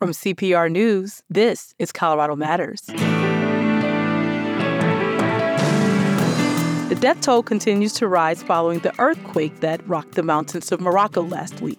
From 0.00 0.12
CPR 0.12 0.72
News, 0.72 1.22
this 1.28 1.74
is 1.78 1.92
Colorado 1.92 2.34
Matters. 2.34 2.80
The 6.88 6.96
death 6.98 7.20
toll 7.20 7.42
continues 7.42 7.92
to 7.92 8.08
rise 8.08 8.42
following 8.42 8.78
the 8.78 8.98
earthquake 8.98 9.60
that 9.60 9.86
rocked 9.86 10.12
the 10.12 10.22
mountains 10.22 10.72
of 10.72 10.80
Morocco 10.80 11.24
last 11.24 11.60
week. 11.60 11.78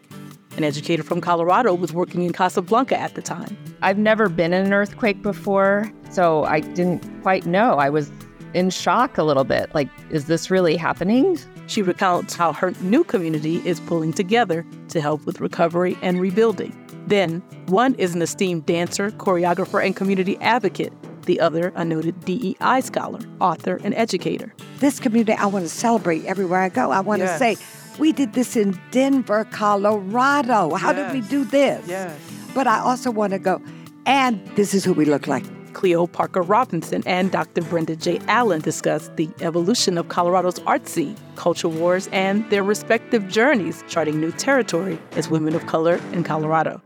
An 0.55 0.63
educator 0.63 1.02
from 1.02 1.20
Colorado 1.20 1.73
was 1.73 1.94
working 1.94 2.21
in 2.21 2.31
Casablanca 2.31 2.96
at 2.96 3.15
the 3.15 3.23
time. 3.23 3.57
I've 3.81 3.97
never 3.97 4.30
been 4.30 4.54
in 4.54 4.68
an 4.68 4.74
earthquake 4.74 5.24
before, 5.24 5.92
so 6.12 6.44
I 6.44 6.60
didn't 6.60 7.04
quite 7.24 7.48
know. 7.48 7.78
I 7.78 7.90
was 7.90 8.12
in 8.54 8.70
shock 8.70 9.18
a 9.18 9.24
little 9.24 9.46
bit. 9.46 9.74
Like, 9.74 9.90
is 10.12 10.26
this 10.26 10.52
really 10.52 10.78
happening? 10.78 11.40
She 11.66 11.82
recounts 11.82 12.36
how 12.36 12.54
her 12.54 12.70
new 12.82 13.04
community 13.04 13.68
is 13.68 13.80
pulling 13.80 14.14
together 14.14 14.64
to 14.90 15.02
help 15.02 15.26
with 15.26 15.42
recovery 15.42 15.98
and 16.04 16.22
rebuilding. 16.22 16.78
Then, 17.07 17.39
one 17.68 17.95
is 17.95 18.15
an 18.15 18.21
esteemed 18.21 18.65
dancer, 18.65 19.11
choreographer, 19.11 19.83
and 19.86 19.95
community 19.95 20.37
advocate. 20.39 20.93
The 21.25 21.39
other, 21.39 21.71
a 21.75 21.86
noted 21.86 22.19
DEI 22.25 22.82
scholar, 22.82 23.19
author, 23.39 23.79
and 23.83 23.93
educator. 23.93 24.54
This 24.79 25.00
community 25.00 25.33
I 25.33 25.45
want 25.45 25.65
to 25.65 25.69
celebrate 25.69 26.25
everywhere 26.25 26.61
I 26.61 26.69
go. 26.69 26.92
I 26.92 27.00
want 27.00 27.21
yes. 27.21 27.33
to 27.33 27.37
say, 27.37 27.97
we 28.00 28.11
did 28.11 28.33
this 28.33 28.56
in 28.56 28.79
Denver, 28.92 29.45
Colorado. 29.45 30.73
How 30.75 30.92
yes. 30.92 31.11
did 31.11 31.21
we 31.21 31.28
do 31.28 31.43
this? 31.43 31.87
Yes. 31.87 32.19
But 32.53 32.67
I 32.67 32.80
also 32.80 33.11
want 33.11 33.33
to 33.33 33.39
go, 33.39 33.61
and 34.06 34.45
this 34.56 34.73
is 34.73 34.83
who 34.83 34.94
we 34.94 35.06
look 35.06 35.28
like. 35.28 35.44
Cleo 35.73 36.06
Parker 36.06 36.42
Robinson 36.42 37.02
and 37.06 37.31
Dr. 37.31 37.61
Brenda 37.61 37.95
J. 37.95 38.20
Allen 38.28 38.61
discussed 38.61 39.16
the 39.16 39.30
evolution 39.39 39.97
of 39.97 40.09
Colorado's 40.09 40.59
art 40.59 40.88
scene, 40.88 41.16
culture 41.36 41.70
wars, 41.70 42.09
and 42.11 42.50
their 42.50 42.64
respective 42.64 43.28
journeys 43.30 43.83
charting 43.88 44.20
new 44.20 44.31
territory 44.31 45.00
as 45.14 45.30
women 45.30 45.56
of 45.56 45.66
color 45.67 46.00
in 46.11 46.23
Colorado. 46.23 46.81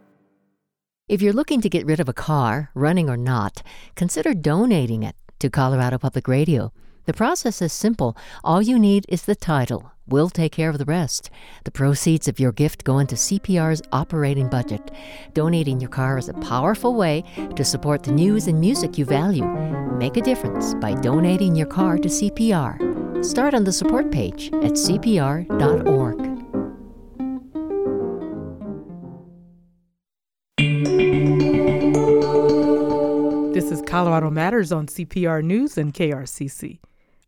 If 1.08 1.22
you're 1.22 1.34
looking 1.34 1.62
to 1.62 1.70
get 1.70 1.86
rid 1.86 2.00
of 2.00 2.10
a 2.10 2.14
car, 2.14 2.72
running 2.74 3.12
or 3.12 3.18
not, 3.18 3.62
consider 3.94 4.34
donating 4.34 5.04
it 5.04 5.16
to 5.38 5.52
Colorado 5.52 6.00
Public 6.00 6.28
Radio. 6.28 6.74
The 7.06 7.14
process 7.14 7.62
is 7.62 7.72
simple. 7.74 8.18
All 8.44 8.60
you 8.60 8.80
need 8.80 9.06
is 9.08 9.22
the 9.22 9.36
title. 9.36 9.92
We'll 10.08 10.32
take 10.32 10.54
care 10.54 10.72
of 10.72 10.80
the 10.80 10.86
rest. 10.86 11.30
The 11.64 11.70
proceeds 11.70 12.28
of 12.28 12.40
your 12.40 12.52
gift 12.52 12.84
go 12.84 12.98
into 12.98 13.14
CPR's 13.14 13.84
operating 13.92 14.50
budget. 14.50 14.90
Donating 15.36 15.80
your 15.80 15.92
car 15.92 16.18
is 16.18 16.28
a 16.28 16.34
powerful 16.34 16.96
way 16.96 17.24
to 17.56 17.64
support 17.64 18.02
the 18.02 18.12
news 18.12 18.48
and 18.48 18.60
music 18.60 18.98
you 18.98 19.06
value. 19.06 19.46
Make 20.00 20.18
a 20.18 20.22
difference 20.22 20.74
by 20.74 20.96
donating 20.96 21.56
your 21.56 21.68
car 21.68 22.00
to 22.00 22.10
CPR. 22.10 23.24
Start 23.24 23.54
on 23.54 23.64
the 23.64 23.72
support 23.72 24.12
page 24.12 24.48
at 24.54 24.72
cpr.org. 24.72 26.05
This 33.66 33.80
is 33.80 33.90
Colorado 33.90 34.30
Matters 34.30 34.72
on 34.72 34.86
CPR 34.86 35.44
News 35.44 35.76
and 35.76 35.92
KRCC. 35.92 36.78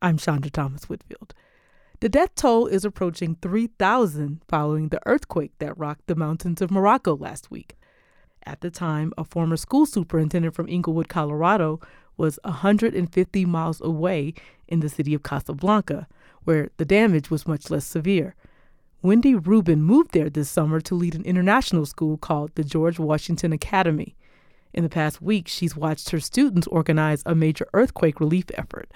I'm 0.04 0.20
Chandra 0.20 0.52
Thomas 0.52 0.88
Whitfield. 0.88 1.34
The 2.00 2.10
death 2.10 2.36
toll 2.36 2.68
is 2.68 2.86
approaching 2.86 3.38
3,000 3.42 4.44
following 4.48 4.90
the 4.90 5.02
earthquake 5.08 5.54
that 5.58 5.76
rocked 5.80 6.06
the 6.06 6.14
mountains 6.14 6.62
of 6.62 6.70
Morocco 6.70 7.16
last 7.18 7.50
week. 7.50 7.76
At 8.46 8.62
the 8.62 8.70
time, 8.70 9.14
a 9.18 9.24
former 9.24 9.58
school 9.58 9.88
superintendent 9.88 10.54
from 10.54 10.70
Englewood, 10.70 11.10
Colorado, 11.10 11.80
was 12.18 12.38
150 12.44 13.46
miles 13.46 13.82
away 13.82 14.36
in 14.68 14.82
the 14.82 14.90
city 14.90 15.16
of 15.16 15.24
Casablanca, 15.24 16.08
where 16.44 16.70
the 16.78 16.86
damage 16.86 17.32
was 17.32 17.48
much 17.48 17.72
less 17.72 17.84
severe. 17.84 18.36
Wendy 19.02 19.34
Rubin 19.34 19.82
moved 19.82 20.12
there 20.12 20.30
this 20.30 20.52
summer 20.52 20.82
to 20.82 20.94
lead 20.94 21.16
an 21.16 21.26
international 21.26 21.88
school 21.88 22.16
called 22.16 22.52
the 22.54 22.64
George 22.64 23.00
Washington 23.00 23.52
Academy. 23.52 24.16
In 24.74 24.84
the 24.84 24.90
past 24.90 25.22
week, 25.22 25.48
she's 25.48 25.76
watched 25.76 26.10
her 26.12 26.20
students 26.20 26.68
organize 26.68 27.24
a 27.26 27.36
major 27.36 27.68
earthquake 27.74 28.20
relief 28.20 28.46
effort. 28.56 28.92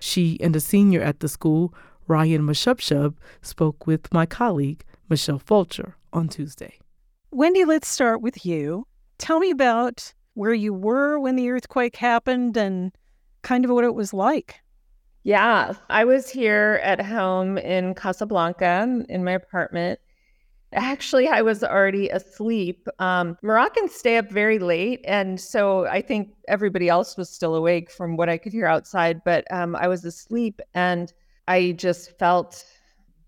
She 0.00 0.38
and 0.40 0.54
a 0.54 0.60
senior 0.60 1.00
at 1.00 1.20
the 1.20 1.28
school, 1.28 1.74
Ryan 2.06 2.42
Mashubshub, 2.42 3.14
spoke 3.42 3.86
with 3.86 4.12
my 4.12 4.26
colleague, 4.26 4.84
Michelle 5.08 5.38
Fulcher, 5.38 5.96
on 6.12 6.28
Tuesday. 6.28 6.78
Wendy, 7.30 7.64
let's 7.64 7.88
start 7.88 8.22
with 8.22 8.46
you. 8.46 8.86
Tell 9.18 9.40
me 9.40 9.50
about 9.50 10.14
where 10.34 10.54
you 10.54 10.72
were 10.72 11.18
when 11.18 11.36
the 11.36 11.50
earthquake 11.50 11.96
happened 11.96 12.56
and 12.56 12.92
kind 13.42 13.64
of 13.64 13.70
what 13.70 13.84
it 13.84 13.94
was 13.94 14.14
like. 14.14 14.60
Yeah, 15.24 15.74
I 15.90 16.04
was 16.04 16.30
here 16.30 16.80
at 16.82 17.04
home 17.04 17.58
in 17.58 17.94
Casablanca 17.94 19.04
in 19.08 19.24
my 19.24 19.32
apartment. 19.32 20.00
Actually, 20.72 21.28
I 21.28 21.40
was 21.40 21.64
already 21.64 22.08
asleep. 22.10 22.88
Um, 22.98 23.38
Moroccans 23.42 23.94
stay 23.94 24.18
up 24.18 24.30
very 24.30 24.58
late. 24.58 25.00
And 25.04 25.40
so 25.40 25.86
I 25.86 26.02
think 26.02 26.34
everybody 26.46 26.88
else 26.88 27.16
was 27.16 27.30
still 27.30 27.54
awake 27.54 27.90
from 27.90 28.16
what 28.16 28.28
I 28.28 28.36
could 28.36 28.52
hear 28.52 28.66
outside. 28.66 29.22
But 29.24 29.50
um, 29.50 29.74
I 29.76 29.88
was 29.88 30.04
asleep 30.04 30.60
and 30.74 31.12
I 31.46 31.72
just 31.72 32.18
felt 32.18 32.64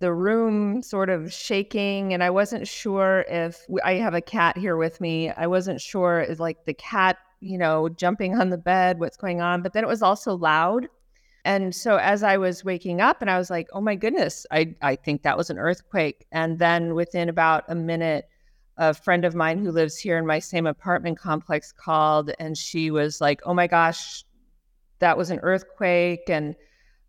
the 0.01 0.13
room 0.13 0.83
sort 0.83 1.09
of 1.09 1.33
shaking. 1.33 2.13
And 2.13 2.23
I 2.23 2.29
wasn't 2.29 2.69
sure 2.69 3.25
if 3.29 3.65
I 3.85 3.95
have 3.95 4.15
a 4.15 4.21
cat 4.21 4.59
here 4.59 4.77
with 4.77 5.01
me. 5.01 5.31
I 5.31 5.47
wasn't 5.47 5.81
sure 5.81 6.21
is 6.21 6.41
like 6.41 6.67
the 6.67 6.75
cat, 6.75 7.17
you 7.41 7.57
know, 7.57 7.89
jumping 7.89 8.39
on 8.39 8.51
the 8.51 8.59
bed, 8.59 9.01
what's 9.01 9.17
going 9.17 9.41
on. 9.41 9.63
But 9.63 9.73
then 9.73 9.83
it 9.83 9.89
was 9.89 10.03
also 10.03 10.37
loud. 10.37 10.89
And 11.45 11.75
so 11.75 11.97
as 11.97 12.23
I 12.23 12.37
was 12.37 12.65
waking 12.65 13.01
up 13.01 13.23
and 13.23 13.31
I 13.31 13.39
was 13.39 13.51
like, 13.51 13.69
oh 13.73 13.81
my 13.81 13.95
goodness, 13.95 14.47
I, 14.51 14.75
I 14.83 14.97
think 14.97 15.23
that 15.23 15.39
was 15.39 15.51
an 15.51 15.59
earthquake. 15.59 16.27
And 16.33 16.59
then 16.59 16.95
within 16.95 17.29
about 17.29 17.65
a 17.69 17.75
minute, 17.75 18.29
a 18.77 18.95
friend 18.95 19.25
of 19.25 19.35
mine 19.35 19.59
who 19.59 19.71
lives 19.71 19.97
here 19.97 20.19
in 20.19 20.27
my 20.27 20.39
same 20.39 20.67
apartment 20.67 21.19
complex 21.19 21.73
called 21.73 22.31
and 22.39 22.57
she 22.57 22.91
was 22.91 23.21
like, 23.21 23.41
oh 23.45 23.55
my 23.55 23.67
gosh, 23.67 24.25
that 25.01 25.17
was 25.17 25.31
an 25.31 25.41
earthquake. 25.43 26.29
And 26.29 26.55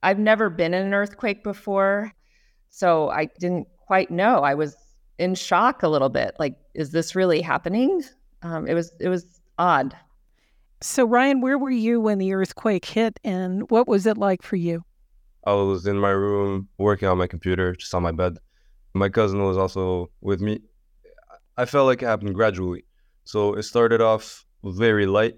I've 0.03 0.19
never 0.19 0.49
been 0.49 0.73
in 0.73 0.85
an 0.85 0.93
earthquake 0.93 1.43
before. 1.43 2.11
So 2.69 3.09
I 3.09 3.25
didn't 3.39 3.67
quite 3.77 4.11
know. 4.11 4.39
I 4.39 4.53
was 4.53 4.75
in 5.17 5.35
shock 5.35 5.83
a 5.83 5.87
little 5.87 6.09
bit. 6.09 6.35
Like, 6.39 6.55
is 6.73 6.91
this 6.91 7.15
really 7.15 7.41
happening? 7.41 8.03
Um, 8.41 8.67
it 8.67 8.73
was 8.73 8.91
it 8.99 9.09
was 9.09 9.41
odd. 9.57 9.95
So, 10.83 11.05
Ryan, 11.05 11.41
where 11.41 11.59
were 11.59 11.69
you 11.69 12.01
when 12.01 12.17
the 12.17 12.33
earthquake 12.33 12.85
hit, 12.85 13.19
and 13.23 13.69
what 13.69 13.87
was 13.87 14.07
it 14.07 14.17
like 14.17 14.41
for 14.41 14.55
you? 14.55 14.83
I 15.45 15.53
was 15.53 15.85
in 15.85 15.99
my 15.99 16.09
room 16.09 16.69
working 16.79 17.07
on 17.07 17.19
my 17.19 17.27
computer, 17.27 17.75
just 17.75 17.93
on 17.93 18.01
my 18.01 18.11
bed. 18.11 18.39
My 18.95 19.07
cousin 19.07 19.43
was 19.43 19.57
also 19.57 20.09
with 20.21 20.41
me. 20.41 20.59
I 21.55 21.65
felt 21.65 21.85
like 21.85 22.01
it 22.01 22.07
happened 22.07 22.33
gradually. 22.33 22.83
So 23.25 23.53
it 23.53 23.63
started 23.63 24.01
off 24.01 24.43
very 24.63 25.05
light, 25.05 25.35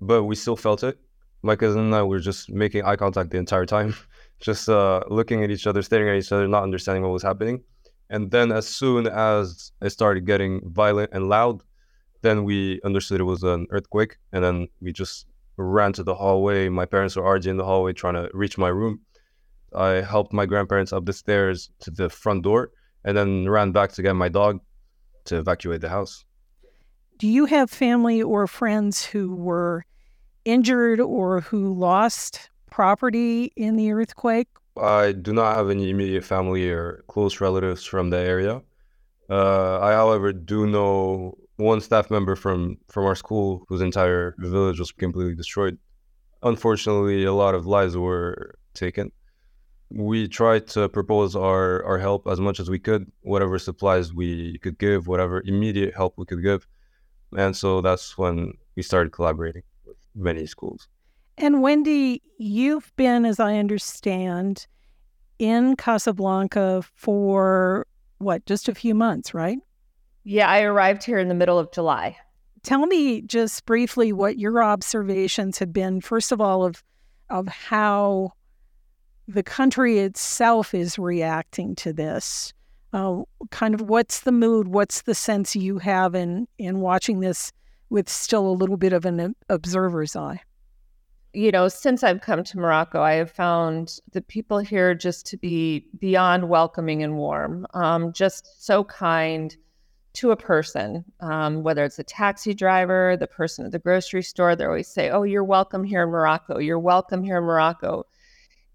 but 0.00 0.24
we 0.24 0.34
still 0.34 0.56
felt 0.56 0.82
it. 0.82 0.98
My 1.42 1.54
cousin 1.54 1.82
and 1.82 1.94
I 1.94 2.02
were 2.02 2.18
just 2.18 2.50
making 2.50 2.84
eye 2.84 2.96
contact 2.96 3.30
the 3.30 3.36
entire 3.36 3.66
time, 3.66 3.94
just 4.40 4.70
uh, 4.70 5.02
looking 5.08 5.44
at 5.44 5.50
each 5.50 5.66
other, 5.66 5.82
staring 5.82 6.08
at 6.08 6.16
each 6.16 6.32
other, 6.32 6.48
not 6.48 6.62
understanding 6.62 7.02
what 7.02 7.12
was 7.12 7.22
happening. 7.22 7.62
And 8.08 8.30
then, 8.30 8.52
as 8.52 8.66
soon 8.66 9.06
as 9.06 9.70
it 9.82 9.90
started 9.90 10.24
getting 10.24 10.62
violent 10.64 11.10
and 11.12 11.28
loud, 11.28 11.62
then 12.22 12.44
we 12.44 12.80
understood 12.84 13.20
it 13.20 13.24
was 13.24 13.42
an 13.42 13.66
earthquake, 13.70 14.16
and 14.32 14.42
then 14.42 14.68
we 14.80 14.92
just 14.92 15.26
ran 15.56 15.92
to 15.94 16.02
the 16.02 16.14
hallway. 16.14 16.68
My 16.68 16.86
parents 16.86 17.16
were 17.16 17.26
already 17.26 17.50
in 17.50 17.56
the 17.56 17.64
hallway 17.64 17.92
trying 17.92 18.14
to 18.14 18.30
reach 18.32 18.58
my 18.58 18.68
room. 18.68 19.00
I 19.74 20.00
helped 20.00 20.32
my 20.32 20.46
grandparents 20.46 20.92
up 20.92 21.04
the 21.04 21.12
stairs 21.12 21.70
to 21.80 21.90
the 21.90 22.08
front 22.08 22.42
door, 22.42 22.70
and 23.04 23.16
then 23.16 23.48
ran 23.48 23.72
back 23.72 23.92
to 23.92 24.02
get 24.02 24.14
my 24.14 24.28
dog 24.28 24.60
to 25.26 25.38
evacuate 25.38 25.80
the 25.80 25.88
house. 25.88 26.24
Do 27.18 27.26
you 27.26 27.46
have 27.46 27.70
family 27.70 28.22
or 28.22 28.46
friends 28.46 29.04
who 29.04 29.34
were 29.34 29.84
injured 30.44 31.00
or 31.00 31.40
who 31.40 31.74
lost 31.74 32.48
property 32.70 33.52
in 33.56 33.76
the 33.76 33.92
earthquake? 33.92 34.48
I 34.80 35.12
do 35.12 35.32
not 35.32 35.56
have 35.56 35.70
any 35.70 35.90
immediate 35.90 36.24
family 36.24 36.70
or 36.70 37.04
close 37.08 37.40
relatives 37.40 37.84
from 37.84 38.10
the 38.10 38.18
area. 38.18 38.62
Uh, 39.28 39.80
I, 39.80 39.92
however, 39.92 40.32
do 40.32 40.66
know 40.66 41.36
one 41.58 41.80
staff 41.80 42.10
member 42.10 42.34
from 42.34 42.78
from 42.88 43.04
our 43.04 43.14
school 43.14 43.64
whose 43.68 43.82
entire 43.82 44.34
village 44.38 44.78
was 44.78 44.90
completely 44.92 45.34
destroyed. 45.34 45.76
Unfortunately, 46.42 47.24
a 47.24 47.32
lot 47.32 47.54
of 47.54 47.66
lives 47.66 47.96
were 47.96 48.54
taken. 48.74 49.12
We 49.90 50.28
tried 50.28 50.68
to 50.68 50.88
propose 50.88 51.34
our, 51.34 51.82
our 51.84 51.98
help 51.98 52.28
as 52.28 52.38
much 52.38 52.60
as 52.60 52.70
we 52.70 52.78
could, 52.78 53.10
whatever 53.22 53.58
supplies 53.58 54.14
we 54.14 54.58
could 54.58 54.78
give, 54.78 55.08
whatever 55.08 55.42
immediate 55.44 55.94
help 55.94 56.14
we 56.16 56.26
could 56.26 56.42
give. 56.42 56.66
And 57.36 57.56
so 57.56 57.80
that's 57.80 58.16
when 58.16 58.52
we 58.76 58.82
started 58.82 59.12
collaborating 59.12 59.62
with 59.84 59.96
many 60.14 60.46
schools. 60.46 60.86
And 61.38 61.62
Wendy, 61.62 62.22
you've 62.38 62.92
been, 62.96 63.24
as 63.24 63.40
I 63.40 63.56
understand, 63.56 64.66
in 65.38 65.74
Casablanca 65.76 66.82
for 66.94 67.86
what, 68.18 68.44
just 68.46 68.68
a 68.68 68.74
few 68.74 68.94
months, 68.94 69.34
right? 69.34 69.58
Yeah, 70.30 70.46
I 70.46 70.60
arrived 70.60 71.04
here 71.04 71.18
in 71.18 71.28
the 71.28 71.34
middle 71.34 71.58
of 71.58 71.72
July. 71.72 72.18
Tell 72.62 72.84
me 72.84 73.22
just 73.22 73.64
briefly 73.64 74.12
what 74.12 74.38
your 74.38 74.62
observations 74.62 75.58
have 75.58 75.72
been, 75.72 76.02
first 76.02 76.32
of 76.32 76.38
all, 76.38 76.66
of 76.66 76.84
of 77.30 77.48
how 77.48 78.32
the 79.26 79.42
country 79.42 80.00
itself 80.00 80.74
is 80.74 80.98
reacting 80.98 81.74
to 81.76 81.94
this. 81.94 82.52
Uh, 82.92 83.22
kind 83.50 83.72
of 83.72 83.80
what's 83.80 84.20
the 84.20 84.32
mood? 84.32 84.68
What's 84.68 85.00
the 85.00 85.14
sense 85.14 85.56
you 85.56 85.78
have 85.78 86.14
in 86.14 86.46
in 86.58 86.80
watching 86.80 87.20
this 87.20 87.50
with 87.88 88.06
still 88.06 88.46
a 88.46 88.52
little 88.52 88.76
bit 88.76 88.92
of 88.92 89.06
an 89.06 89.34
observer's 89.48 90.14
eye? 90.14 90.42
You 91.32 91.52
know, 91.52 91.68
since 91.68 92.04
I've 92.04 92.20
come 92.20 92.44
to 92.44 92.58
Morocco, 92.58 93.00
I 93.00 93.14
have 93.14 93.30
found 93.30 93.98
the 94.12 94.20
people 94.20 94.58
here 94.58 94.94
just 94.94 95.24
to 95.28 95.38
be 95.38 95.88
beyond 95.98 96.50
welcoming 96.50 97.02
and 97.02 97.16
warm, 97.16 97.66
um, 97.72 98.12
just 98.12 98.62
so 98.62 98.84
kind 98.84 99.56
to 100.18 100.32
a 100.32 100.36
person, 100.36 101.04
um, 101.20 101.62
whether 101.62 101.84
it's 101.84 101.98
a 101.98 102.04
taxi 102.04 102.52
driver, 102.52 103.16
the 103.16 103.26
person 103.26 103.64
at 103.64 103.72
the 103.72 103.78
grocery 103.78 104.22
store, 104.22 104.56
they 104.56 104.64
always 104.64 104.88
say, 104.88 105.10
Oh, 105.10 105.22
you're 105.22 105.44
welcome 105.44 105.84
here 105.84 106.02
in 106.02 106.08
Morocco. 106.08 106.58
You're 106.58 106.78
welcome 106.78 107.22
here 107.22 107.38
in 107.38 107.44
Morocco. 107.44 108.04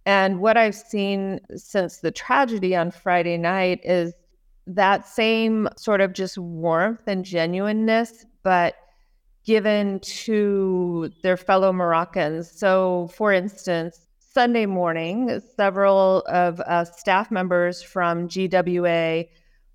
And 0.06 0.40
what 0.40 0.56
I've 0.56 0.76
seen 0.76 1.42
since 1.56 1.98
the 1.98 2.12
tragedy 2.12 2.76
on 2.76 2.92
Friday 2.92 3.38
night 3.38 3.82
is 3.84 4.14
that 4.68 5.06
same 5.06 5.68
sort 5.76 6.00
of 6.00 6.14
just 6.14 6.38
warmth 6.38 7.08
and 7.08 7.26
genuineness, 7.26 8.26
but 8.44 8.76
given 9.46 10.00
to 10.00 11.12
their 11.24 11.36
fellow 11.36 11.74
Moroccans. 11.74 12.50
So, 12.50 13.10
for 13.14 13.34
instance, 13.34 14.08
Sunday 14.20 14.66
morning, 14.66 15.42
several 15.58 16.24
of 16.28 16.62
uh, 16.62 16.86
staff 16.86 17.30
members 17.32 17.82
from 17.82 18.30
GWA 18.30 19.26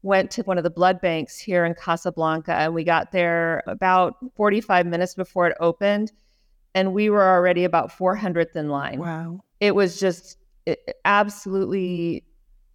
went 0.08 0.31
to 0.32 0.43
one 0.43 0.56
of 0.56 0.64
the 0.64 0.70
blood 0.70 1.00
banks 1.00 1.38
here 1.38 1.64
in 1.66 1.75
Casablanca, 1.75 2.55
and 2.55 2.75
we 2.75 2.82
got 2.82 3.12
there 3.12 3.62
about 3.66 4.16
45 4.34 4.87
minutes 4.87 5.14
before 5.14 5.46
it 5.46 5.56
opened, 5.60 6.10
and 6.75 6.94
we 6.94 7.10
were 7.10 7.28
already 7.28 7.64
about 7.64 7.90
400th 7.90 8.56
in 8.56 8.70
line. 8.70 8.99
Wow. 8.99 9.40
It 9.60 9.75
was 9.75 10.00
just 10.00 10.38
absolutely 11.05 12.25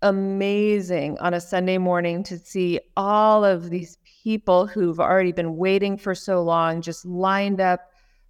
amazing 0.03 1.17
on 1.19 1.33
a 1.33 1.41
Sunday 1.41 1.77
morning 1.77 2.23
to 2.23 2.37
see 2.37 2.79
all 2.95 3.43
of 3.43 3.69
these 3.69 3.97
people 4.23 4.67
who've 4.67 4.99
already 4.99 5.31
been 5.31 5.57
waiting 5.57 5.97
for 5.97 6.13
so 6.13 6.43
long 6.43 6.81
just 6.81 7.05
lined 7.05 7.59
up 7.59 7.79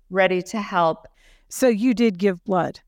ready 0.10 0.42
to 0.42 0.62
help. 0.62 1.08
So 1.50 1.68
you 1.68 1.94
did 1.94 2.18
give 2.18 2.44
blood. 2.46 2.80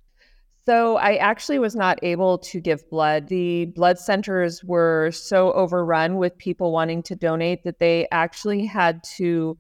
So 0.66 0.98
I 0.98 1.18
actually 1.18 1.60
was 1.60 1.76
not 1.76 2.00
able 2.02 2.40
to 2.40 2.60
give 2.60 2.90
blood. 2.90 3.28
The 3.28 3.66
blood 3.66 4.00
centers 4.00 4.64
were 4.64 5.12
so 5.12 5.52
overrun 5.54 6.18
with 6.18 6.36
people 6.40 6.72
wanting 6.72 7.04
to 7.04 7.16
donate 7.16 7.64
that 7.64 7.78
they 7.78 8.08
actually 8.12 8.66
had 8.66 9.04
to 9.18 9.58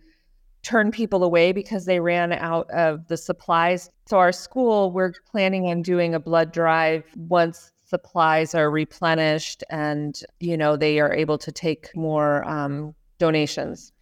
turn 0.63 0.89
people 0.89 1.23
away 1.23 1.51
because 1.51 1.85
they 1.85 1.99
ran 1.99 2.33
out 2.33 2.67
of 2.71 3.07
the 3.07 3.17
supplies. 3.17 3.87
So 4.07 4.17
our 4.17 4.31
school, 4.31 4.91
we're 4.91 5.13
planning 5.29 5.67
on 5.67 5.83
doing 5.83 6.15
a 6.15 6.19
blood 6.19 6.51
drive 6.51 7.03
once 7.15 7.71
supplies 7.87 8.55
are 8.55 8.71
replenished 8.71 9.63
and 9.69 10.19
you 10.39 10.57
know 10.57 10.75
they 10.75 10.99
are 10.99 11.13
able 11.13 11.37
to 11.37 11.51
take 11.51 11.95
more 11.95 12.43
um, 12.49 12.95
donations. 13.19 13.93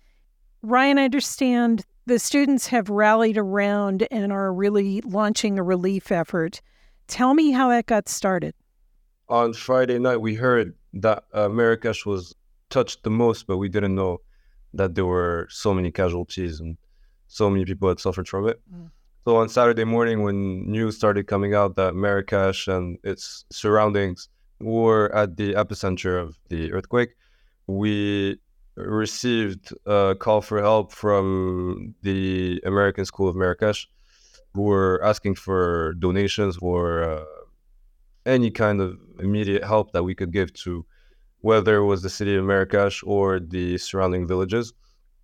Ryan, 0.61 0.97
I 0.97 1.03
understand 1.03 1.83
the 2.05 2.17
students 2.17 2.67
have 2.67 2.89
rallied 2.89 3.38
around 3.38 4.07
and 4.09 4.31
are 4.31 4.53
really 4.53 5.01
launching 5.01 5.59
a 5.59 5.63
relief 5.63 6.13
effort. 6.13 6.61
Tell 7.07 7.33
me 7.33 7.51
how 7.51 7.69
that 7.69 7.85
got 7.85 8.09
started. 8.09 8.53
On 9.29 9.53
Friday 9.53 10.00
night, 10.00 10.17
we 10.17 10.35
heard 10.35 10.75
that 10.94 11.23
uh, 11.33 11.50
Marrakesh 11.50 12.05
was 12.05 12.35
touched 12.69 13.03
the 13.03 13.09
most, 13.09 13.47
but 13.47 13.57
we 13.57 13.69
didn't 13.69 13.95
know 13.95 14.21
that 14.73 14.95
there 14.95 15.05
were 15.05 15.47
so 15.50 15.73
many 15.73 15.91
casualties 15.91 16.59
and 16.59 16.77
so 17.27 17.50
many 17.50 17.65
people 17.65 17.89
had 17.89 18.00
suffered 18.00 18.27
from 18.27 18.47
it. 18.47 18.61
Mm. 18.73 18.89
So 19.25 19.38
on 19.38 19.47
Saturday 19.47 19.85
morning, 19.85 20.23
when 20.23 20.69
news 20.69 20.97
started 20.97 21.27
coming 21.27 21.53
out 21.53 21.75
that 21.75 21.95
Marrakesh 21.95 22.67
and 22.67 22.97
its 23.03 23.45
surroundings 23.51 24.27
were 24.59 25.13
at 25.15 25.38
the 25.38 25.53
epicenter 25.53 26.21
of 26.21 26.38
the 26.50 26.73
earthquake, 26.73 27.11
we 27.67 28.38
received 28.75 29.73
a 29.85 30.15
call 30.19 30.41
for 30.41 30.61
help 30.61 30.91
from 30.91 31.95
the 32.01 32.61
American 32.65 33.05
School 33.05 33.29
of 33.29 33.35
Marrakesh 33.35 33.88
were 34.55 35.03
asking 35.03 35.35
for 35.35 35.94
donations 36.00 36.57
or 36.61 37.03
uh, 37.03 37.25
any 38.25 38.51
kind 38.51 38.81
of 38.81 38.97
immediate 39.19 39.63
help 39.63 39.91
that 39.91 40.03
we 40.03 40.15
could 40.15 40.31
give 40.31 40.53
to 40.53 40.85
whether 41.41 41.77
it 41.77 41.85
was 41.85 42.01
the 42.01 42.09
city 42.09 42.35
of 42.35 42.45
Marrakesh 42.45 43.03
or 43.05 43.39
the 43.39 43.77
surrounding 43.77 44.25
villages. 44.25 44.73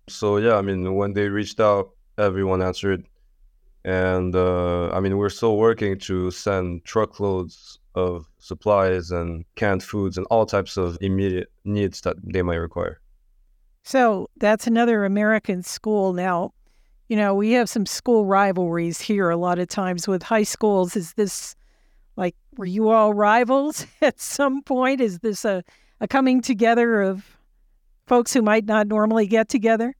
So 0.08 0.36
yeah, 0.36 0.56
I 0.56 0.62
mean, 0.62 0.94
when 0.94 1.14
they 1.14 1.28
reached 1.28 1.60
out, 1.60 1.90
everyone 2.18 2.60
answered, 2.60 3.06
and 3.84 4.34
uh, 4.36 4.90
I 4.90 5.00
mean, 5.00 5.16
we're 5.16 5.30
still 5.30 5.56
working 5.56 5.98
to 6.00 6.30
send 6.30 6.84
truckloads 6.84 7.78
of 7.94 8.28
supplies 8.38 9.10
and 9.10 9.44
canned 9.56 9.82
foods 9.82 10.18
and 10.18 10.26
all 10.30 10.44
types 10.44 10.76
of 10.76 10.98
immediate 11.00 11.48
needs 11.64 12.02
that 12.02 12.16
they 12.22 12.42
might 12.42 12.56
require. 12.56 13.00
So 13.82 14.28
that's 14.36 14.66
another 14.66 15.04
American 15.04 15.62
school 15.62 16.12
now 16.12 16.52
you 17.10 17.16
know, 17.16 17.34
we 17.34 17.50
have 17.52 17.68
some 17.68 17.86
school 17.86 18.24
rivalries 18.24 19.00
here 19.00 19.30
a 19.30 19.36
lot 19.36 19.58
of 19.58 19.66
times 19.66 20.06
with 20.06 20.22
high 20.22 20.44
schools. 20.44 20.94
Is 20.94 21.12
this 21.14 21.56
like, 22.16 22.36
were 22.56 22.66
you 22.66 22.90
all 22.90 23.12
rivals 23.12 23.84
at 24.00 24.20
some 24.20 24.62
point? 24.62 25.00
Is 25.00 25.18
this 25.18 25.44
a, 25.44 25.64
a 26.00 26.06
coming 26.06 26.40
together 26.40 27.02
of 27.02 27.36
folks 28.06 28.32
who 28.32 28.42
might 28.42 28.64
not 28.64 28.86
normally 28.86 29.26
get 29.26 29.48
together? 29.48 29.96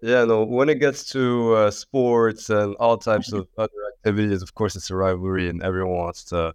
Yeah, 0.00 0.24
no, 0.24 0.42
when 0.42 0.70
it 0.70 0.76
gets 0.80 1.04
to 1.10 1.52
uh, 1.52 1.70
sports 1.70 2.48
and 2.48 2.74
all 2.76 2.96
types 2.96 3.34
of 3.34 3.46
other 3.58 3.70
activities, 3.98 4.40
of 4.40 4.54
course, 4.54 4.74
it's 4.74 4.88
a 4.88 4.96
rivalry 4.96 5.50
and 5.50 5.62
everyone 5.62 5.98
wants 5.98 6.24
to 6.24 6.54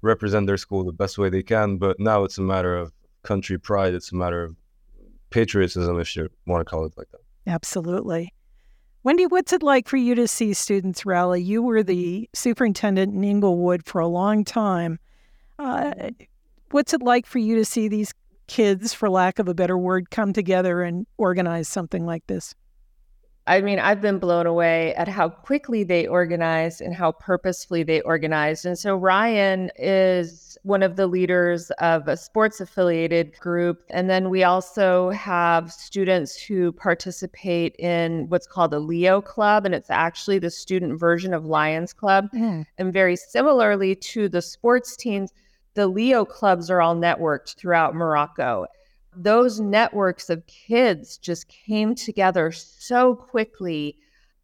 represent 0.00 0.46
their 0.46 0.56
school 0.56 0.84
the 0.84 0.92
best 0.92 1.18
way 1.18 1.28
they 1.28 1.42
can. 1.42 1.76
But 1.76 2.00
now 2.00 2.24
it's 2.24 2.38
a 2.38 2.42
matter 2.42 2.78
of 2.78 2.92
country 3.24 3.58
pride, 3.58 3.92
it's 3.92 4.10
a 4.10 4.16
matter 4.16 4.42
of 4.42 4.56
patriotism, 5.28 6.00
if 6.00 6.16
you 6.16 6.30
want 6.46 6.62
to 6.62 6.70
call 6.70 6.86
it 6.86 6.94
like 6.96 7.10
that. 7.10 7.20
Absolutely. 7.46 8.32
Wendy, 9.04 9.26
what's 9.26 9.52
it 9.52 9.62
like 9.62 9.88
for 9.88 9.96
you 9.96 10.14
to 10.16 10.26
see 10.26 10.52
students 10.52 11.06
rally? 11.06 11.40
You 11.40 11.62
were 11.62 11.82
the 11.82 12.28
superintendent 12.34 13.14
in 13.14 13.22
Englewood 13.24 13.86
for 13.86 14.00
a 14.00 14.08
long 14.08 14.44
time. 14.44 14.98
Uh, 15.58 16.10
what's 16.72 16.92
it 16.92 17.02
like 17.02 17.24
for 17.24 17.38
you 17.38 17.56
to 17.56 17.64
see 17.64 17.88
these 17.88 18.12
kids, 18.48 18.92
for 18.92 19.08
lack 19.08 19.38
of 19.38 19.48
a 19.48 19.54
better 19.54 19.78
word, 19.78 20.10
come 20.10 20.32
together 20.32 20.82
and 20.82 21.06
organize 21.16 21.68
something 21.68 22.06
like 22.06 22.26
this? 22.26 22.54
I 23.48 23.62
mean, 23.62 23.78
I've 23.78 24.02
been 24.02 24.18
blown 24.18 24.46
away 24.46 24.94
at 24.94 25.08
how 25.08 25.30
quickly 25.30 25.82
they 25.82 26.06
organized 26.06 26.82
and 26.82 26.94
how 26.94 27.12
purposefully 27.12 27.82
they 27.82 28.02
organized. 28.02 28.66
And 28.66 28.78
so 28.78 28.94
Ryan 28.94 29.70
is 29.76 30.58
one 30.64 30.82
of 30.82 30.96
the 30.96 31.06
leaders 31.06 31.70
of 31.78 32.06
a 32.08 32.16
sports 32.16 32.60
affiliated 32.60 33.38
group. 33.40 33.82
And 33.88 34.10
then 34.10 34.28
we 34.28 34.44
also 34.44 35.08
have 35.10 35.72
students 35.72 36.40
who 36.40 36.72
participate 36.72 37.74
in 37.78 38.28
what's 38.28 38.46
called 38.46 38.70
the 38.70 38.80
Leo 38.80 39.22
Club. 39.22 39.64
And 39.64 39.74
it's 39.74 39.90
actually 39.90 40.38
the 40.38 40.50
student 40.50 41.00
version 41.00 41.32
of 41.32 41.46
Lions 41.46 41.94
Club. 41.94 42.28
Mm. 42.34 42.66
And 42.76 42.92
very 42.92 43.16
similarly 43.16 43.94
to 43.94 44.28
the 44.28 44.42
sports 44.42 44.94
teams, 44.94 45.32
the 45.72 45.86
Leo 45.86 46.26
clubs 46.26 46.70
are 46.70 46.82
all 46.82 46.96
networked 46.96 47.56
throughout 47.56 47.94
Morocco 47.94 48.66
those 49.22 49.58
networks 49.60 50.30
of 50.30 50.46
kids 50.46 51.18
just 51.18 51.48
came 51.48 51.94
together 51.94 52.52
so 52.52 53.14
quickly. 53.14 53.96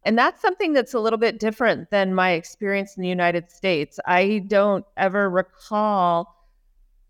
And 0.03 0.17
that's 0.17 0.41
something 0.41 0.73
that's 0.73 0.93
a 0.93 0.99
little 0.99 1.17
bit 1.17 1.39
different 1.39 1.89
than 1.89 2.13
my 2.13 2.31
experience 2.31 2.95
in 2.95 3.01
the 3.01 3.09
United 3.09 3.49
States. 3.49 3.99
I 4.05 4.43
don't 4.47 4.85
ever 4.97 5.29
recall 5.29 6.35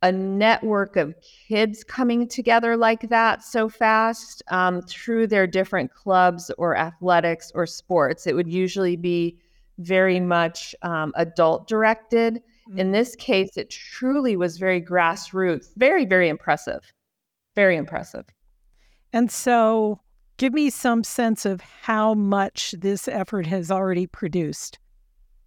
a 0.01 0.11
network 0.11 0.95
of 0.95 1.15
kids 1.47 1.83
coming 1.83 2.27
together 2.27 2.77
like 2.77 3.09
that 3.09 3.43
so 3.43 3.67
fast 3.67 4.43
um, 4.49 4.81
through 4.83 5.25
their 5.25 5.47
different 5.47 5.91
clubs 5.93 6.51
or 6.57 6.77
athletics 6.77 7.51
or 7.55 7.65
sports. 7.65 8.27
It 8.27 8.35
would 8.35 8.47
usually 8.47 8.95
be 8.95 9.39
very 9.79 10.19
much 10.19 10.75
um, 10.83 11.11
adult 11.15 11.67
directed. 11.67 12.35
Mm-hmm. 12.69 12.79
In 12.79 12.91
this 12.91 13.15
case, 13.15 13.57
it 13.57 13.71
truly 13.71 14.37
was 14.37 14.57
very 14.57 14.81
grassroots, 14.81 15.69
very, 15.75 16.05
very 16.05 16.29
impressive. 16.29 16.93
Very 17.55 17.77
impressive. 17.77 18.25
And 19.13 19.31
so, 19.31 20.01
give 20.37 20.53
me 20.53 20.69
some 20.69 21.03
sense 21.03 21.45
of 21.45 21.61
how 21.61 22.13
much 22.13 22.75
this 22.77 23.07
effort 23.07 23.45
has 23.47 23.71
already 23.71 24.07
produced. 24.07 24.77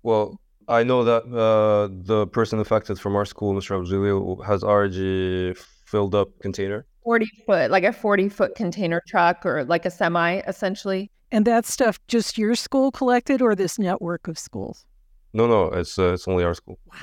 Well, 0.03 0.41
I 0.69 0.85
know 0.85 1.05
that 1.05 1.25
uh, 1.25 1.89
the 1.91 2.27
person 2.27 2.59
affected 2.61 2.99
from 2.99 3.17
our 3.17 3.25
school, 3.25 3.55
Mr. 3.55 3.79
Abdulio, 3.79 4.45
has 4.45 4.63
already 4.63 5.55
filled 5.87 6.15
up 6.15 6.29
container. 6.41 6.87
40 7.05 7.27
foot, 7.47 7.71
like 7.71 7.85
a 7.85 7.93
40 7.93 8.29
foot 8.29 8.55
container 8.55 9.03
truck 9.09 9.47
or 9.47 9.65
like 9.65 9.87
a 9.87 9.91
semi, 9.91 10.41
essentially. 10.47 11.11
And 11.31 11.47
that 11.47 11.67
stuff 11.67 11.99
just 12.09 12.39
your 12.39 12.55
school 12.55 12.91
collected 12.91 13.43
or 13.43 13.55
this 13.55 13.79
network 13.79 14.29
of 14.29 14.39
schools? 14.39 14.85
No, 15.33 15.47
no, 15.47 15.67
it's 15.67 15.99
uh, 15.99 16.15
it's 16.15 16.27
only 16.27 16.45
our 16.45 16.55
school. 16.55 16.79
Wow. 16.87 16.99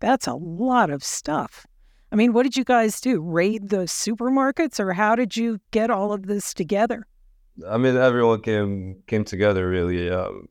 That's 0.00 0.26
a 0.26 0.34
lot 0.34 0.90
of 0.90 1.02
stuff. 1.02 1.66
I 2.12 2.16
mean, 2.16 2.32
what 2.32 2.44
did 2.44 2.56
you 2.56 2.64
guys 2.64 3.00
do? 3.00 3.20
Raid 3.20 3.68
the 3.68 3.84
supermarkets, 3.84 4.78
or 4.78 4.92
how 4.92 5.16
did 5.16 5.36
you 5.36 5.58
get 5.70 5.90
all 5.90 6.12
of 6.12 6.26
this 6.26 6.54
together? 6.54 7.06
I 7.68 7.78
mean, 7.78 7.96
everyone 7.96 8.42
came 8.42 9.02
came 9.06 9.24
together. 9.24 9.68
Really, 9.68 10.10
um, 10.10 10.46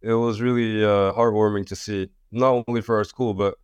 it 0.00 0.14
was 0.14 0.40
really 0.40 0.84
uh, 0.84 1.12
heartwarming 1.12 1.66
to 1.66 1.76
see, 1.76 2.08
not 2.32 2.64
only 2.68 2.80
for 2.80 2.96
our 2.96 3.04
school, 3.04 3.34
but 3.34 3.54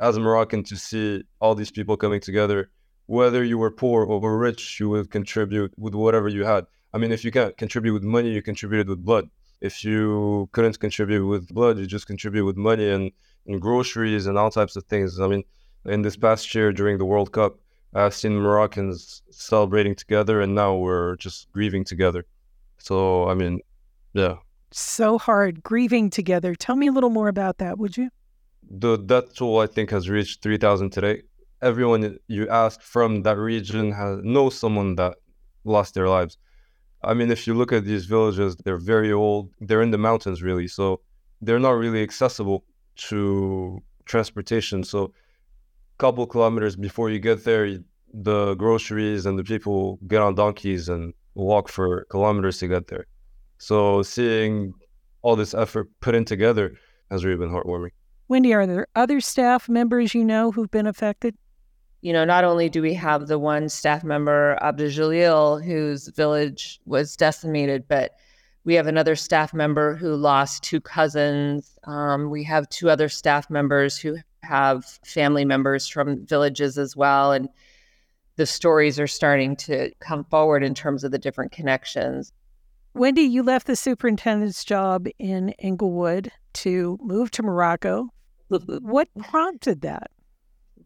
as 0.00 0.16
a 0.16 0.20
Moroccan, 0.20 0.64
to 0.64 0.76
see 0.76 1.22
all 1.40 1.54
these 1.54 1.70
people 1.70 1.96
coming 1.96 2.20
together. 2.20 2.70
Whether 3.06 3.44
you 3.44 3.58
were 3.58 3.70
poor 3.70 4.04
or 4.04 4.38
rich, 4.38 4.80
you 4.80 4.88
would 4.88 5.10
contribute 5.10 5.72
with 5.76 5.94
whatever 5.94 6.28
you 6.28 6.44
had. 6.44 6.66
I 6.92 6.98
mean, 6.98 7.12
if 7.12 7.24
you 7.24 7.30
can't 7.30 7.56
contribute 7.56 7.92
with 7.92 8.02
money, 8.02 8.30
you 8.30 8.40
contributed 8.40 8.88
with 8.88 9.04
blood. 9.04 9.28
If 9.60 9.84
you 9.84 10.48
couldn't 10.52 10.78
contribute 10.80 11.26
with 11.26 11.48
blood, 11.48 11.78
you 11.78 11.86
just 11.86 12.06
contribute 12.06 12.44
with 12.44 12.56
money 12.56 12.88
and, 12.88 13.12
and 13.46 13.60
groceries 13.60 14.26
and 14.26 14.38
all 14.38 14.50
types 14.50 14.76
of 14.76 14.84
things. 14.84 15.20
I 15.20 15.26
mean, 15.26 15.44
in 15.86 16.02
this 16.02 16.16
past 16.16 16.54
year 16.54 16.72
during 16.72 16.98
the 16.98 17.04
World 17.04 17.32
Cup, 17.32 17.58
uh, 17.94 18.06
I've 18.06 18.14
seen 18.14 18.40
Moroccans 18.40 19.22
celebrating 19.30 19.94
together, 19.94 20.40
and 20.40 20.54
now 20.54 20.76
we're 20.76 21.16
just 21.16 21.50
grieving 21.52 21.84
together. 21.84 22.26
So, 22.78 23.28
I 23.28 23.34
mean, 23.34 23.60
yeah. 24.12 24.36
So 24.72 25.18
hard 25.18 25.62
grieving 25.62 26.10
together. 26.10 26.54
Tell 26.54 26.76
me 26.76 26.88
a 26.88 26.92
little 26.92 27.10
more 27.10 27.28
about 27.28 27.58
that, 27.58 27.78
would 27.78 27.96
you? 27.96 28.10
The 28.68 28.96
death 28.96 29.34
toll, 29.34 29.60
I 29.60 29.66
think, 29.66 29.90
has 29.90 30.08
reached 30.08 30.42
3,000 30.42 30.90
today. 30.90 31.22
Everyone 31.62 32.18
you 32.26 32.48
ask 32.48 32.80
from 32.82 33.22
that 33.22 33.38
region 33.38 33.92
has 33.92 34.18
knows 34.22 34.58
someone 34.58 34.96
that 34.96 35.16
lost 35.64 35.94
their 35.94 36.08
lives. 36.08 36.36
I 37.02 37.14
mean, 37.14 37.30
if 37.30 37.46
you 37.46 37.54
look 37.54 37.72
at 37.72 37.84
these 37.84 38.06
villages, 38.06 38.56
they're 38.56 38.78
very 38.78 39.12
old. 39.12 39.50
They're 39.60 39.82
in 39.82 39.90
the 39.90 39.98
mountains, 39.98 40.42
really. 40.42 40.68
So 40.68 41.00
they're 41.40 41.58
not 41.58 41.72
really 41.72 42.02
accessible 42.02 42.64
to 43.08 43.82
transportation. 44.06 44.82
So 44.84 45.12
couple 45.98 46.26
kilometers 46.26 46.76
before 46.76 47.10
you 47.10 47.18
get 47.18 47.44
there, 47.44 47.78
the 48.12 48.54
groceries 48.54 49.26
and 49.26 49.38
the 49.38 49.44
people 49.44 49.98
get 50.06 50.22
on 50.22 50.34
donkeys 50.34 50.88
and 50.88 51.12
walk 51.34 51.68
for 51.68 52.04
kilometers 52.10 52.58
to 52.58 52.68
get 52.68 52.86
there. 52.88 53.06
So 53.58 54.02
seeing 54.02 54.74
all 55.22 55.36
this 55.36 55.54
effort 55.54 55.88
put 56.00 56.14
in 56.14 56.24
together 56.24 56.76
has 57.10 57.24
really 57.24 57.38
been 57.38 57.50
heartwarming. 57.50 57.90
Wendy, 58.28 58.54
are 58.54 58.66
there 58.66 58.86
other 58.94 59.20
staff 59.20 59.68
members 59.68 60.14
you 60.14 60.24
know 60.24 60.50
who've 60.50 60.70
been 60.70 60.86
affected? 60.86 61.36
You 62.02 62.12
know, 62.12 62.24
not 62.24 62.44
only 62.44 62.68
do 62.68 62.82
we 62.82 62.94
have 62.94 63.26
the 63.26 63.38
one 63.38 63.68
staff 63.68 64.04
member, 64.04 64.58
Abdul 64.62 64.88
Jalil, 64.88 65.64
whose 65.64 66.08
village 66.08 66.80
was 66.84 67.16
decimated, 67.16 67.88
but 67.88 68.12
we 68.64 68.74
have 68.74 68.86
another 68.86 69.16
staff 69.16 69.52
member 69.52 69.94
who 69.94 70.14
lost 70.14 70.62
two 70.62 70.80
cousins. 70.80 71.78
Um, 71.84 72.30
we 72.30 72.44
have 72.44 72.68
two 72.68 72.90
other 72.90 73.08
staff 73.08 73.50
members 73.50 73.98
who 73.98 74.16
have 74.44 74.84
family 75.04 75.44
members 75.44 75.88
from 75.88 76.24
villages 76.26 76.78
as 76.78 76.96
well. 76.96 77.32
And 77.32 77.48
the 78.36 78.46
stories 78.46 78.98
are 79.00 79.06
starting 79.06 79.56
to 79.56 79.90
come 80.00 80.24
forward 80.24 80.62
in 80.62 80.74
terms 80.74 81.04
of 81.04 81.10
the 81.10 81.18
different 81.18 81.52
connections. 81.52 82.32
Wendy, 82.94 83.22
you 83.22 83.42
left 83.42 83.66
the 83.66 83.76
superintendent's 83.76 84.64
job 84.64 85.06
in 85.18 85.50
Englewood 85.58 86.30
to 86.54 86.98
move 87.02 87.30
to 87.32 87.42
Morocco. 87.42 88.08
what 88.48 89.08
prompted 89.18 89.80
that? 89.80 90.10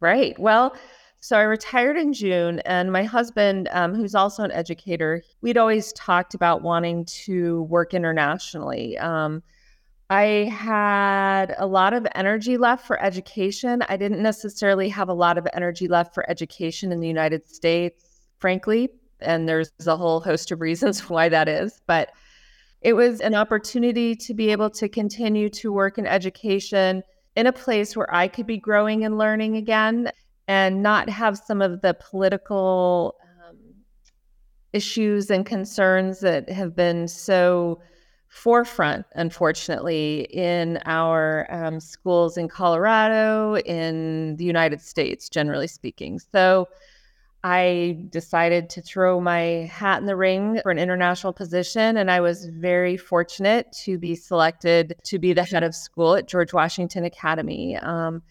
Right. 0.01 0.39
Well, 0.39 0.77
so 1.21 1.37
I 1.37 1.43
retired 1.43 1.97
in 1.97 2.13
June, 2.13 2.61
and 2.61 2.93
my 2.93 3.03
husband, 3.03 3.69
um, 3.73 3.95
who's 3.95 4.15
also 4.15 4.45
an 4.45 4.53
educator, 4.53 5.23
we'd 5.41 5.59
always 5.59 5.93
talked 5.95 6.33
about 6.35 6.63
wanting 6.63 7.05
to 7.07 7.63
work 7.65 7.93
internationally. 7.93 8.97
Um, 8.99 9.43
I 10.11 10.51
had 10.51 11.55
a 11.59 11.67
lot 11.67 11.93
of 11.93 12.07
energy 12.15 12.57
left 12.57 12.87
for 12.87 13.03
education. 13.03 13.83
I 13.89 13.97
didn't 13.99 14.23
necessarily 14.23 14.89
have 14.89 15.11
a 15.11 15.15
lot 15.15 15.37
of 15.37 15.47
energy 15.53 15.87
left 15.87 16.15
for 16.15 16.29
education 16.31 16.93
in 16.93 17.01
the 17.01 17.09
United 17.09 17.47
States, 17.47 18.21
frankly. 18.39 18.89
And 19.21 19.47
there's 19.47 19.71
a 19.87 19.97
whole 19.97 20.21
host 20.21 20.51
of 20.51 20.61
reasons 20.61 21.01
why 21.11 21.29
that 21.29 21.49
is. 21.49 21.81
But 21.87 22.11
it 22.81 22.95
was 22.95 23.21
an 23.21 23.35
opportunity 23.35 24.15
to 24.15 24.35
be 24.35 24.51
able 24.51 24.71
to 24.71 24.89
continue 24.89 25.51
to 25.51 25.73
work 25.73 25.99
in 25.99 26.07
education 26.07 27.03
in 27.37 27.47
a 27.47 27.53
place 27.53 27.97
where 27.97 28.13
I 28.15 28.29
could 28.29 28.47
be 28.47 28.57
growing 28.57 29.05
and 29.05 29.19
learning 29.19 29.57
again 29.57 30.11
and 30.47 30.83
not 30.83 31.11
have 31.11 31.37
some 31.37 31.61
of 31.61 31.83
the 31.83 31.95
political 31.95 33.17
um, 33.47 33.57
issues 34.73 35.31
and 35.31 35.45
concerns 35.45 36.21
that 36.21 36.49
have 36.49 36.75
been 36.75 37.09
so 37.09 37.81
forefront, 38.29 39.07
unfortunately, 39.15 40.29
in 40.31 40.79
our 40.85 41.47
um, 41.51 41.81
schools 41.81 42.37
in 42.37 42.49
Colorado, 42.49 43.57
in 43.57 44.37
the 44.37 44.45
United 44.45 44.81
States, 44.81 45.29
generally 45.29 45.67
speaking. 45.67 46.19
So 46.19 46.69
I 47.45 48.05
decided 48.11 48.69
to 48.71 48.83
throw 48.83 49.21
my 49.21 49.71
hat 49.73 50.01
in 50.01 50.07
the 50.07 50.17
ring 50.17 50.61
for 50.63 50.71
an 50.71 50.79
international 50.79 51.33
position, 51.33 51.97
and 51.97 52.11
I 52.11 52.21
was 52.21 52.47
very 52.47 52.97
fortunate 52.97 53.73
to 53.85 53.97
be 53.97 54.15
selected 54.15 54.97
to 55.05 55.19
be 55.19 55.33
the 55.33 55.45
head 55.45 55.63
of 55.63 55.75
school 55.75 56.15
at 56.15 56.29
George 56.29 56.53
Washington 56.53 57.05
Academy. 57.05 57.77
Um, 57.77 58.23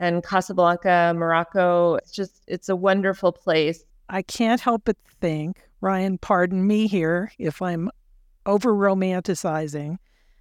and 0.00 0.24
Casablanca, 0.24 1.12
Morocco, 1.16 1.96
it's 1.96 2.12
just, 2.12 2.42
it's 2.46 2.68
a 2.68 2.76
wonderful 2.76 3.32
place. 3.32 3.84
I 4.08 4.22
can't 4.22 4.60
help 4.60 4.82
but 4.84 4.96
think, 5.20 5.60
Ryan, 5.80 6.18
pardon 6.18 6.66
me 6.66 6.86
here 6.86 7.32
if 7.38 7.60
I'm 7.60 7.90
over 8.46 8.72
romanticizing, 8.72 9.98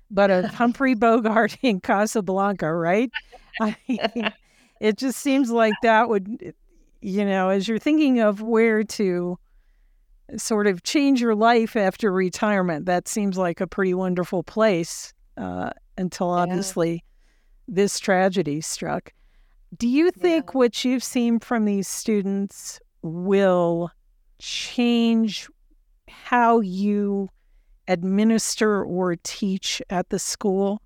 but 0.10 0.32
a 0.32 0.48
Humphrey 0.56 0.94
Bogart 0.94 1.58
in 1.62 1.80
Casablanca, 1.80 2.74
right? 2.74 3.12
I 3.62 3.76
it 4.80 4.98
just 4.98 5.20
seems 5.20 5.50
like 5.50 5.74
that 5.82 6.10
would, 6.10 6.54
you 7.02 7.26
know, 7.26 7.50
as 7.50 7.68
you're 7.68 7.80
thinking 7.80 8.20
of 8.20 8.42
where 8.42 8.84
to 8.84 9.38
sort 10.38 10.68
of 10.68 10.84
change 10.84 11.22
your 11.22 11.36
life 11.36 11.76
after 11.76 12.12
retirement, 12.12 12.86
that 12.86 13.08
seems 13.08 13.38
like 13.38 13.62
a 13.62 13.68
pretty 13.68 13.94
wonderful 13.94 14.44
place 14.44 15.14
uh, 15.38 15.70
until 15.98 16.30
obviously 16.30 16.94
yeah. 16.94 17.00
this 17.68 18.00
tragedy 18.00 18.62
struck. 18.62 19.14
Do 19.78 19.88
you 19.88 20.12
think 20.12 20.48
yeah. 20.48 20.58
what 20.58 20.86
you've 20.86 21.04
seen 21.04 21.40
from 21.40 21.66
these 21.66 21.88
students 21.88 22.80
will 23.02 23.90
change 24.40 25.50
how 26.08 26.60
you 26.60 27.30
administer 27.88 28.84
or 28.84 29.16
teach 29.16 29.82
at 29.90 30.10
the 30.10 30.20
school? 30.20 30.82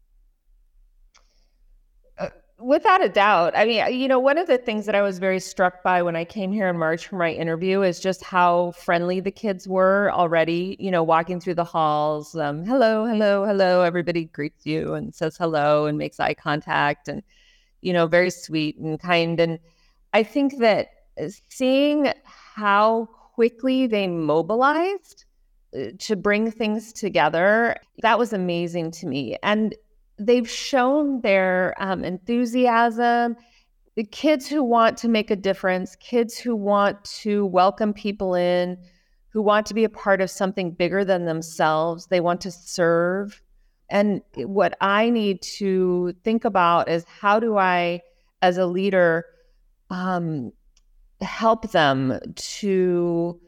Uh, 2.17 2.29
without 2.59 3.03
a 3.03 3.09
doubt. 3.09 3.53
I 3.55 3.65
mean, 3.65 3.99
you 3.99 4.07
know, 4.07 4.19
one 4.19 4.37
of 4.37 4.47
the 4.47 4.57
things 4.57 4.85
that 4.85 4.95
I 4.95 5.01
was 5.01 5.19
very 5.19 5.39
struck 5.39 5.83
by 5.83 6.01
when 6.01 6.15
I 6.15 6.25
came 6.25 6.51
here 6.51 6.67
in 6.67 6.77
March 6.77 7.07
for 7.07 7.17
my 7.17 7.31
interview 7.31 7.81
is 7.81 7.99
just 7.99 8.23
how 8.23 8.71
friendly 8.71 9.19
the 9.19 9.31
kids 9.31 9.67
were 9.67 10.11
already, 10.11 10.75
you 10.79 10.89
know, 10.89 11.03
walking 11.03 11.39
through 11.39 11.55
the 11.55 11.63
halls. 11.63 12.35
Um, 12.35 12.65
hello, 12.65 13.05
hello, 13.05 13.45
hello. 13.45 13.81
Everybody 13.81 14.25
greets 14.25 14.65
you 14.65 14.93
and 14.95 15.13
says 15.13 15.37
hello 15.37 15.85
and 15.85 15.97
makes 15.97 16.19
eye 16.19 16.33
contact 16.33 17.07
and, 17.07 17.21
you 17.81 17.93
know, 17.93 18.07
very 18.07 18.31
sweet 18.31 18.77
and 18.77 18.99
kind. 18.99 19.39
And 19.39 19.59
I 20.13 20.23
think 20.23 20.57
that 20.57 20.89
uh, 21.21 21.29
seeing 21.49 22.11
how 22.25 23.07
quickly 23.35 23.85
they 23.85 24.07
mobilized 24.07 25.25
to 25.99 26.15
bring 26.15 26.51
things 26.51 26.93
together. 26.93 27.75
That 28.01 28.17
was 28.17 28.33
amazing 28.33 28.91
to 28.91 29.07
me. 29.07 29.37
And 29.43 29.75
they've 30.17 30.49
shown 30.49 31.21
their 31.21 31.75
um, 31.77 32.03
enthusiasm. 32.03 33.35
The 33.95 34.03
kids 34.03 34.47
who 34.47 34.63
want 34.63 34.97
to 34.99 35.07
make 35.07 35.31
a 35.31 35.35
difference, 35.35 35.95
kids 35.95 36.37
who 36.37 36.55
want 36.55 37.03
to 37.21 37.45
welcome 37.45 37.93
people 37.93 38.35
in, 38.35 38.77
who 39.29 39.41
want 39.41 39.65
to 39.67 39.73
be 39.73 39.83
a 39.83 39.89
part 39.89 40.21
of 40.21 40.29
something 40.29 40.71
bigger 40.71 41.03
than 41.03 41.25
themselves, 41.25 42.07
they 42.07 42.19
want 42.19 42.41
to 42.41 42.51
serve. 42.51 43.41
And 43.89 44.21
what 44.35 44.77
I 44.81 45.09
need 45.09 45.41
to 45.57 46.13
think 46.23 46.45
about 46.45 46.89
is 46.89 47.05
how 47.05 47.39
do 47.39 47.57
I, 47.57 48.01
as 48.41 48.57
a 48.57 48.65
leader, 48.65 49.25
um, 49.89 50.51
help 51.21 51.71
them 51.71 52.19
to 52.35 53.39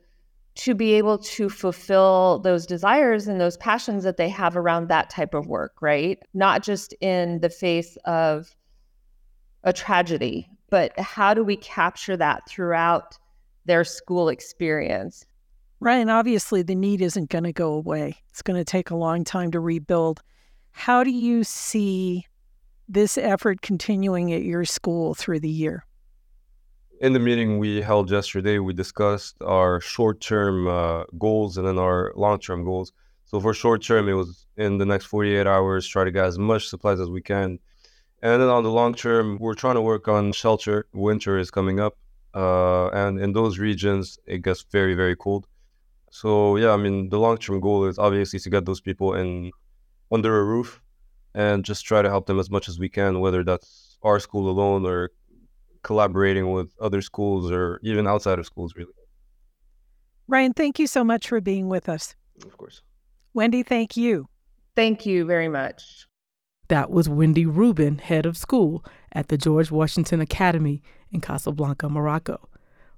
to 0.55 0.75
be 0.75 0.93
able 0.93 1.17
to 1.17 1.49
fulfill 1.49 2.39
those 2.39 2.65
desires 2.65 3.27
and 3.27 3.39
those 3.39 3.57
passions 3.57 4.03
that 4.03 4.17
they 4.17 4.29
have 4.29 4.57
around 4.57 4.89
that 4.89 5.09
type 5.09 5.33
of 5.33 5.47
work, 5.47 5.81
right? 5.81 6.19
Not 6.33 6.63
just 6.63 6.93
in 7.01 7.39
the 7.39 7.49
face 7.49 7.97
of 8.05 8.55
a 9.63 9.71
tragedy, 9.71 10.49
but 10.69 10.97
how 10.99 11.33
do 11.33 11.43
we 11.43 11.55
capture 11.55 12.17
that 12.17 12.47
throughout 12.47 13.17
their 13.65 13.83
school 13.83 14.29
experience? 14.29 15.25
Right. 15.79 15.97
And 15.97 16.11
obviously 16.11 16.61
the 16.61 16.75
need 16.75 17.01
isn't 17.01 17.29
going 17.29 17.45
to 17.45 17.53
go 17.53 17.73
away. 17.73 18.17
It's 18.29 18.41
going 18.41 18.59
to 18.59 18.65
take 18.65 18.89
a 18.89 18.95
long 18.95 19.23
time 19.23 19.51
to 19.51 19.59
rebuild. 19.59 20.21
How 20.71 21.03
do 21.03 21.11
you 21.11 21.43
see 21.43 22.25
this 22.87 23.17
effort 23.17 23.61
continuing 23.61 24.33
at 24.33 24.43
your 24.43 24.65
school 24.65 25.13
through 25.13 25.39
the 25.39 25.49
year? 25.49 25.85
In 26.99 27.13
the 27.13 27.19
meeting 27.19 27.59
we 27.59 27.81
held 27.81 28.11
yesterday, 28.11 28.59
we 28.59 28.73
discussed 28.73 29.35
our 29.41 29.79
short 29.79 30.19
term 30.19 30.67
uh, 30.67 31.03
goals 31.17 31.57
and 31.57 31.65
then 31.65 31.77
our 31.77 32.11
long 32.15 32.39
term 32.39 32.63
goals. 32.63 32.91
So 33.25 33.39
for 33.39 33.53
short 33.53 33.83
term, 33.83 34.09
it 34.09 34.13
was 34.13 34.47
in 34.57 34.77
the 34.77 34.85
next 34.85 35.05
48 35.05 35.47
hours, 35.47 35.87
try 35.87 36.03
to 36.03 36.11
get 36.11 36.25
as 36.25 36.37
much 36.37 36.67
supplies 36.67 36.99
as 36.99 37.09
we 37.09 37.21
can. 37.21 37.59
And 38.21 38.41
then 38.41 38.49
on 38.49 38.63
the 38.63 38.71
long 38.71 38.93
term, 38.93 39.37
we're 39.39 39.53
trying 39.53 39.75
to 39.75 39.81
work 39.81 40.07
on 40.07 40.33
shelter. 40.33 40.87
Winter 40.93 41.37
is 41.37 41.49
coming 41.51 41.79
up. 41.79 41.97
Uh, 42.35 42.89
and 42.89 43.19
in 43.19 43.33
those 43.33 43.59
regions, 43.59 44.19
it 44.25 44.41
gets 44.41 44.63
very, 44.63 44.93
very 44.93 45.15
cold. 45.15 45.47
So 46.11 46.57
yeah, 46.57 46.71
I 46.71 46.77
mean, 46.77 47.09
the 47.09 47.19
long 47.19 47.37
term 47.37 47.61
goal 47.61 47.85
is 47.85 47.97
obviously 47.97 48.39
to 48.39 48.49
get 48.49 48.65
those 48.65 48.81
people 48.81 49.13
in 49.13 49.51
under 50.11 50.39
a 50.39 50.43
roof 50.43 50.81
and 51.33 51.63
just 51.63 51.85
try 51.85 52.01
to 52.01 52.09
help 52.09 52.25
them 52.25 52.39
as 52.39 52.49
much 52.49 52.67
as 52.67 52.79
we 52.79 52.89
can, 52.89 53.21
whether 53.21 53.43
that's 53.43 53.97
our 54.01 54.19
school 54.19 54.49
alone 54.49 54.85
or 54.85 55.11
collaborating 55.83 56.51
with 56.51 56.73
other 56.79 57.01
schools 57.01 57.51
or 57.51 57.79
even 57.83 58.07
outside 58.07 58.39
of 58.39 58.45
schools, 58.45 58.73
really. 58.75 58.93
Ryan, 60.27 60.53
thank 60.53 60.79
you 60.79 60.87
so 60.87 61.03
much 61.03 61.27
for 61.27 61.41
being 61.41 61.69
with 61.69 61.89
us. 61.89 62.15
Of 62.45 62.57
course. 62.57 62.81
Wendy, 63.33 63.63
thank 63.63 63.97
you. 63.97 64.27
Thank 64.75 65.05
you 65.05 65.25
very 65.25 65.49
much. 65.49 66.05
That 66.67 66.91
was 66.91 67.09
Wendy 67.09 67.45
Rubin, 67.45 67.97
head 67.97 68.25
of 68.27 68.37
school 68.37 68.85
at 69.11 69.29
the 69.29 69.37
George 69.37 69.71
Washington 69.71 70.21
Academy 70.21 70.83
in 71.11 71.19
Casablanca, 71.19 71.89
Morocco. 71.89 72.47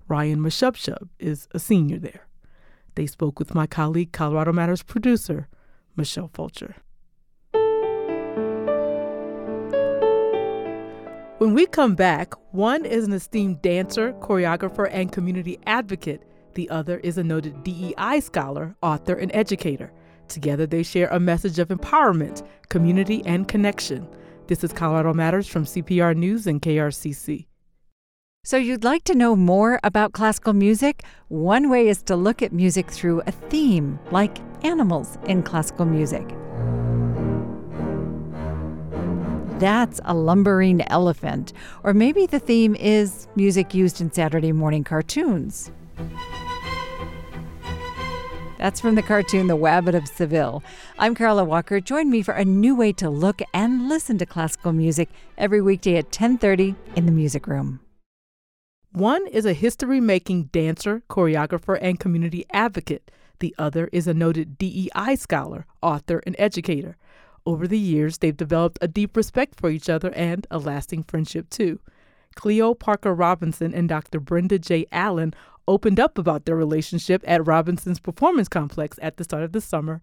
Ryan 0.07 0.39
Mashubshub 0.39 1.07
is 1.19 1.47
a 1.51 1.59
senior 1.59 1.97
there. 1.97 2.27
They 2.95 3.07
spoke 3.07 3.39
with 3.39 3.55
my 3.55 3.67
colleague, 3.67 4.11
Colorado 4.11 4.51
Matters 4.51 4.83
producer, 4.83 5.47
Michelle 5.95 6.29
Fulcher. 6.33 6.75
When 11.41 11.55
we 11.55 11.65
come 11.65 11.95
back, 11.95 12.35
one 12.53 12.85
is 12.85 13.05
an 13.05 13.13
esteemed 13.13 13.63
dancer, 13.63 14.13
choreographer, 14.13 14.87
and 14.91 15.11
community 15.11 15.57
advocate. 15.65 16.21
The 16.53 16.69
other 16.69 16.99
is 16.99 17.17
a 17.17 17.23
noted 17.23 17.63
DEI 17.63 18.19
scholar, 18.19 18.75
author, 18.83 19.15
and 19.15 19.31
educator. 19.33 19.91
Together, 20.27 20.67
they 20.67 20.83
share 20.83 21.07
a 21.07 21.19
message 21.19 21.57
of 21.57 21.69
empowerment, 21.69 22.47
community, 22.69 23.23
and 23.25 23.47
connection. 23.47 24.07
This 24.45 24.63
is 24.63 24.71
Colorado 24.71 25.15
Matters 25.15 25.47
from 25.47 25.65
CPR 25.65 26.15
News 26.15 26.45
and 26.45 26.61
KRCC. 26.61 27.47
So, 28.43 28.57
you'd 28.57 28.83
like 28.83 29.03
to 29.05 29.15
know 29.15 29.35
more 29.35 29.79
about 29.83 30.11
classical 30.11 30.53
music? 30.53 31.01
One 31.29 31.71
way 31.71 31.87
is 31.87 32.03
to 32.03 32.15
look 32.15 32.43
at 32.43 32.53
music 32.53 32.91
through 32.91 33.21
a 33.21 33.31
theme, 33.31 33.97
like 34.11 34.37
animals 34.63 35.17
in 35.25 35.41
classical 35.41 35.87
music. 35.87 36.35
That's 39.61 40.01
a 40.05 40.15
lumbering 40.15 40.81
elephant. 40.89 41.53
Or 41.83 41.93
maybe 41.93 42.25
the 42.25 42.39
theme 42.39 42.73
is 42.73 43.27
music 43.35 43.75
used 43.75 44.01
in 44.01 44.11
Saturday 44.11 44.51
morning 44.51 44.83
cartoons. 44.83 45.69
That's 48.57 48.81
from 48.81 48.95
the 48.95 49.03
cartoon 49.03 49.45
The 49.45 49.55
Wabbit 49.55 49.93
of 49.93 50.07
Seville. 50.07 50.63
I'm 50.97 51.13
Carla 51.13 51.43
Walker. 51.43 51.79
Join 51.79 52.09
me 52.09 52.23
for 52.23 52.33
a 52.33 52.43
new 52.43 52.75
way 52.75 52.91
to 52.93 53.07
look 53.07 53.39
and 53.53 53.87
listen 53.87 54.17
to 54.17 54.25
classical 54.25 54.73
music 54.73 55.09
every 55.37 55.61
weekday 55.61 55.97
at 55.97 56.11
10:30 56.11 56.75
in 56.95 57.05
the 57.05 57.11
Music 57.11 57.45
Room. 57.45 57.81
One 58.91 59.27
is 59.27 59.45
a 59.45 59.53
history 59.53 60.01
making 60.01 60.45
dancer, 60.45 61.03
choreographer, 61.07 61.77
and 61.79 61.99
community 61.99 62.45
advocate. 62.51 63.11
The 63.37 63.53
other 63.59 63.89
is 63.91 64.07
a 64.07 64.15
noted 64.15 64.57
DEI 64.57 65.13
scholar, 65.13 65.67
author, 65.83 66.23
and 66.25 66.35
educator. 66.39 66.97
Over 67.45 67.67
the 67.67 67.79
years, 67.79 68.19
they've 68.19 68.35
developed 68.35 68.77
a 68.81 68.87
deep 68.87 69.17
respect 69.17 69.59
for 69.59 69.69
each 69.69 69.89
other 69.89 70.13
and 70.13 70.45
a 70.51 70.59
lasting 70.59 71.03
friendship, 71.03 71.49
too. 71.49 71.79
Cleo 72.35 72.73
Parker 72.73 73.13
Robinson 73.13 73.73
and 73.73 73.89
Dr. 73.89 74.19
Brenda 74.19 74.59
J. 74.59 74.85
Allen 74.91 75.33
opened 75.67 75.99
up 75.99 76.17
about 76.17 76.45
their 76.45 76.55
relationship 76.55 77.23
at 77.25 77.45
Robinson's 77.45 77.99
Performance 77.99 78.47
Complex 78.47 78.97
at 79.01 79.17
the 79.17 79.23
start 79.23 79.43
of 79.43 79.51
the 79.51 79.61
summer. 79.61 80.01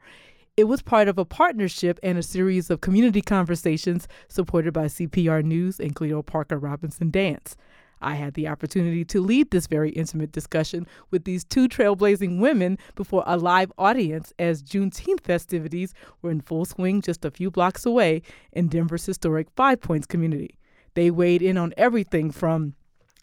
It 0.57 0.65
was 0.65 0.83
part 0.83 1.07
of 1.07 1.19
a 1.19 1.25
partnership 1.25 2.01
and 2.03 2.19
a 2.19 2.23
series 2.23 2.69
of 2.71 2.81
community 2.81 3.23
conversations 3.23 4.09
supported 4.29 4.73
by 4.73 4.87
CPR 4.87 5.45
News 5.45 5.79
and 5.79 5.95
Cleo 5.95 6.23
Parker 6.23 6.59
Robinson 6.59 7.11
Dance. 7.11 7.57
I 8.01 8.15
had 8.15 8.35
the 8.35 8.49
opportunity 8.49 9.05
to 9.07 9.21
lead 9.21 9.51
this 9.51 9.67
very 9.67 9.91
intimate 9.91 10.33
discussion 10.33 10.87
with 11.11 11.25
these 11.25 11.45
two 11.45 11.69
trailblazing 11.69 12.39
women 12.41 12.79
before 12.95 13.25
a 13.27 13.37
live 13.37 13.73
audience 13.79 14.33
as 14.39 14.63
Juneteenth 14.63 15.23
festivities 15.23 15.95
were 16.23 16.31
in 16.31 16.41
full 16.41 16.65
swing 16.65 17.03
just 17.03 17.25
a 17.25 17.31
few 17.31 17.51
blocks 17.51 17.85
away 17.85 18.23
in 18.53 18.69
Denver's 18.69 19.07
historic 19.07 19.49
Five 19.57 19.81
Points 19.81 20.07
community. 20.07 20.59
They 20.95 21.11
weighed 21.11 21.43
in 21.43 21.57
on 21.57 21.75
everything 21.77 22.31
from 22.31 22.75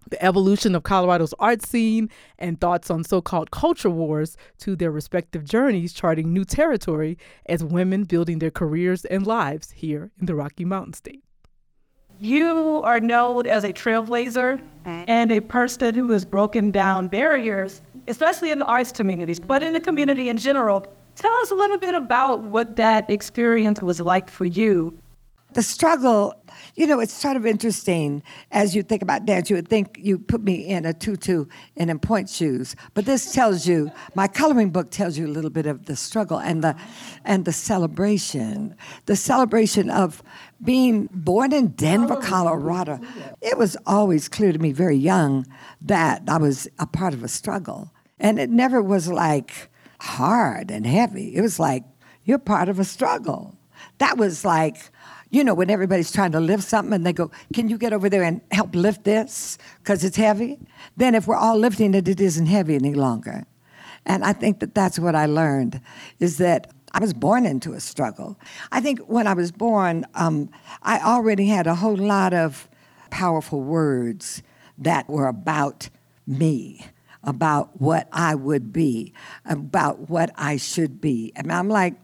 the 0.09 0.23
evolution 0.23 0.75
of 0.75 0.83
Colorado's 0.83 1.33
art 1.39 1.65
scene 1.65 2.09
and 2.37 2.61
thoughts 2.61 2.91
on 2.91 3.03
so 3.03 3.21
called 3.21 3.51
culture 3.51 3.89
wars 3.89 4.37
to 4.59 4.75
their 4.75 4.91
respective 4.91 5.43
journeys 5.43 5.93
charting 5.93 6.31
new 6.31 6.45
territory 6.45 7.17
as 7.47 7.63
women 7.63 8.03
building 8.03 8.39
their 8.39 8.51
careers 8.51 9.05
and 9.05 9.25
lives 9.25 9.71
here 9.71 10.11
in 10.19 10.27
the 10.27 10.35
Rocky 10.35 10.65
Mountain 10.65 10.93
State. 10.93 11.23
You 12.19 12.81
are 12.83 12.99
known 12.99 13.45
as 13.45 13.63
a 13.63 13.73
trailblazer 13.73 14.61
and 14.85 15.31
a 15.31 15.41
person 15.41 15.95
who 15.95 16.11
has 16.11 16.23
broken 16.23 16.71
down 16.71 17.07
barriers, 17.07 17.81
especially 18.07 18.51
in 18.51 18.59
the 18.59 18.65
arts 18.65 18.91
communities, 18.91 19.39
but 19.39 19.61
in 19.61 19.73
the 19.73 19.79
community 19.79 20.29
in 20.29 20.37
general. 20.37 20.85
Tell 21.15 21.33
us 21.35 21.51
a 21.51 21.55
little 21.55 21.77
bit 21.77 21.95
about 21.95 22.41
what 22.41 22.75
that 22.75 23.09
experience 23.09 23.81
was 23.81 23.99
like 23.99 24.29
for 24.29 24.45
you. 24.45 24.97
The 25.55 25.63
struggle, 25.63 26.33
you 26.75 26.85
know, 26.85 26.99
it's 26.99 27.13
sort 27.13 27.37
of 27.37 27.45
interesting 27.45 28.21
as 28.51 28.75
you 28.75 28.83
think 28.83 29.01
about 29.01 29.25
dance. 29.25 29.49
You 29.49 29.55
would 29.55 29.69
think 29.69 29.97
you 29.97 30.19
put 30.19 30.43
me 30.43 30.67
in 30.67 30.85
a 30.85 30.93
tutu 30.93 31.45
and 31.77 31.89
in 31.89 31.97
pointe 31.97 32.29
shoes, 32.29 32.75
but 32.93 33.05
this 33.05 33.31
tells 33.31 33.65
you. 33.65 33.89
My 34.15 34.27
coloring 34.27 34.71
book 34.71 34.91
tells 34.91 35.17
you 35.17 35.25
a 35.25 35.31
little 35.31 35.49
bit 35.49 35.65
of 35.65 35.85
the 35.85 35.95
struggle 35.95 36.39
and 36.39 36.61
the 36.61 36.75
and 37.23 37.45
the 37.45 37.53
celebration, 37.53 38.75
the 39.05 39.15
celebration 39.15 39.89
of 39.89 40.21
being 40.61 41.07
born 41.13 41.53
in 41.53 41.67
Denver, 41.67 42.17
oh, 42.17 42.21
Colorado, 42.21 42.99
it 43.41 43.57
was 43.57 43.77
always 43.85 44.27
clear 44.27 44.51
to 44.51 44.59
me 44.59 44.73
very 44.73 44.97
young 44.97 45.47
that 45.81 46.21
I 46.27 46.37
was 46.37 46.67
a 46.79 46.85
part 46.85 47.13
of 47.13 47.23
a 47.23 47.29
struggle. 47.29 47.93
And 48.19 48.39
it 48.39 48.49
never 48.49 48.81
was 48.81 49.07
like 49.07 49.69
hard 49.99 50.69
and 50.69 50.85
heavy. 50.85 51.33
It 51.33 51.41
was 51.41 51.59
like, 51.59 51.85
you're 52.25 52.39
part 52.39 52.67
of 52.67 52.77
a 52.77 52.83
struggle. 52.83 53.55
That 53.99 54.17
was 54.17 54.43
like, 54.43 54.89
you 55.35 55.43
know, 55.43 55.53
when 55.53 55.69
everybody's 55.69 56.13
trying 56.13 56.31
to 56.31 56.39
lift 56.39 56.63
something 56.63 56.93
and 56.93 57.05
they 57.05 57.11
go, 57.11 57.29
Can 57.53 57.67
you 57.67 57.77
get 57.77 57.91
over 57.91 58.09
there 58.09 58.23
and 58.23 58.39
help 58.51 58.73
lift 58.73 59.03
this? 59.03 59.57
Because 59.79 60.05
it's 60.05 60.15
heavy. 60.15 60.57
Then 60.95 61.13
if 61.13 61.27
we're 61.27 61.35
all 61.35 61.57
lifting 61.57 61.93
it, 61.93 62.07
it 62.07 62.21
isn't 62.21 62.45
heavy 62.45 62.75
any 62.75 62.93
longer. 62.93 63.45
And 64.05 64.23
I 64.23 64.31
think 64.31 64.59
that 64.59 64.73
that's 64.73 64.97
what 64.97 65.13
I 65.13 65.25
learned 65.25 65.81
is 66.21 66.37
that 66.37 66.71
I 66.93 66.99
was 66.99 67.13
born 67.13 67.45
into 67.45 67.73
a 67.73 67.81
struggle. 67.81 68.39
I 68.71 68.79
think 68.79 68.99
when 69.01 69.27
I 69.27 69.33
was 69.33 69.51
born, 69.51 70.05
um, 70.15 70.49
I 70.83 70.99
already 70.99 71.47
had 71.47 71.67
a 71.67 71.75
whole 71.75 71.97
lot 71.97 72.33
of 72.33 72.69
powerful 73.09 73.59
words 73.59 74.41
that 74.77 75.09
were 75.09 75.27
about 75.27 75.89
me, 76.25 76.85
about 77.25 77.81
what 77.81 78.07
I 78.13 78.35
would 78.35 78.71
be, 78.71 79.11
about 79.43 80.09
what 80.09 80.29
I 80.37 80.55
should 80.55 81.01
be. 81.01 81.33
And 81.35 81.51
I'm 81.51 81.67
like, 81.67 81.95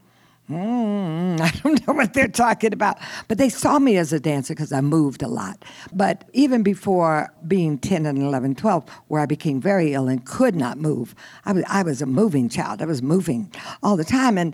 Mm, 0.51 1.39
I 1.41 1.49
don't 1.63 1.87
know 1.87 1.93
what 1.93 2.13
they're 2.13 2.27
talking 2.27 2.73
about. 2.73 2.97
But 3.27 3.37
they 3.37 3.49
saw 3.49 3.79
me 3.79 3.97
as 3.97 4.11
a 4.11 4.19
dancer 4.19 4.53
because 4.53 4.71
I 4.73 4.81
moved 4.81 5.23
a 5.23 5.27
lot. 5.27 5.63
But 5.93 6.29
even 6.33 6.63
before 6.63 7.33
being 7.47 7.77
10 7.77 8.05
and 8.05 8.17
11, 8.17 8.55
12, 8.55 8.87
where 9.07 9.21
I 9.21 9.25
became 9.25 9.61
very 9.61 9.93
ill 9.93 10.07
and 10.07 10.25
could 10.25 10.55
not 10.55 10.77
move, 10.77 11.15
I 11.45 11.53
was, 11.53 11.63
I 11.67 11.83
was 11.83 12.01
a 12.01 12.05
moving 12.05 12.49
child. 12.49 12.81
I 12.81 12.85
was 12.85 13.01
moving 13.01 13.51
all 13.81 13.95
the 13.95 14.03
time. 14.03 14.37
And 14.37 14.53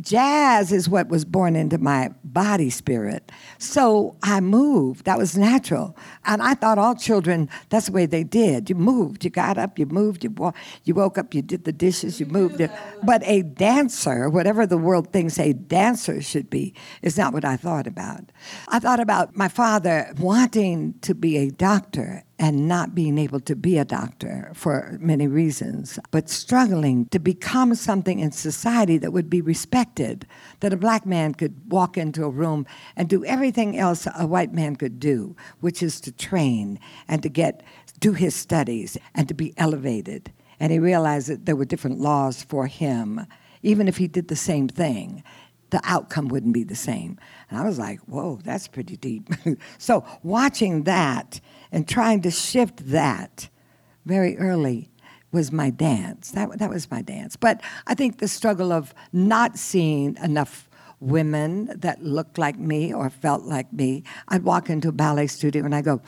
jazz 0.00 0.72
is 0.72 0.88
what 0.88 1.08
was 1.08 1.24
born 1.24 1.56
into 1.56 1.78
my 1.78 2.10
body 2.24 2.70
spirit. 2.70 3.30
So 3.58 4.16
I 4.22 4.40
moved. 4.40 5.04
That 5.04 5.18
was 5.18 5.36
natural. 5.36 5.96
And 6.24 6.42
I 6.42 6.54
thought 6.54 6.78
all 6.78 6.94
children, 6.94 7.48
that's 7.68 7.86
the 7.86 7.92
way 7.92 8.06
they 8.06 8.24
did. 8.24 8.70
You 8.70 8.76
moved. 8.76 9.24
You 9.24 9.30
got 9.30 9.58
up, 9.58 9.78
you 9.78 9.86
moved, 9.86 10.24
you, 10.24 10.52
you 10.84 10.94
woke 10.94 11.18
up, 11.18 11.34
you 11.34 11.42
did 11.42 11.64
the 11.64 11.72
dishes, 11.72 12.20
you 12.20 12.26
moved. 12.26 12.60
It. 12.60 12.70
But 13.02 13.22
a 13.24 13.42
dancer, 13.42 14.28
whatever 14.28 14.66
the 14.66 14.78
world 14.78 15.12
thinks 15.12 15.38
a 15.38 15.52
dancer 15.52 16.22
should 16.22 16.50
be, 16.50 16.74
is 17.02 17.18
not 17.18 17.32
what 17.32 17.44
I 17.44 17.56
thought 17.56 17.86
about. 17.86 18.32
I 18.68 18.78
thought 18.78 19.00
about 19.00 19.36
my 19.36 19.48
father 19.48 20.12
wanting 20.18 20.94
to 21.02 21.14
be 21.14 21.36
a 21.38 21.50
doctor 21.50 22.24
and 22.38 22.66
not 22.66 22.94
being 22.94 23.18
able 23.18 23.40
to 23.40 23.54
be 23.54 23.78
a 23.78 23.84
doctor 23.84 24.50
for 24.54 24.96
many 25.00 25.26
reasons, 25.26 25.98
but 26.10 26.28
struggling 26.28 27.06
to 27.06 27.18
become 27.18 27.74
something 27.74 28.18
in 28.18 28.32
society 28.32 28.98
that 28.98 29.12
would 29.12 29.30
be 29.30 29.40
respected, 29.40 30.26
that 30.60 30.72
a 30.72 30.76
black 30.76 31.06
man 31.06 31.34
could 31.34 31.54
walk 31.70 31.96
into 31.96 32.24
a 32.24 32.30
room 32.30 32.66
and 32.96 33.08
do 33.08 33.24
everything 33.24 33.78
else 33.78 34.06
a 34.18 34.26
white 34.26 34.52
man 34.52 34.76
could 34.76 34.98
do, 34.98 35.36
which 35.60 35.82
is 35.82 36.00
to 36.00 36.12
train 36.12 36.78
and 37.08 37.22
to 37.22 37.28
get 37.28 37.62
do 38.00 38.12
his 38.12 38.34
studies 38.34 38.96
and 39.14 39.28
to 39.28 39.34
be 39.34 39.54
elevated. 39.56 40.32
And 40.58 40.72
he 40.72 40.78
realized 40.78 41.28
that 41.28 41.46
there 41.46 41.56
were 41.56 41.64
different 41.64 42.00
laws 42.00 42.42
for 42.42 42.66
him, 42.66 43.24
even 43.62 43.86
if 43.86 43.96
he 43.96 44.08
did 44.08 44.28
the 44.28 44.36
same 44.36 44.68
thing 44.68 45.22
the 45.72 45.80
outcome 45.84 46.28
wouldn't 46.28 46.52
be 46.52 46.64
the 46.64 46.76
same. 46.76 47.18
And 47.48 47.58
I 47.58 47.64
was 47.64 47.78
like, 47.78 47.98
whoa, 48.00 48.38
that's 48.44 48.68
pretty 48.68 48.98
deep. 48.98 49.30
so 49.78 50.04
watching 50.22 50.82
that 50.84 51.40
and 51.72 51.88
trying 51.88 52.20
to 52.22 52.30
shift 52.30 52.86
that 52.90 53.48
very 54.04 54.38
early 54.38 54.90
was 55.32 55.50
my 55.50 55.70
dance. 55.70 56.30
That, 56.32 56.58
that 56.58 56.70
was 56.70 56.90
my 56.90 57.02
dance. 57.02 57.36
But 57.36 57.62
I 57.86 57.94
think 57.94 58.18
the 58.18 58.28
struggle 58.28 58.70
of 58.70 58.94
not 59.12 59.58
seeing 59.58 60.16
enough 60.22 60.68
women 61.00 61.70
that 61.74 62.02
looked 62.02 62.38
like 62.38 62.58
me 62.58 62.94
or 62.94 63.10
felt 63.10 63.42
like 63.42 63.72
me, 63.72 64.04
I'd 64.28 64.44
walk 64.44 64.70
into 64.70 64.88
a 64.88 64.92
ballet 64.92 65.26
studio 65.26 65.64
and 65.64 65.74
I 65.74 65.82
go, 65.82 66.00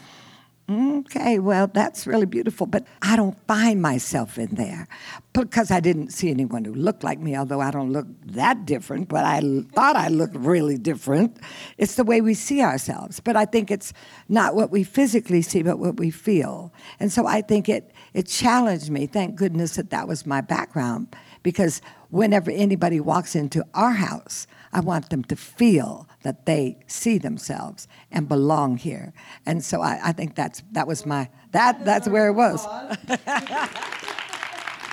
Okay, 0.66 1.38
well, 1.40 1.66
that's 1.66 2.06
really 2.06 2.24
beautiful, 2.24 2.66
but 2.66 2.86
I 3.02 3.16
don't 3.16 3.36
find 3.46 3.82
myself 3.82 4.38
in 4.38 4.54
there 4.54 4.88
because 5.34 5.70
I 5.70 5.78
didn't 5.78 6.08
see 6.10 6.30
anyone 6.30 6.64
who 6.64 6.72
looked 6.72 7.04
like 7.04 7.18
me, 7.18 7.36
although 7.36 7.60
I 7.60 7.70
don't 7.70 7.92
look 7.92 8.06
that 8.24 8.64
different, 8.64 9.10
but 9.10 9.26
I 9.26 9.40
thought 9.74 9.94
I 9.94 10.08
looked 10.08 10.36
really 10.36 10.78
different. 10.78 11.36
It's 11.76 11.96
the 11.96 12.04
way 12.04 12.22
we 12.22 12.32
see 12.32 12.62
ourselves, 12.62 13.20
but 13.20 13.36
I 13.36 13.44
think 13.44 13.70
it's 13.70 13.92
not 14.30 14.54
what 14.54 14.70
we 14.70 14.84
physically 14.84 15.42
see, 15.42 15.62
but 15.62 15.78
what 15.78 15.98
we 15.98 16.10
feel. 16.10 16.72
And 16.98 17.12
so 17.12 17.26
I 17.26 17.42
think 17.42 17.68
it, 17.68 17.92
it 18.14 18.26
challenged 18.26 18.88
me. 18.88 19.06
Thank 19.06 19.36
goodness 19.36 19.76
that 19.76 19.90
that 19.90 20.08
was 20.08 20.24
my 20.24 20.40
background 20.40 21.14
because 21.42 21.82
whenever 22.08 22.50
anybody 22.50 23.00
walks 23.00 23.36
into 23.36 23.62
our 23.74 23.92
house, 23.92 24.46
I 24.74 24.80
want 24.80 25.08
them 25.10 25.22
to 25.24 25.36
feel 25.36 26.08
that 26.24 26.46
they 26.46 26.76
see 26.88 27.16
themselves 27.16 27.86
and 28.10 28.28
belong 28.28 28.76
here. 28.76 29.12
And 29.46 29.64
so 29.64 29.80
I, 29.80 30.00
I 30.06 30.12
think 30.12 30.34
that's 30.34 30.64
that 30.72 30.88
was 30.88 31.06
my 31.06 31.30
that 31.52 31.84
that's 31.84 32.08
where 32.08 32.26
it 32.26 32.32
was. 32.32 32.66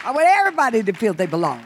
I 0.04 0.12
want 0.14 0.28
everybody 0.40 0.84
to 0.84 0.94
feel 0.94 1.16
they 1.16 1.26
belong. 1.26 1.66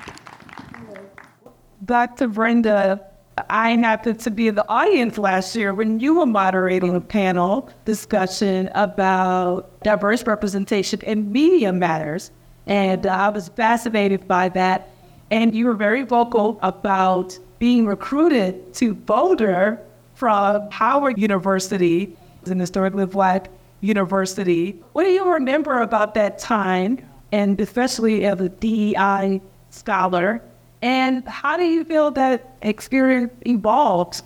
Dr. 1.83 2.29
Brenda, 2.29 3.05
I 3.49 3.71
happened 3.71 4.21
to 4.21 4.31
be 4.31 4.47
in 4.47 4.55
the 4.55 4.67
audience 4.69 5.17
last 5.17 5.53
year 5.53 5.73
when 5.73 5.99
you 5.99 6.15
were 6.15 6.25
moderating 6.25 6.95
a 6.95 7.01
panel 7.01 7.69
discussion 7.83 8.69
about 8.75 9.83
diverse 9.83 10.25
representation 10.25 11.01
in 11.01 11.33
media 11.33 11.73
matters. 11.73 12.31
And 12.65 13.05
I 13.05 13.27
was 13.27 13.49
fascinated 13.49 14.25
by 14.25 14.47
that. 14.49 14.89
And 15.31 15.53
you 15.53 15.65
were 15.65 15.73
very 15.73 16.03
vocal 16.03 16.57
about 16.61 17.37
being 17.59 17.85
recruited 17.85 18.73
to 18.75 18.93
Boulder 18.93 19.79
from 20.13 20.69
Howard 20.71 21.17
University, 21.17 22.15
an 22.45 22.59
historically 22.59 23.05
black 23.05 23.49
university. 23.81 24.81
What 24.93 25.03
do 25.03 25.09
you 25.09 25.29
remember 25.33 25.81
about 25.81 26.13
that 26.15 26.39
time, 26.39 26.99
and 27.31 27.59
especially 27.59 28.25
as 28.25 28.39
a 28.39 28.49
DEI 28.49 29.41
scholar? 29.69 30.41
And 30.81 31.27
how 31.27 31.57
do 31.57 31.63
you 31.63 31.83
feel 31.83 32.11
that 32.11 32.55
experience 32.61 33.33
evolved? 33.45 34.21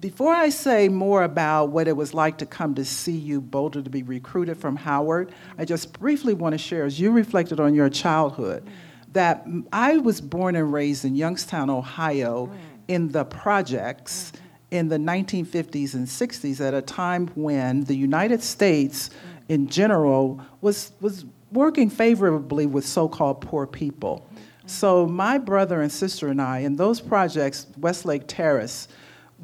Before 0.00 0.32
I 0.32 0.48
say 0.48 0.88
more 0.88 1.24
about 1.24 1.70
what 1.70 1.88
it 1.88 1.96
was 1.96 2.14
like 2.14 2.38
to 2.38 2.46
come 2.46 2.74
to 2.76 2.84
CU 2.84 3.40
Boulder 3.40 3.82
to 3.82 3.90
be 3.90 4.04
recruited 4.04 4.56
from 4.56 4.76
Howard, 4.76 5.32
I 5.58 5.64
just 5.64 5.98
briefly 5.98 6.34
want 6.34 6.52
to 6.52 6.58
share, 6.58 6.84
as 6.84 7.00
you 7.00 7.10
reflected 7.10 7.58
on 7.58 7.74
your 7.74 7.90
childhood, 7.90 8.64
that 9.12 9.46
I 9.72 9.98
was 9.98 10.20
born 10.20 10.56
and 10.56 10.72
raised 10.72 11.04
in 11.04 11.16
Youngstown, 11.16 11.70
Ohio, 11.70 12.50
in 12.88 13.08
the 13.12 13.24
projects 13.24 14.32
mm-hmm. 14.32 14.44
in 14.70 14.88
the 14.88 14.96
1950s 14.96 15.94
and 15.94 16.06
60s 16.06 16.60
at 16.60 16.74
a 16.74 16.82
time 16.82 17.28
when 17.34 17.84
the 17.84 17.94
United 17.94 18.42
States 18.42 19.10
in 19.48 19.68
general 19.68 20.40
was, 20.60 20.92
was 21.00 21.24
working 21.52 21.88
favorably 21.88 22.66
with 22.66 22.84
so 22.84 23.08
called 23.08 23.40
poor 23.40 23.66
people. 23.66 24.26
Mm-hmm. 24.26 24.42
So, 24.68 25.06
my 25.06 25.38
brother 25.38 25.80
and 25.80 25.90
sister 25.90 26.28
and 26.28 26.42
I, 26.42 26.58
in 26.58 26.76
those 26.76 27.00
projects, 27.00 27.66
Westlake 27.78 28.24
Terrace, 28.26 28.88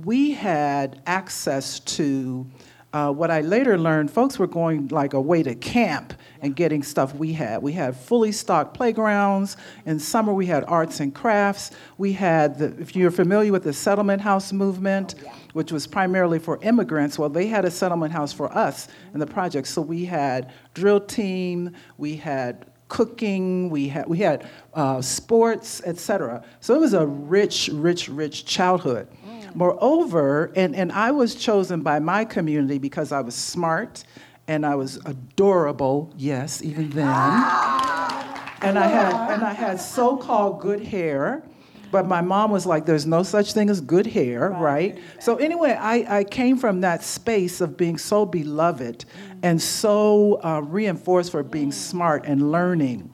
we 0.03 0.33
had 0.33 1.00
access 1.07 1.81
to 1.81 2.46
uh, 2.94 3.11
what 3.11 3.28
I 3.28 3.40
later 3.40 3.76
learned, 3.76 4.09
folks 4.09 4.38
were 4.38 4.46
going 4.46 4.87
like 4.87 5.14
away 5.14 5.42
to 5.42 5.57
camp 5.57 6.14
and 6.42 6.54
getting 6.54 6.85
stuff 6.85 7.12
we 7.12 7.33
had. 7.33 7.61
We 7.61 7.72
had 7.72 7.96
fully 7.96 8.30
stocked 8.30 8.72
playgrounds. 8.72 9.57
In 9.85 9.98
summer, 9.98 10.33
we 10.33 10.46
had 10.46 10.62
arts 10.68 11.00
and 11.00 11.12
crafts. 11.12 11.72
We 11.98 12.12
had, 12.12 12.57
the, 12.57 12.66
if 12.80 12.94
you're 12.94 13.11
familiar 13.11 13.50
with 13.50 13.64
the 13.64 13.72
settlement 13.72 14.22
house 14.22 14.52
movement, 14.52 15.16
which 15.54 15.72
was 15.72 15.88
primarily 15.88 16.38
for 16.38 16.61
immigrants, 16.62 17.18
well, 17.18 17.28
they 17.28 17.48
had 17.48 17.64
a 17.64 17.70
settlement 17.70 18.12
house 18.12 18.33
for 18.33 18.57
us 18.57 18.87
in 19.12 19.18
the 19.18 19.26
project. 19.26 19.66
So 19.66 19.83
we 19.83 20.04
had 20.04 20.52
drill 20.74 21.00
team, 21.00 21.72
we 21.98 22.14
had 22.14 22.64
cooking, 22.87 23.70
we 23.70 23.88
had, 23.88 24.07
we 24.07 24.18
had 24.18 24.48
uh, 24.72 25.02
sports, 25.02 25.83
etc. 25.85 26.44
So 26.61 26.76
it 26.76 26.80
was 26.80 26.94
a 26.94 27.04
rich, 27.04 27.70
rich, 27.72 28.09
rich 28.09 28.44
childhood. 28.44 29.09
Moreover, 29.54 30.52
and, 30.56 30.74
and 30.74 30.90
I 30.92 31.12
was 31.12 31.34
chosen 31.34 31.82
by 31.82 31.98
my 32.00 32.24
community 32.24 32.78
because 32.78 33.12
I 33.12 33.20
was 33.20 33.34
smart 33.34 34.04
and 34.48 34.66
I 34.66 34.74
was 34.74 34.96
adorable, 35.06 36.12
yes, 36.16 36.62
even 36.62 36.90
then. 36.90 37.06
And 37.06 38.78
I 38.78 38.86
had 38.86 39.30
and 39.32 39.42
I 39.42 39.52
had 39.52 39.80
so-called 39.80 40.60
good 40.60 40.80
hair. 40.80 41.44
But 41.90 42.08
my 42.08 42.22
mom 42.22 42.50
was 42.50 42.66
like, 42.66 42.86
there's 42.86 43.06
no 43.06 43.22
such 43.22 43.52
thing 43.52 43.70
as 43.70 43.80
good 43.80 44.06
hair, 44.06 44.50
right? 44.50 44.98
So, 45.20 45.36
anyway, 45.36 45.78
I, 45.78 46.18
I 46.18 46.24
came 46.24 46.56
from 46.56 46.80
that 46.80 47.04
space 47.04 47.60
of 47.60 47.76
being 47.76 47.98
so 47.98 48.26
beloved 48.26 49.04
and 49.44 49.62
so 49.62 50.40
uh, 50.42 50.60
reinforced 50.62 51.30
for 51.30 51.44
being 51.44 51.70
smart 51.70 52.24
and 52.26 52.50
learning. 52.50 53.12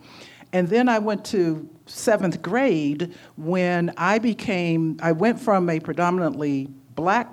And 0.55 0.67
then 0.67 0.89
I 0.89 0.99
went 0.99 1.27
to 1.27 1.69
seventh 1.91 2.43
grade 2.43 3.15
when 3.37 3.93
I 3.97 4.19
became, 4.19 4.99
I 5.03 5.13
went 5.13 5.41
from 5.41 5.69
a 5.69 5.81
predominantly 5.81 6.69
black 6.95 7.29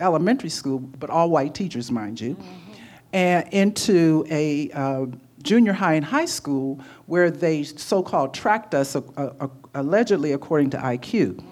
elementary 0.00 0.50
school, 0.50 0.78
but 0.78 1.10
all 1.10 1.30
white 1.30 1.54
teachers, 1.54 1.90
mind 1.90 2.20
you, 2.20 2.34
mm-hmm. 2.34 2.72
and 3.12 3.48
into 3.52 4.24
a 4.30 4.70
uh, 4.72 5.06
junior 5.42 5.72
high 5.72 5.94
and 5.94 6.04
high 6.04 6.24
school 6.24 6.80
where 7.06 7.30
they 7.30 7.62
so 7.62 8.02
called 8.02 8.34
tracked 8.34 8.74
us, 8.74 8.96
uh, 8.96 9.00
uh, 9.16 9.48
allegedly 9.74 10.32
according 10.32 10.70
to 10.70 10.78
IQ. 10.78 11.34
Mm. 11.34 11.44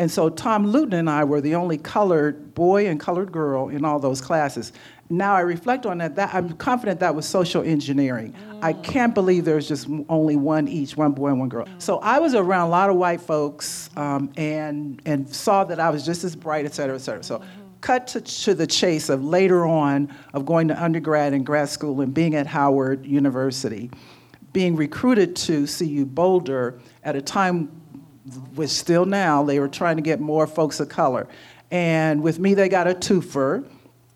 And 0.00 0.10
so 0.10 0.28
Tom 0.28 0.66
Luton 0.66 0.94
and 0.94 1.08
I 1.08 1.22
were 1.22 1.40
the 1.40 1.54
only 1.54 1.78
colored 1.78 2.54
boy 2.54 2.88
and 2.88 2.98
colored 2.98 3.30
girl 3.30 3.68
in 3.68 3.84
all 3.84 4.00
those 4.00 4.20
classes 4.20 4.72
now 5.10 5.34
I 5.34 5.40
reflect 5.40 5.86
on 5.86 5.98
that, 5.98 6.14
that 6.16 6.32
I'm 6.32 6.52
confident 6.52 7.00
that 7.00 7.14
was 7.14 7.26
social 7.26 7.62
engineering. 7.62 8.32
Mm. 8.32 8.58
I 8.62 8.72
can't 8.72 9.12
believe 9.12 9.44
there's 9.44 9.66
just 9.66 9.88
only 10.08 10.36
one 10.36 10.68
each, 10.68 10.96
one 10.96 11.12
boy 11.12 11.28
and 11.28 11.40
one 11.40 11.48
girl. 11.48 11.66
So 11.78 11.98
I 11.98 12.20
was 12.20 12.34
around 12.34 12.68
a 12.68 12.70
lot 12.70 12.88
of 12.88 12.96
white 12.96 13.20
folks 13.20 13.90
um, 13.96 14.32
and 14.36 15.02
and 15.04 15.28
saw 15.28 15.64
that 15.64 15.80
I 15.80 15.90
was 15.90 16.06
just 16.06 16.22
as 16.22 16.36
bright, 16.36 16.64
et 16.64 16.74
cetera, 16.74 16.94
et 16.94 17.00
cetera. 17.00 17.24
So 17.24 17.38
mm-hmm. 17.38 17.60
cut 17.80 18.06
to, 18.08 18.20
to 18.20 18.54
the 18.54 18.66
chase 18.66 19.08
of 19.08 19.24
later 19.24 19.66
on 19.66 20.14
of 20.32 20.46
going 20.46 20.68
to 20.68 20.80
undergrad 20.80 21.32
and 21.32 21.44
grad 21.44 21.68
school 21.68 22.00
and 22.00 22.14
being 22.14 22.36
at 22.36 22.46
Howard 22.46 23.04
University, 23.04 23.90
being 24.52 24.76
recruited 24.76 25.34
to 25.36 25.66
CU 25.66 26.06
Boulder 26.06 26.78
at 27.02 27.16
a 27.16 27.22
time, 27.22 27.79
which 28.54 28.70
still 28.70 29.04
now, 29.04 29.42
they 29.42 29.58
were 29.58 29.68
trying 29.68 29.96
to 29.96 30.02
get 30.02 30.20
more 30.20 30.46
folks 30.46 30.80
of 30.80 30.88
color. 30.88 31.28
And 31.70 32.22
with 32.22 32.38
me, 32.38 32.54
they 32.54 32.68
got 32.68 32.88
a 32.88 32.94
twofer 32.94 33.64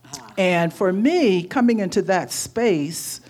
ah. 0.06 0.32
and 0.36 0.72
for 0.72 0.92
me, 0.92 1.44
coming 1.44 1.78
into 1.78 2.02
that 2.02 2.32
space 2.32 3.20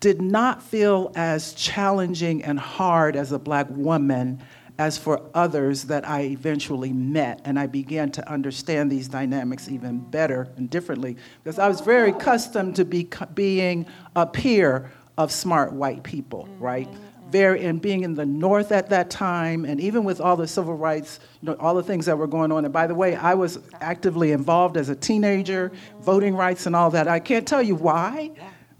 did 0.00 0.20
not 0.20 0.62
feel 0.62 1.12
as 1.14 1.52
challenging 1.54 2.42
and 2.42 2.58
hard 2.58 3.16
as 3.16 3.32
a 3.32 3.38
black 3.38 3.66
woman 3.70 4.42
as 4.78 4.96
for 4.96 5.20
others 5.34 5.84
that 5.84 6.08
I 6.08 6.22
eventually 6.22 6.90
met. 6.90 7.42
And 7.44 7.58
I 7.58 7.66
began 7.66 8.10
to 8.12 8.26
understand 8.32 8.90
these 8.90 9.08
dynamics 9.08 9.68
even 9.68 9.98
better 9.98 10.48
and 10.56 10.70
differently 10.70 11.18
because 11.44 11.58
I 11.58 11.68
was 11.68 11.82
very 11.82 12.10
accustomed 12.10 12.76
to 12.76 12.86
be, 12.86 13.06
being 13.34 13.84
a 14.16 14.26
peer 14.26 14.90
of 15.18 15.30
smart 15.30 15.74
white 15.74 16.02
people, 16.02 16.48
right? 16.58 16.90
Mm. 16.90 16.96
Very 17.30 17.64
and 17.64 17.80
being 17.80 18.02
in 18.02 18.14
the 18.14 18.26
north 18.26 18.72
at 18.72 18.90
that 18.90 19.10
time 19.10 19.64
and 19.64 19.80
even 19.80 20.04
with 20.04 20.20
all 20.20 20.36
the 20.36 20.48
civil 20.48 20.74
rights 20.74 21.20
you 21.40 21.46
know 21.46 21.56
all 21.60 21.74
the 21.74 21.82
things 21.82 22.06
that 22.06 22.16
were 22.16 22.26
going 22.26 22.52
on. 22.52 22.64
And 22.64 22.72
by 22.72 22.86
the 22.86 22.94
way 22.94 23.16
i 23.16 23.34
was 23.34 23.58
actively 23.80 24.32
involved 24.32 24.76
as 24.76 24.88
a 24.88 24.96
teenager 24.96 25.72
voting 26.00 26.34
rights 26.34 26.66
and 26.66 26.74
all 26.74 26.90
that. 26.90 27.08
I 27.08 27.20
can't 27.20 27.46
tell 27.46 27.62
you 27.62 27.74
why 27.74 28.30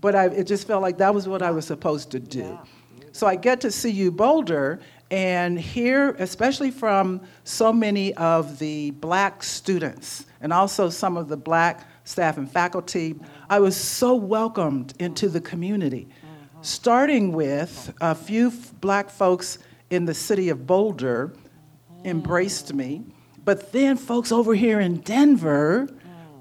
but 0.00 0.14
I, 0.14 0.26
it 0.26 0.46
just 0.46 0.66
felt 0.66 0.80
like 0.82 0.98
that 0.98 1.14
was 1.14 1.28
what 1.28 1.42
i 1.42 1.50
was 1.50 1.66
supposed 1.66 2.10
to 2.12 2.20
do. 2.20 2.58
So 3.12 3.26
i 3.26 3.36
get 3.36 3.60
to 3.62 3.70
CU 3.70 4.10
Boulder 4.10 4.80
and 5.10 5.58
hear 5.58 6.10
especially 6.18 6.70
from 6.70 7.20
so 7.44 7.72
many 7.72 8.14
of 8.14 8.58
the 8.58 8.92
black 8.92 9.42
students 9.42 10.26
and 10.40 10.52
also 10.52 10.88
some 10.88 11.16
of 11.16 11.28
the 11.28 11.36
black 11.36 11.88
staff 12.04 12.38
and 12.38 12.50
faculty 12.50 13.14
i 13.48 13.58
was 13.58 13.76
so 13.76 14.14
welcomed 14.14 14.94
into 14.98 15.28
the 15.28 15.40
community 15.40 16.08
starting 16.62 17.32
with 17.32 17.92
a 18.00 18.14
few 18.14 18.52
black 18.80 19.10
folks 19.10 19.58
in 19.90 20.04
the 20.04 20.14
city 20.14 20.48
of 20.48 20.66
Boulder 20.66 21.32
embraced 22.04 22.72
me, 22.74 23.04
but 23.44 23.72
then 23.72 23.96
folks 23.96 24.32
over 24.32 24.54
here 24.54 24.80
in 24.80 25.00
Denver 25.00 25.88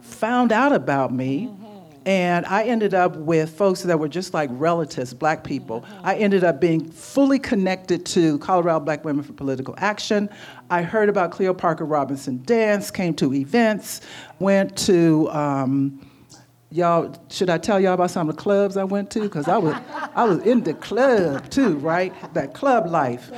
found 0.02 0.52
out 0.52 0.72
about 0.72 1.14
me. 1.14 1.50
And 2.06 2.46
I 2.46 2.64
ended 2.64 2.94
up 2.94 3.18
with 3.18 3.52
folks 3.52 3.84
that 3.84 4.00
were 4.00 4.08
just 4.08 4.34
like 4.34 4.50
relatives, 4.54 5.14
black 5.14 5.44
people. 5.44 5.86
I 6.02 6.16
ended 6.16 6.44
up 6.44 6.60
being 6.60 6.90
fully 6.90 7.38
connected 7.38 8.06
to 8.08 8.40
Colorado 8.40 8.80
Black 8.80 9.06
Women 9.06 9.24
for 9.24 9.34
Political 9.34 9.76
Action. 9.78 10.30
I 10.70 10.82
heard 10.82 11.10
about 11.10 11.32
Cleo 11.32 11.54
Parker 11.54 11.86
Robinson 11.86 12.42
Dance, 12.46 12.90
came 12.90 13.14
to 13.16 13.34
events, 13.34 14.02
went 14.40 14.76
to 14.80 15.30
um, 15.32 16.09
y'all 16.72 17.16
should 17.30 17.50
I 17.50 17.58
tell 17.58 17.80
y'all 17.80 17.94
about 17.94 18.12
some 18.12 18.30
of 18.30 18.36
the 18.36 18.42
clubs 18.42 18.78
I 18.78 18.84
went 18.84 19.10
to? 19.12 19.22
Because 19.22 19.48
I 19.48 19.58
was 19.58 19.76
I 20.16 20.24
was 20.26 20.40
in 20.44 20.64
the 20.64 20.74
club 20.74 21.50
too, 21.50 21.78
right? 21.78 22.14
That 22.34 22.54
club 22.54 22.88
life. 22.88 23.32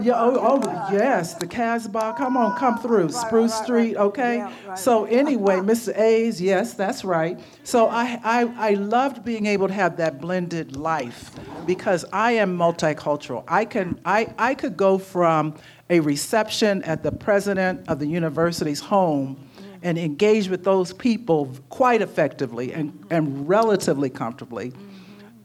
Yeah, 0.00 0.14
oh, 0.16 0.60
oh 0.62 0.88
yes, 0.92 1.34
the 1.34 1.46
Casbah. 1.46 2.14
Come 2.16 2.36
on, 2.36 2.56
come 2.58 2.78
through. 2.78 3.10
Spruce 3.10 3.54
Street, 3.54 3.96
okay? 3.96 4.46
So 4.76 5.04
anyway, 5.06 5.56
Mr. 5.56 5.96
A's, 5.98 6.40
yes, 6.40 6.74
that's 6.74 7.04
right. 7.04 7.40
So 7.64 7.88
I, 7.88 8.20
I 8.22 8.70
I 8.70 8.74
loved 8.74 9.24
being 9.24 9.46
able 9.46 9.68
to 9.68 9.74
have 9.74 9.96
that 9.96 10.20
blended 10.20 10.76
life 10.76 11.30
because 11.66 12.04
I 12.12 12.32
am 12.32 12.56
multicultural. 12.56 13.44
I 13.48 13.64
can 13.64 13.98
I, 14.04 14.32
I 14.38 14.54
could 14.54 14.76
go 14.76 14.98
from 14.98 15.54
a 15.90 16.00
reception 16.00 16.82
at 16.82 17.02
the 17.02 17.12
president 17.12 17.88
of 17.88 17.98
the 17.98 18.06
university's 18.06 18.80
home 18.80 19.47
and 19.82 19.98
engage 19.98 20.48
with 20.48 20.64
those 20.64 20.92
people 20.92 21.54
quite 21.68 22.02
effectively 22.02 22.72
and, 22.72 23.06
and 23.10 23.48
relatively 23.48 24.10
comfortably 24.10 24.72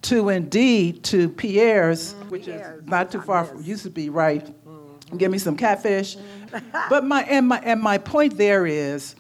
to 0.04 0.30
indeed 0.30 1.04
to 1.06 1.30
Pierre's, 1.30 2.13
which 2.30 2.46
Pierre's. 2.46 2.84
is 2.84 2.89
not 2.89 3.12
too 3.12 3.22
far 3.22 3.46
from 3.46 3.63
used 3.63 3.84
to 3.84 3.89
be 3.89 4.10
right. 4.10 4.46
Mm. 4.67 5.17
Give 5.17 5.32
me 5.32 5.38
some 5.38 5.56
catfish. 5.56 6.17
Mm. 6.17 6.89
but 6.89 7.06
my 7.06 7.24
and 7.24 7.48
my 7.48 7.60
and 7.60 7.82
my 7.82 7.98
point 7.98 8.38
there 8.38 8.65
is 8.65 9.15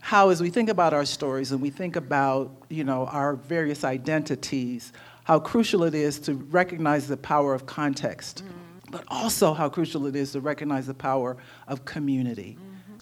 how 0.00 0.28
as 0.28 0.40
we 0.40 0.50
think 0.50 0.68
about 0.68 0.92
our 0.92 1.04
stories 1.04 1.52
and 1.52 1.60
we 1.60 1.70
think 1.70 1.96
about 1.96 2.64
you 2.68 2.84
know 2.84 3.06
our 3.06 3.36
various 3.36 3.82
identities, 3.82 4.92
how 5.24 5.38
crucial 5.38 5.84
it 5.84 5.94
is 5.94 6.18
to 6.20 6.34
recognize 6.34 7.08
the 7.08 7.16
power 7.16 7.54
of 7.54 7.64
context. 7.66 8.44
Mm 8.44 8.66
but 8.90 9.04
also 9.08 9.52
how 9.52 9.68
crucial 9.68 10.06
it 10.06 10.16
is 10.16 10.32
to 10.32 10.40
recognize 10.40 10.86
the 10.86 10.94
power 10.94 11.36
of 11.66 11.84
community. 11.84 12.56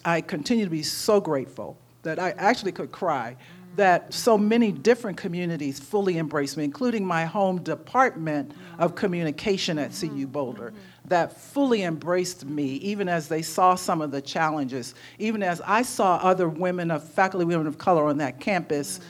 I 0.04 0.20
continue 0.20 0.64
to 0.64 0.70
be 0.70 0.82
so 0.82 1.20
grateful 1.20 1.78
that 2.02 2.18
I 2.18 2.30
actually 2.32 2.72
could 2.72 2.92
cry 2.92 3.36
that 3.76 4.14
so 4.14 4.38
many 4.38 4.70
different 4.70 5.16
communities 5.16 5.80
fully 5.80 6.18
embraced 6.18 6.56
me, 6.56 6.64
including 6.64 7.04
my 7.04 7.24
home 7.24 7.60
department 7.62 8.52
of 8.78 8.94
communication 8.94 9.78
at 9.78 9.92
CU 9.92 10.26
Boulder, 10.26 10.72
that 11.06 11.40
fully 11.40 11.82
embraced 11.82 12.44
me, 12.44 12.74
even 12.76 13.08
as 13.08 13.26
they 13.28 13.42
saw 13.42 13.74
some 13.74 14.00
of 14.00 14.10
the 14.10 14.22
challenges, 14.22 14.94
even 15.18 15.42
as 15.42 15.60
I 15.62 15.82
saw 15.82 16.16
other 16.16 16.48
women 16.48 16.90
of 16.90 17.02
faculty 17.02 17.44
women 17.44 17.66
of 17.66 17.76
color 17.76 18.06
on 18.06 18.18
that 18.18 18.38
campus 18.38 19.00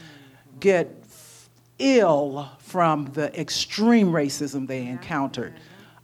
get 0.61 1.05
ill 1.79 2.49
from 2.59 3.07
the 3.13 3.39
extreme 3.39 4.13
racism 4.13 4.67
they 4.67 4.87
encountered. 4.87 5.55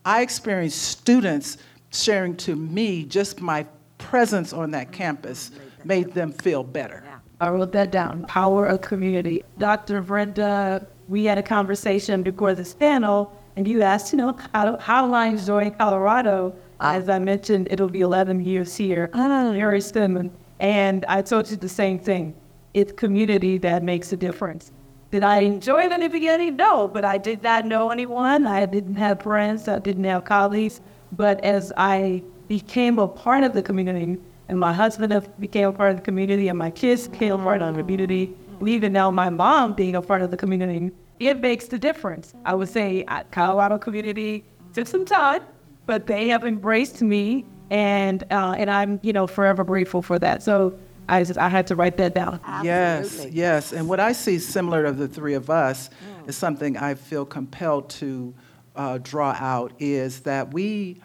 I 0.04 0.22
experienced 0.22 0.82
students 0.82 1.56
sharing 1.92 2.36
to 2.38 2.56
me 2.56 3.04
just 3.04 3.40
my 3.40 3.66
presence 4.00 4.52
on 4.52 4.70
that 4.72 4.92
campus 4.92 5.52
made 5.84 6.12
them 6.12 6.32
feel 6.32 6.64
better. 6.64 7.04
I 7.40 7.48
wrote 7.48 7.72
that 7.72 7.90
down. 7.90 8.24
Power 8.26 8.66
of 8.66 8.80
community. 8.82 9.42
Dr. 9.58 10.02
Brenda, 10.02 10.86
we 11.08 11.24
had 11.24 11.38
a 11.38 11.42
conversation 11.42 12.22
before 12.22 12.54
this 12.54 12.74
panel, 12.74 13.34
and 13.56 13.66
you 13.66 13.82
asked, 13.82 14.12
you 14.12 14.18
know, 14.18 14.36
how, 14.52 14.76
how 14.78 15.06
do 15.06 15.14
I 15.14 15.26
enjoy 15.26 15.70
Colorado? 15.70 16.54
As 16.80 17.08
I 17.08 17.18
mentioned, 17.18 17.68
it'll 17.70 17.88
be 17.88 18.00
11 18.00 18.44
years 18.44 18.76
here 18.76 19.10
uh, 19.12 19.52
very 19.54 19.80
soon. 19.80 20.30
And 20.60 21.04
I 21.06 21.22
told 21.22 21.50
you 21.50 21.56
the 21.56 21.68
same 21.68 21.98
thing. 21.98 22.34
It's 22.74 22.92
community 22.92 23.58
that 23.58 23.82
makes 23.82 24.12
a 24.12 24.16
difference. 24.16 24.72
Did 25.10 25.24
I 25.24 25.38
enjoy 25.40 25.84
it 25.86 25.92
in 25.92 26.00
the 26.00 26.08
beginning? 26.08 26.56
No, 26.56 26.86
but 26.86 27.04
I 27.04 27.18
did 27.18 27.42
not 27.42 27.66
know 27.66 27.90
anyone. 27.90 28.46
I 28.46 28.66
didn't 28.66 28.94
have 28.94 29.22
friends. 29.22 29.66
I 29.66 29.78
didn't 29.78 30.04
have 30.04 30.24
colleagues. 30.24 30.80
But 31.12 31.42
as 31.42 31.72
I 31.76 32.22
became 32.50 32.98
a 32.98 33.06
part 33.06 33.44
of 33.44 33.52
the 33.52 33.62
community, 33.62 34.18
and 34.48 34.58
my 34.58 34.72
husband 34.72 35.12
became 35.38 35.68
a 35.68 35.72
part 35.72 35.92
of 35.92 35.96
the 35.98 36.02
community, 36.02 36.48
and 36.48 36.58
my 36.58 36.68
kids 36.68 37.06
became 37.06 37.32
a 37.32 37.38
part 37.38 37.62
of 37.62 37.76
the 37.76 37.80
community, 37.80 38.34
and 38.58 38.68
even 38.68 38.92
now 38.92 39.08
my 39.08 39.30
mom 39.30 39.72
being 39.72 39.94
a 39.94 40.02
part 40.02 40.20
of 40.20 40.32
the 40.32 40.36
community, 40.36 40.90
it 41.20 41.40
makes 41.40 41.68
the 41.68 41.78
difference. 41.78 42.34
I 42.44 42.56
would 42.56 42.68
say 42.68 43.04
at 43.06 43.30
Colorado 43.30 43.78
community 43.78 44.42
took 44.74 44.88
some 44.88 45.04
time, 45.04 45.42
but 45.86 46.08
they 46.08 46.26
have 46.26 46.44
embraced 46.44 47.00
me, 47.02 47.44
and 47.70 48.24
uh, 48.32 48.56
and 48.58 48.68
I'm 48.68 48.98
you 49.04 49.12
know 49.12 49.28
forever 49.28 49.62
grateful 49.62 50.02
for 50.02 50.18
that. 50.18 50.42
So 50.42 50.76
I 51.08 51.22
just 51.22 51.38
I 51.38 51.48
had 51.48 51.68
to 51.68 51.76
write 51.76 51.98
that 51.98 52.16
down. 52.16 52.40
Yes, 52.64 53.28
yes. 53.30 53.72
And 53.72 53.88
what 53.88 54.00
I 54.00 54.10
see 54.10 54.40
similar 54.40 54.86
of 54.86 54.98
the 54.98 55.06
three 55.06 55.34
of 55.34 55.50
us 55.50 55.88
mm. 55.88 56.28
is 56.28 56.36
something 56.36 56.76
I 56.76 56.96
feel 56.96 57.24
compelled 57.24 57.90
to 57.90 58.34
uh, 58.74 58.98
draw 58.98 59.36
out 59.38 59.72
is 59.78 60.22
that 60.22 60.52
we 60.52 61.00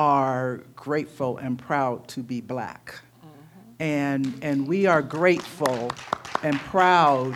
are 0.00 0.62
grateful 0.76 1.36
and 1.36 1.58
proud 1.58 2.08
to 2.08 2.22
be 2.22 2.40
black. 2.40 2.94
Mm-hmm. 2.94 3.82
And, 3.82 4.38
and 4.40 4.66
we 4.66 4.86
are 4.86 5.02
grateful 5.02 5.92
and 6.42 6.58
proud 6.58 7.34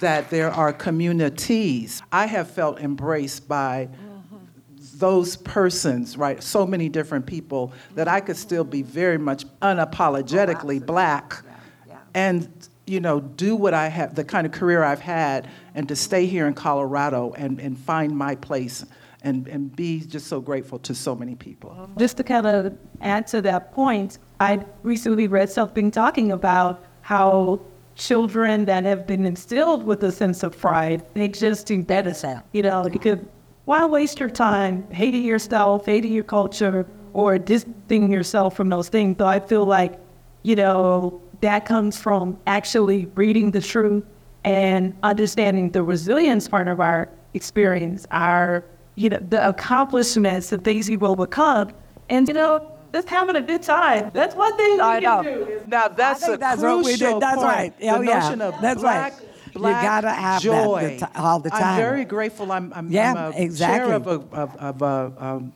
that 0.00 0.28
there 0.28 0.50
are 0.50 0.72
communities. 0.72 2.02
I 2.10 2.26
have 2.26 2.50
felt 2.50 2.80
embraced 2.80 3.46
by 3.46 3.86
mm-hmm. 3.86 4.98
those 4.98 5.36
persons, 5.36 6.16
right? 6.16 6.42
So 6.42 6.66
many 6.66 6.88
different 6.88 7.24
people 7.24 7.72
that 7.94 8.08
I 8.08 8.18
could 8.18 8.36
still 8.36 8.64
be 8.64 8.82
very 8.82 9.18
much 9.18 9.44
unapologetically 9.60 10.82
oh, 10.82 10.84
black 10.84 11.44
yeah, 11.46 11.54
yeah. 11.86 11.98
and 12.14 12.68
you 12.84 12.98
know, 12.98 13.20
do 13.20 13.54
what 13.54 13.74
I 13.74 13.86
have, 13.86 14.16
the 14.16 14.24
kind 14.24 14.44
of 14.44 14.52
career 14.52 14.82
I've 14.82 15.00
had, 15.00 15.48
and 15.76 15.86
to 15.86 15.94
stay 15.94 16.26
here 16.26 16.48
in 16.48 16.54
Colorado 16.54 17.32
and, 17.36 17.60
and 17.60 17.78
find 17.78 18.10
my 18.18 18.34
place 18.34 18.84
and, 19.22 19.48
and 19.48 19.74
be 19.74 20.00
just 20.00 20.26
so 20.26 20.40
grateful 20.40 20.78
to 20.80 20.94
so 20.94 21.14
many 21.14 21.34
people. 21.34 21.88
Just 21.98 22.16
to 22.18 22.24
kind 22.24 22.46
of 22.46 22.76
add 23.00 23.26
to 23.28 23.42
that 23.42 23.72
point, 23.72 24.18
I 24.40 24.64
recently 24.82 25.28
read 25.28 25.50
something 25.50 25.90
talking 25.90 26.32
about 26.32 26.84
how 27.02 27.60
children 27.94 28.64
that 28.64 28.84
have 28.84 29.06
been 29.06 29.26
instilled 29.26 29.84
with 29.84 30.02
a 30.02 30.12
sense 30.12 30.42
of 30.42 30.58
pride, 30.58 31.04
they 31.14 31.28
just 31.28 31.66
do 31.66 31.82
better. 31.82 32.42
You 32.52 32.62
know, 32.62 32.88
because 32.90 33.18
why 33.64 33.84
waste 33.86 34.18
your 34.18 34.30
time 34.30 34.86
hating 34.90 35.24
yourself, 35.24 35.86
hating 35.86 36.12
your 36.12 36.24
culture, 36.24 36.86
or 37.12 37.38
distancing 37.38 38.10
yourself 38.10 38.56
from 38.56 38.68
those 38.68 38.88
things? 38.88 39.16
So 39.18 39.26
I 39.26 39.40
feel 39.40 39.64
like, 39.64 39.98
you 40.42 40.56
know, 40.56 41.20
that 41.42 41.66
comes 41.66 41.98
from 41.98 42.38
actually 42.46 43.06
reading 43.14 43.50
the 43.50 43.60
truth 43.60 44.04
and 44.44 44.96
understanding 45.02 45.70
the 45.70 45.82
resilience 45.82 46.48
part 46.48 46.66
of 46.66 46.80
our 46.80 47.08
experience, 47.34 48.06
our 48.10 48.64
you 48.94 49.08
know, 49.10 49.18
the 49.18 49.48
accomplishments, 49.48 50.50
the 50.50 50.58
things 50.58 50.88
you 50.88 50.98
will 50.98 51.16
become. 51.16 51.72
And, 52.08 52.28
you 52.28 52.34
know, 52.34 52.72
just 52.92 53.08
having 53.08 53.36
a 53.36 53.40
good 53.40 53.62
time. 53.62 54.10
That's 54.12 54.34
one 54.34 54.54
thing 54.56 54.80
I 54.80 55.00
know. 55.00 55.22
Do. 55.22 55.62
Now, 55.66 55.88
that's 55.88 56.28
a 56.28 56.36
that's 56.36 56.60
crucial 56.60 56.76
what 56.76 56.84
we 56.84 56.96
did. 56.96 57.20
That's 57.20 57.36
point. 57.36 57.46
right. 57.46 57.74
Oh, 57.82 57.98
the 57.98 58.06
yeah. 58.06 58.18
notion 58.18 58.40
of 58.42 58.60
that's 58.60 58.80
black, 58.82 59.12
right. 59.14 59.54
Black 59.54 59.82
you 59.82 59.88
gotta 59.88 60.10
have 60.10 60.42
joy. 60.42 60.98
that 61.00 61.16
all 61.16 61.40
the 61.40 61.50
time. 61.50 61.62
I'm 61.62 61.76
very 61.76 62.04
grateful. 62.04 62.52
I'm, 62.52 62.72
I'm, 62.74 62.90
yeah, 62.90 63.14
I'm 63.14 63.32
a 63.32 63.36
exactly. 63.36 63.88
chair 63.88 63.96
of, 63.96 64.06
a, 64.06 64.36
of, 64.36 64.56
of 64.56 64.82
a, 64.82 65.24
um, 65.24 65.52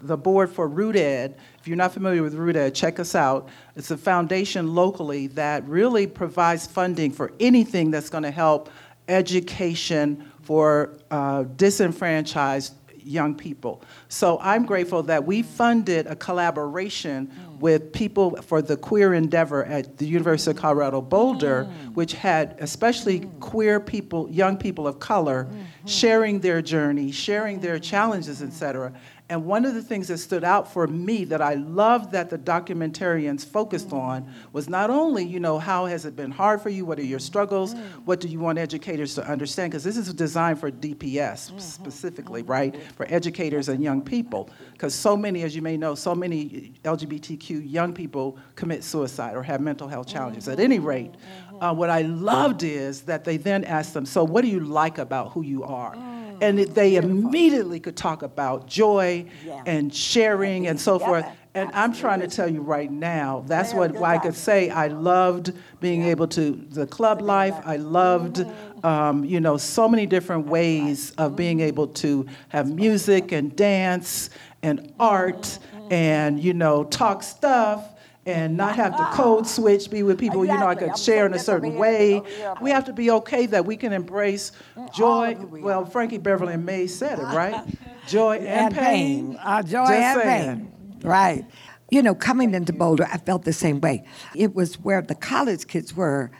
the 0.00 0.16
board 0.16 0.50
for 0.50 0.68
Root-Ed. 0.68 1.36
If 1.58 1.68
you're 1.68 1.76
not 1.76 1.92
familiar 1.92 2.22
with 2.22 2.34
Root-Ed, 2.34 2.74
check 2.74 3.00
us 3.00 3.14
out. 3.14 3.48
It's 3.76 3.90
a 3.90 3.96
foundation 3.96 4.74
locally 4.74 5.26
that 5.28 5.66
really 5.68 6.06
provides 6.06 6.66
funding 6.66 7.10
for 7.10 7.32
anything 7.40 7.90
that's 7.90 8.08
going 8.08 8.22
to 8.22 8.30
help 8.30 8.70
education 9.08 10.30
for 10.42 10.96
uh, 11.10 11.42
disenfranchised 11.56 12.74
young 13.08 13.34
people. 13.34 13.82
So 14.08 14.38
I'm 14.40 14.66
grateful 14.66 15.02
that 15.04 15.24
we 15.24 15.42
funded 15.42 16.06
a 16.06 16.14
collaboration. 16.14 17.30
With 17.60 17.92
people 17.92 18.36
for 18.42 18.62
the 18.62 18.76
queer 18.76 19.14
endeavor 19.14 19.64
at 19.64 19.98
the 19.98 20.06
University 20.06 20.50
of 20.50 20.56
Colorado 20.56 21.00
Boulder, 21.00 21.64
mm. 21.64 21.94
which 21.94 22.14
had 22.14 22.56
especially 22.60 23.20
mm. 23.20 23.40
queer 23.40 23.80
people, 23.80 24.28
young 24.30 24.56
people 24.56 24.86
of 24.86 24.98
color, 25.00 25.44
mm-hmm. 25.44 25.86
sharing 25.86 26.40
their 26.40 26.62
journey, 26.62 27.10
sharing 27.10 27.60
their 27.60 27.78
challenges, 27.78 28.42
et 28.42 28.52
cetera. 28.52 28.92
And 29.30 29.44
one 29.44 29.66
of 29.66 29.74
the 29.74 29.82
things 29.82 30.08
that 30.08 30.18
stood 30.18 30.42
out 30.42 30.72
for 30.72 30.86
me 30.86 31.24
that 31.24 31.42
I 31.42 31.54
loved 31.54 32.12
that 32.12 32.30
the 32.30 32.38
documentarians 32.38 33.44
focused 33.44 33.92
on 33.92 34.32
was 34.52 34.70
not 34.70 34.88
only, 34.88 35.22
you 35.22 35.38
know, 35.38 35.58
how 35.58 35.84
has 35.84 36.06
it 36.06 36.16
been 36.16 36.30
hard 36.30 36.62
for 36.62 36.70
you? 36.70 36.86
What 36.86 36.98
are 36.98 37.04
your 37.04 37.18
struggles? 37.18 37.74
What 38.06 38.20
do 38.20 38.28
you 38.28 38.40
want 38.40 38.58
educators 38.58 39.14
to 39.16 39.30
understand? 39.30 39.70
Because 39.70 39.84
this 39.84 39.98
is 39.98 40.14
designed 40.14 40.60
for 40.60 40.70
DPS 40.70 41.60
specifically, 41.60 42.40
right? 42.42 42.74
For 42.94 43.04
educators 43.10 43.68
and 43.68 43.82
young 43.82 44.00
people. 44.00 44.48
Because 44.72 44.94
so 44.94 45.14
many, 45.14 45.42
as 45.42 45.54
you 45.54 45.60
may 45.60 45.76
know, 45.76 45.94
so 45.94 46.14
many 46.14 46.72
LGBTQ 46.84 47.47
young 47.56 47.92
people 47.92 48.38
commit 48.54 48.84
suicide 48.84 49.34
or 49.34 49.42
have 49.42 49.60
mental 49.60 49.88
health 49.88 50.06
challenges. 50.06 50.48
At 50.48 50.60
any 50.60 50.78
rate, 50.78 51.14
uh, 51.60 51.74
what 51.74 51.90
I 51.90 52.02
loved 52.02 52.62
is 52.62 53.02
that 53.02 53.24
they 53.24 53.36
then 53.36 53.64
asked 53.64 53.94
them, 53.94 54.06
so 54.06 54.24
what 54.24 54.42
do 54.42 54.48
you 54.48 54.60
like 54.60 54.98
about 54.98 55.32
who 55.32 55.42
you 55.42 55.64
are? 55.64 55.96
and 56.40 56.60
it, 56.60 56.74
they 56.74 56.96
immediately 56.96 57.80
could 57.80 57.96
talk 57.96 58.22
about 58.22 58.66
joy 58.66 59.24
yeah. 59.44 59.62
and 59.66 59.94
sharing 59.94 60.66
and 60.66 60.80
so 60.80 60.98
forth. 60.98 61.26
And 61.54 61.70
I'm 61.72 61.92
trying 61.92 62.20
to 62.20 62.28
tell 62.28 62.48
you 62.48 62.60
right 62.60 62.90
now, 62.90 63.42
that's 63.46 63.74
what 63.74 64.00
I 64.00 64.18
could 64.18 64.34
say. 64.34 64.70
I 64.70 64.88
loved 64.88 65.52
being 65.80 66.02
able 66.02 66.28
to 66.28 66.52
the 66.70 66.86
club 66.86 67.20
life. 67.20 67.54
I 67.64 67.76
loved, 67.76 68.46
um, 68.84 69.24
you 69.24 69.40
know, 69.40 69.56
so 69.56 69.88
many 69.88 70.06
different 70.06 70.46
ways 70.46 71.10
of 71.12 71.34
being 71.34 71.60
able 71.60 71.88
to 71.88 72.26
have 72.50 72.72
music 72.72 73.32
and 73.32 73.56
dance 73.56 74.30
and 74.62 74.92
art 75.00 75.58
and 75.90 76.42
you 76.42 76.54
know 76.54 76.84
talk 76.84 77.22
stuff 77.22 77.84
and 78.28 78.56
not 78.56 78.76
have 78.76 78.96
to 78.96 79.04
code 79.16 79.46
switch, 79.46 79.90
be 79.90 80.02
with 80.02 80.18
people, 80.18 80.42
exactly. 80.42 80.54
you 80.54 80.64
know, 80.64 80.70
I 80.70 80.74
could 80.74 80.98
share 80.98 81.24
in 81.24 81.32
a 81.32 81.38
certain 81.38 81.76
way. 81.76 82.22
We 82.60 82.70
have 82.70 82.84
to 82.84 82.92
be 82.92 83.10
okay 83.10 83.46
that 83.46 83.64
we 83.64 83.76
can 83.76 83.92
embrace 83.92 84.52
joy. 84.94 85.36
Well, 85.50 85.86
Frankie 85.86 86.18
Beverly 86.18 86.54
and 86.54 86.66
Maze 86.66 86.96
said 86.96 87.18
it, 87.18 87.22
right? 87.22 87.64
Joy 88.06 88.36
and, 88.36 88.46
and 88.46 88.74
pain. 88.74 89.26
pain. 89.32 89.38
Uh, 89.42 89.62
joy 89.62 89.84
Just 89.84 89.92
and 89.92 90.20
saying. 90.22 90.56
pain. 90.56 91.00
Right. 91.02 91.44
You 91.90 92.02
know, 92.02 92.14
coming 92.14 92.54
into 92.54 92.72
Boulder, 92.72 93.06
I 93.12 93.18
felt 93.18 93.44
the 93.44 93.52
same 93.52 93.82
way. 93.82 94.02
It 94.34 94.54
was 94.54 94.80
where 94.80 95.02
the 95.02 95.14
college 95.14 95.66
kids 95.66 95.94
were, 95.94 96.30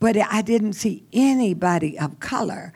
but 0.00 0.16
I 0.16 0.40
didn't 0.40 0.72
see 0.72 1.04
anybody 1.12 1.98
of 1.98 2.18
color. 2.20 2.72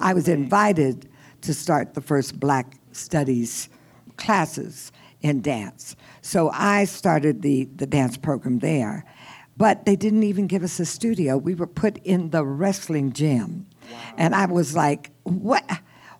I 0.00 0.12
was 0.12 0.26
invited 0.26 1.08
to 1.42 1.54
start 1.54 1.94
the 1.94 2.00
first 2.00 2.40
Black 2.40 2.78
Studies 2.90 3.68
classes 4.16 4.90
in 5.24 5.40
dance. 5.40 5.96
So 6.22 6.50
I 6.52 6.84
started 6.84 7.42
the, 7.42 7.64
the 7.74 7.86
dance 7.86 8.16
program 8.16 8.60
there. 8.60 9.04
But 9.56 9.86
they 9.86 9.96
didn't 9.96 10.24
even 10.24 10.46
give 10.46 10.62
us 10.62 10.78
a 10.80 10.84
studio. 10.84 11.36
We 11.36 11.54
were 11.54 11.66
put 11.66 11.98
in 11.98 12.30
the 12.30 12.44
wrestling 12.44 13.12
gym. 13.12 13.66
Wow. 13.90 13.98
And 14.18 14.34
I 14.34 14.46
was 14.46 14.74
like, 14.74 15.10
what? 15.22 15.64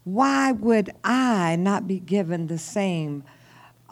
why 0.04 0.52
would 0.52 0.90
I 1.02 1.56
not 1.56 1.88
be 1.88 1.98
given 1.98 2.46
the 2.46 2.58
same 2.58 3.24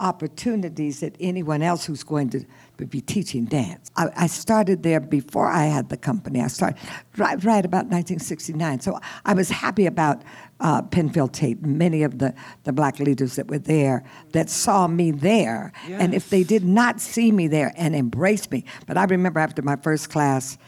opportunities 0.03 1.01
that 1.01 1.17
anyone 1.21 1.62
else 1.62 1.87
who's 1.87 2.03
going 2.03 2.29
to 2.31 2.45
be 2.87 3.01
teaching 3.01 3.45
dance? 3.45 3.91
I, 3.97 4.09
I 4.17 4.27
started 4.27 4.83
there 4.83 5.01
before 5.01 5.47
I 5.47 5.65
had 5.65 5.88
the 5.88 5.97
company. 5.97 6.41
I 6.41 6.49
started 6.49 6.79
right, 7.17 7.43
right 7.45 7.65
about 7.65 7.87
1969. 7.87 8.81
So 8.81 8.99
I 9.25 9.33
was 9.33 9.49
happy 9.49 9.87
about 9.87 10.23
uh, 10.61 10.83
Penfield 10.83 11.33
Tate, 11.33 11.62
many 11.62 12.03
of 12.03 12.19
the, 12.19 12.35
the 12.65 12.73
black 12.73 12.99
leaders 12.99 13.37
that 13.37 13.49
were 13.49 13.59
there 13.59 14.05
that 14.33 14.51
saw 14.51 14.87
me 14.88 15.11
there. 15.11 15.73
Yes. 15.88 16.01
And 16.03 16.15
if 16.15 16.31
they 16.31 16.43
did 16.45 16.65
not 16.65 17.01
see 17.01 17.33
me 17.33 17.49
there 17.49 17.73
and 17.77 17.95
embrace 17.95 18.51
me, 18.51 18.65
but 18.87 18.99
I 18.99 19.05
remember 19.05 19.41
after 19.41 19.62
my 19.62 19.77
first 19.77 20.11
class, 20.11 20.59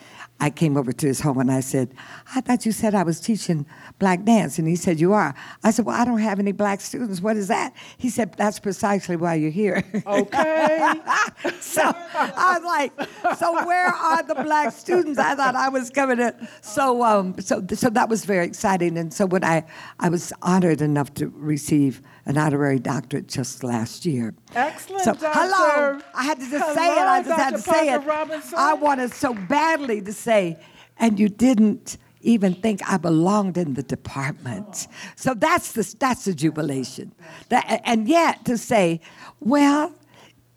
I 0.41 0.51
came 0.51 0.77
over 0.77 0.93
to 0.93 1.07
his 1.07 1.21
home 1.21 1.39
and 1.39 1.51
I 1.51 1.61
said, 1.61 1.95
I 2.35 2.41
thought 2.41 2.67
you 2.67 2.73
said 2.73 2.95
I 2.95 3.05
was 3.05 3.21
teaching 3.21 3.65
black 3.99 4.25
dance. 4.25 4.59
And 4.59 4.67
he 4.67 4.77
said, 4.77 5.01
You 5.01 5.13
are. 5.13 5.35
I 5.63 5.71
said, 5.71 5.87
Well, 5.87 5.99
I 5.99 6.05
don't 6.05 6.19
have 6.19 6.39
any 6.39 6.53
black 6.53 6.81
students. 6.81 7.21
What 7.21 7.37
is 7.37 7.49
that? 7.49 7.75
He 7.97 8.11
said, 8.11 8.35
That's 8.37 8.59
precisely 8.59 9.17
why 9.17 9.35
you're 9.37 9.51
here. 9.51 9.85
Okay. 10.07 11.01
so 11.61 11.83
I 11.85 12.59
was 12.59 12.65
like, 12.65 13.37
So 13.39 13.65
where 13.65 13.87
are 13.87 14.23
the 14.23 14.35
black 14.35 14.73
students? 14.73 15.19
I 15.19 15.35
thought 15.35 15.55
I 15.55 15.69
was 15.69 15.91
coming 15.91 16.19
to. 16.19 16.49
So, 16.63 17.03
um, 17.03 17.41
so, 17.41 17.65
so 17.73 17.89
that 17.91 18.09
was 18.09 18.25
very 18.25 18.45
exciting. 18.45 18.99
And 18.99 19.15
so 19.15 19.27
when 19.27 19.45
I, 19.45 19.65
I 20.01 20.09
was 20.09 20.33
honored 20.43 20.83
enough 20.83 21.15
to 21.15 21.29
receive 21.29 22.03
an 22.27 22.39
honorary 22.39 22.79
doctorate 22.79 23.27
just 23.29 23.63
last 23.63 24.07
year. 24.07 24.35
Excellent, 24.55 25.05
So, 25.05 25.13
Dr. 25.15 25.31
hello. 25.33 26.01
I 26.15 26.25
had 26.25 26.41
to 26.41 26.51
just 26.51 26.75
say 26.75 26.87
it. 26.87 26.99
I 26.99 27.21
Hello, 27.23 27.29
just 27.29 27.41
had 27.41 27.57
to 27.57 27.63
Dr. 27.63 27.79
say 27.79 27.93
it. 27.93 27.99
Robinson. 28.05 28.55
I 28.59 28.73
wanted 28.75 29.13
so 29.13 29.35
badly 29.35 30.01
to 30.03 30.13
say, 30.13 30.59
and 30.99 31.19
you 31.21 31.29
didn't 31.29 31.99
even 32.23 32.55
think 32.55 32.81
I 32.91 32.97
belonged 32.97 33.59
in 33.59 33.75
the 33.75 33.83
department. 33.83 34.89
So 35.17 35.35
that's 35.35 35.73
the 35.73 35.95
that's 35.99 36.25
the 36.25 36.35
jubilation. 36.35 37.13
That, 37.51 37.83
and 37.85 38.09
yet 38.09 38.45
to 38.47 38.57
say, 38.57 39.01
well, 39.41 39.93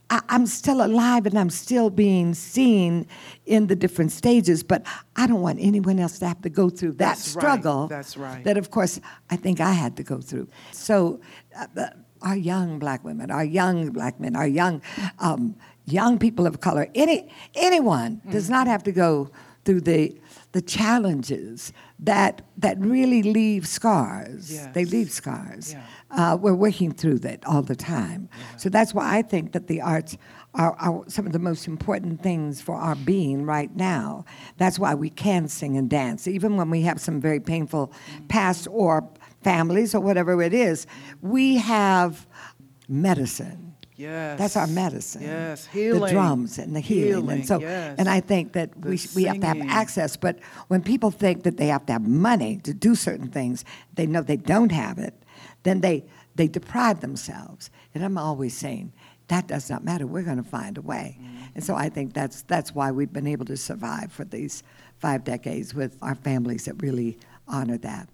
I, 0.09 0.21
I'm 0.29 0.45
still 0.45 0.83
alive 0.85 1.25
and 1.25 1.37
I'm 1.37 1.49
still 1.49 1.89
being 1.89 2.33
seen 2.33 3.07
in 3.45 3.67
the 3.67 3.75
different 3.75 4.11
stages, 4.11 4.63
but 4.63 4.85
I 5.15 5.27
don't 5.27 5.41
want 5.41 5.59
anyone 5.61 5.99
else 5.99 6.19
to 6.19 6.27
have 6.27 6.41
to 6.43 6.49
go 6.49 6.69
through 6.69 6.93
that 6.93 6.97
That's 7.15 7.35
right. 7.35 7.41
struggle. 7.41 7.87
That's 7.87 8.15
right. 8.17 8.43
That, 8.43 8.57
of 8.57 8.71
course, 8.71 8.99
I 9.29 9.35
think 9.35 9.59
I 9.59 9.73
had 9.73 9.97
to 9.97 10.03
go 10.03 10.19
through. 10.21 10.47
So, 10.71 11.19
uh, 11.59 11.87
our 12.21 12.35
young 12.35 12.79
black 12.79 13.03
women, 13.03 13.29
our 13.29 13.45
young 13.45 13.89
black 13.91 14.19
men, 14.19 14.35
our 14.35 14.47
young 14.47 14.81
um, 15.19 15.55
young 15.85 16.17
people 16.17 16.47
of 16.47 16.61
color, 16.61 16.87
any 16.95 17.29
anyone 17.53 18.17
Mm-hmm. 18.17 18.31
does 18.31 18.49
not 18.49 18.65
have 18.67 18.81
to 18.83 18.91
go 18.91 19.29
through 19.65 19.81
the 19.81 20.19
the 20.53 20.61
challenges 20.61 21.73
that 21.99 22.41
that 22.57 22.79
really 22.79 23.21
leave 23.21 23.67
scars. 23.67 24.65
They 24.73 24.85
leave 24.85 25.11
scars. 25.11 25.73
Yeah. 25.73 25.83
Uh, 26.09 26.37
we're 26.39 26.55
working 26.55 26.91
through 26.91 27.19
that 27.19 27.45
all 27.45 27.61
the 27.61 27.75
time. 27.75 28.29
So 28.57 28.69
that's 28.69 28.93
why 28.93 29.17
I 29.17 29.21
think 29.21 29.51
that 29.51 29.67
the 29.67 29.81
arts 29.81 30.17
are, 30.53 30.73
are 30.75 31.03
some 31.07 31.25
of 31.25 31.33
the 31.33 31.39
most 31.39 31.67
important 31.67 32.23
things 32.23 32.61
for 32.61 32.75
our 32.75 32.95
being 32.95 33.45
right 33.45 33.75
now. 33.75 34.23
That's 34.57 34.79
why 34.79 34.95
we 34.95 35.09
can 35.09 35.47
sing 35.47 35.77
and 35.77 35.89
dance, 35.89 36.27
even 36.27 36.55
when 36.55 36.69
we 36.69 36.81
have 36.83 37.01
some 37.01 37.19
very 37.19 37.39
painful 37.39 37.91
past 38.29 38.67
or 38.71 39.09
families 39.43 39.93
or 39.93 39.99
whatever 39.99 40.41
it 40.41 40.53
is. 40.53 40.87
We 41.21 41.57
have 41.57 42.25
medicine. 42.87 43.75
Yes. 43.97 44.37
That's 44.37 44.55
our 44.55 44.67
medicine. 44.67 45.23
Yes, 45.23 45.65
healing. 45.65 46.01
The 46.01 46.09
drums 46.09 46.59
and 46.59 46.75
the 46.75 46.79
healing. 46.79 47.07
Healing, 47.07 47.29
and 47.39 47.47
so, 47.47 47.59
yes. 47.59 47.95
and 47.97 48.07
I 48.07 48.19
think 48.19 48.53
that 48.53 48.79
The 48.79 48.89
we, 48.89 48.99
we 49.15 49.23
have 49.23 49.39
to 49.39 49.47
have 49.47 49.61
access. 49.61 50.15
But 50.15 50.39
when 50.67 50.83
people 50.83 51.09
think 51.09 51.43
that 51.43 51.57
they 51.57 51.67
have 51.67 51.87
to 51.87 51.93
have 51.93 52.07
money 52.07 52.57
to 52.63 52.75
do 52.75 52.93
certain 52.93 53.29
things, 53.29 53.65
they 53.95 54.05
know 54.05 54.21
they 54.21 54.37
don't 54.37 54.71
have 54.71 54.99
it, 54.99 55.15
then 55.67 55.81
they, 55.81 56.05
they 56.35 56.47
deprive 56.47 57.01
themselves. 57.01 57.69
And 57.93 58.03
I'm 58.03 58.17
always 58.17 58.55
saying, 58.55 58.93
that 59.27 59.47
does 59.47 59.69
not 59.69 59.83
matter. 59.83 60.07
We're 60.07 60.23
going 60.23 60.41
to 60.41 60.49
find 60.49 60.77
a 60.77 60.81
way. 60.81 61.17
Mm-hmm. 61.19 61.43
And 61.55 61.63
so 61.63 61.75
I 61.75 61.89
think 61.89 62.13
that's, 62.13 62.43
that's 62.43 62.73
why 62.73 62.91
we've 62.91 63.11
been 63.11 63.27
able 63.27 63.45
to 63.45 63.57
survive 63.57 64.11
for 64.11 64.23
these 64.23 64.63
five 64.99 65.23
decades 65.23 65.73
with 65.73 65.97
our 66.01 66.15
families 66.15 66.65
that 66.65 66.81
really 66.81 67.17
honor 67.47 67.77
that. 67.79 68.07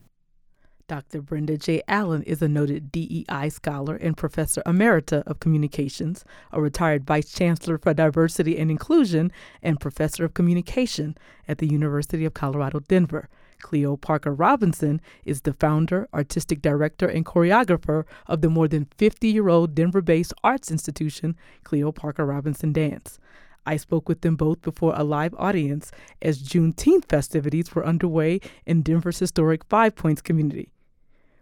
Dr. 0.88 1.22
Brenda 1.22 1.58
J. 1.58 1.82
Allen 1.88 2.24
is 2.24 2.42
a 2.42 2.50
noted 2.50 2.92
DEI 2.92 3.50
scholar 3.50 3.96
and 3.96 4.18
professor 4.18 4.62
emerita 4.66 5.24
of 5.24 5.40
communications, 5.40 6.26
a 6.52 6.62
retired 6.62 7.06
vice 7.06 7.32
chancellor 7.32 7.78
for 7.78 7.94
diversity 7.94 8.58
and 8.58 8.70
inclusion, 8.70 9.32
and 9.62 9.80
professor 9.80 10.26
of 10.26 10.34
communication 10.34 11.18
at 11.48 11.60
the 11.60 11.68
University 11.68 12.26
of 12.26 12.34
Colorado 12.34 12.80
Denver. 12.80 13.30
Cleo 13.64 13.98
Parker 13.98 14.32
Robinson 14.32 15.02
is 15.26 15.42
the 15.42 15.54
founder, 15.54 16.08
artistic 16.14 16.62
director, 16.62 17.08
and 17.08 17.26
choreographer 17.26 18.04
of 18.28 18.42
the 18.42 18.50
more 18.50 18.68
than 18.68 18.88
50 18.98 19.28
year 19.28 19.50
old 19.50 19.74
Denver 19.74 20.02
based 20.02 20.34
arts 20.44 20.70
institution, 20.70 21.36
Cleo 21.64 21.92
Parker 21.92 22.28
Robinson 22.28 22.72
Dance. 22.72 23.18
I 23.66 23.78
spoke 23.78 24.10
with 24.10 24.22
them 24.22 24.36
both 24.36 24.62
before 24.62 24.94
a 24.96 25.04
live 25.04 25.34
audience 25.40 25.92
as 26.22 26.44
Juneteenth 26.44 27.06
festivities 27.06 27.74
were 27.74 27.86
underway 27.86 28.42
in 28.66 28.82
Denver's 28.82 29.20
historic 29.20 29.64
Five 29.64 29.96
Points 29.96 30.22
community. 30.22 30.70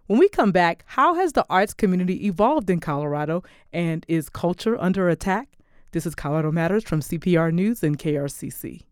When 0.05 0.19
we 0.19 0.29
come 0.29 0.51
back, 0.51 0.83
how 0.85 1.15
has 1.15 1.33
the 1.33 1.45
arts 1.49 1.73
community 1.73 2.27
evolved 2.27 2.69
in 2.69 2.79
Colorado 2.79 3.43
and 3.73 4.05
is 4.07 4.29
culture 4.29 4.79
under 4.79 5.09
attack? 5.09 5.49
This 5.93 6.05
is 6.05 6.15
Colorado 6.15 6.51
Matters 6.51 6.83
from 6.83 7.01
CPR 7.01 7.51
News 7.51 7.83
and 7.83 7.97
KRCC. 7.97 8.83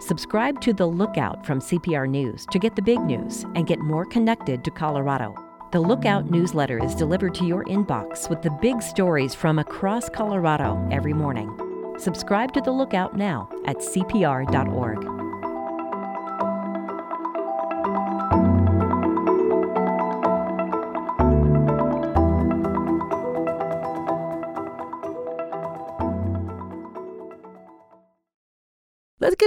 Subscribe 0.00 0.62
to 0.62 0.72
The 0.72 0.86
Lookout 0.86 1.44
from 1.44 1.60
CPR 1.60 2.08
News 2.08 2.46
to 2.52 2.58
get 2.58 2.74
the 2.74 2.80
big 2.80 3.02
news 3.02 3.44
and 3.54 3.66
get 3.66 3.80
more 3.80 4.06
connected 4.06 4.64
to 4.64 4.70
Colorado. 4.70 5.34
The 5.72 5.80
Lookout 5.80 6.30
newsletter 6.30 6.82
is 6.82 6.94
delivered 6.94 7.34
to 7.34 7.44
your 7.44 7.66
inbox 7.66 8.30
with 8.30 8.40
the 8.40 8.50
big 8.62 8.80
stories 8.80 9.34
from 9.34 9.58
across 9.58 10.08
Colorado 10.08 10.88
every 10.90 11.12
morning. 11.12 11.54
Subscribe 11.98 12.54
to 12.54 12.62
The 12.62 12.70
Lookout 12.72 13.14
now 13.14 13.50
at 13.66 13.76
CPR.org. 13.76 15.19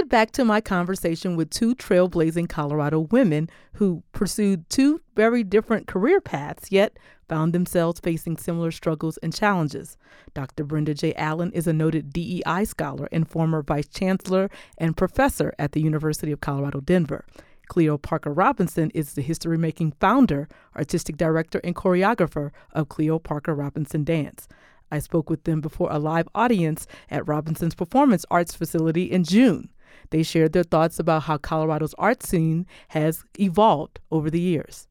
Back 0.08 0.32
to 0.32 0.44
my 0.44 0.60
conversation 0.60 1.34
with 1.34 1.50
two 1.50 1.74
trailblazing 1.74 2.48
Colorado 2.48 3.00
women 3.00 3.48
who 3.74 4.02
pursued 4.12 4.68
two 4.68 5.00
very 5.16 5.42
different 5.42 5.86
career 5.86 6.20
paths, 6.20 6.70
yet 6.70 6.98
found 7.26 7.52
themselves 7.52 8.00
facing 8.00 8.36
similar 8.36 8.70
struggles 8.70 9.16
and 9.18 9.34
challenges. 9.34 9.96
Dr. 10.34 10.64
Brenda 10.64 10.92
J. 10.92 11.14
Allen 11.14 11.50
is 11.52 11.66
a 11.66 11.72
noted 11.72 12.12
DEI 12.12 12.64
scholar 12.64 13.08
and 13.12 13.28
former 13.28 13.62
vice 13.62 13.88
chancellor 13.88 14.50
and 14.76 14.96
professor 14.96 15.54
at 15.58 15.72
the 15.72 15.80
University 15.80 16.32
of 16.32 16.40
Colorado 16.40 16.80
Denver. 16.80 17.24
Cleo 17.68 17.96
Parker 17.96 18.32
Robinson 18.32 18.90
is 18.90 19.14
the 19.14 19.22
history 19.22 19.56
making 19.56 19.94
founder, 20.00 20.48
artistic 20.76 21.16
director, 21.16 21.60
and 21.64 21.74
choreographer 21.74 22.50
of 22.72 22.90
Cleo 22.90 23.18
Parker 23.18 23.54
Robinson 23.54 24.04
Dance. 24.04 24.48
I 24.92 24.98
spoke 24.98 25.30
with 25.30 25.44
them 25.44 25.62
before 25.62 25.90
a 25.90 25.98
live 25.98 26.28
audience 26.34 26.86
at 27.10 27.26
Robinson's 27.26 27.74
Performance 27.74 28.26
Arts 28.30 28.54
facility 28.54 29.10
in 29.10 29.24
June. 29.24 29.70
They 30.10 30.22
shared 30.22 30.52
their 30.52 30.62
thoughts 30.62 30.98
about 30.98 31.24
how 31.24 31.38
Colorado's 31.38 31.94
art 31.98 32.22
scene 32.22 32.66
has 32.88 33.24
evolved 33.38 34.00
over 34.10 34.30
the 34.30 34.40
years. 34.40 34.88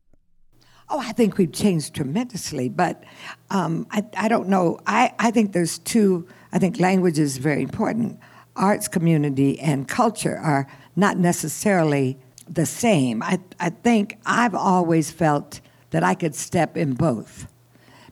Oh, 0.90 1.00
I 1.00 1.12
think 1.14 1.38
we've 1.38 1.52
changed 1.52 1.96
tremendously, 1.96 2.70
but 2.70 3.04
um, 3.50 3.88
I, 3.92 4.04
I 4.18 4.28
don't 4.28 4.50
know. 4.50 4.80
I, 4.86 5.14
I 5.18 5.32
think 5.32 5.54
there's 5.54 5.80
two, 5.80 6.28
I 6.52 6.60
think 6.60 6.80
language 6.80 7.18
is 7.18 7.38
very 7.38 7.64
important. 7.64 8.20
Arts 8.56 8.88
community 8.88 9.60
and 9.60 9.88
culture 9.88 10.38
are 10.38 10.68
not 10.96 11.18
necessarily 11.18 12.18
the 12.48 12.66
same. 12.66 13.24
I, 13.24 13.40
I 13.60 13.70
think 13.70 14.20
I've 14.26 14.54
always 14.54 15.10
felt 15.10 15.62
that 15.92 16.04
I 16.04 16.14
could 16.14 16.36
step 16.36 16.78
in 16.78 16.94
both 16.94 17.48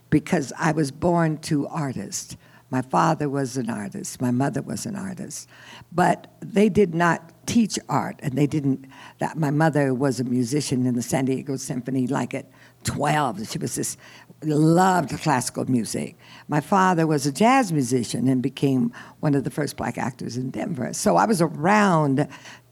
because 0.10 0.54
I 0.58 0.72
was 0.72 0.92
born 0.92 1.38
to 1.40 1.68
artists. 1.68 2.38
My 2.72 2.82
father 2.82 3.30
was 3.30 3.58
an 3.58 3.70
artist, 3.70 4.22
my 4.22 4.32
mother 4.32 4.62
was 4.62 4.86
an 4.86 4.96
artist, 4.96 5.50
but 5.92 6.34
they 6.40 6.70
did 6.70 6.96
not 6.96 7.46
teach 7.46 7.78
art, 7.90 8.18
and 8.24 8.38
they 8.38 8.48
didn't. 8.48 8.86
That 9.20 9.38
my 9.38 9.52
mother 9.52 9.94
was 9.94 10.22
a 10.22 10.24
musician 10.24 10.86
in 10.86 10.96
the 10.96 11.02
San 11.02 11.26
Diego 11.26 11.58
Symphony, 11.58 12.08
like 12.08 12.34
at 12.34 12.50
12. 12.86 13.50
She 13.50 13.58
was 13.58 13.76
just 13.76 14.00
loved 14.42 15.10
classical 15.20 15.70
music. 15.70 16.16
My 16.48 16.62
father 16.62 17.06
was 17.06 17.26
a 17.26 17.32
jazz 17.32 17.74
musician 17.74 18.30
and 18.30 18.42
became 18.42 18.94
one 19.20 19.36
of 19.36 19.44
the 19.44 19.52
first 19.52 19.76
black 19.76 19.98
actors 19.98 20.38
in 20.38 20.50
Denver. 20.50 20.94
So 20.94 21.18
I 21.18 21.26
was 21.26 21.42
around 21.42 22.28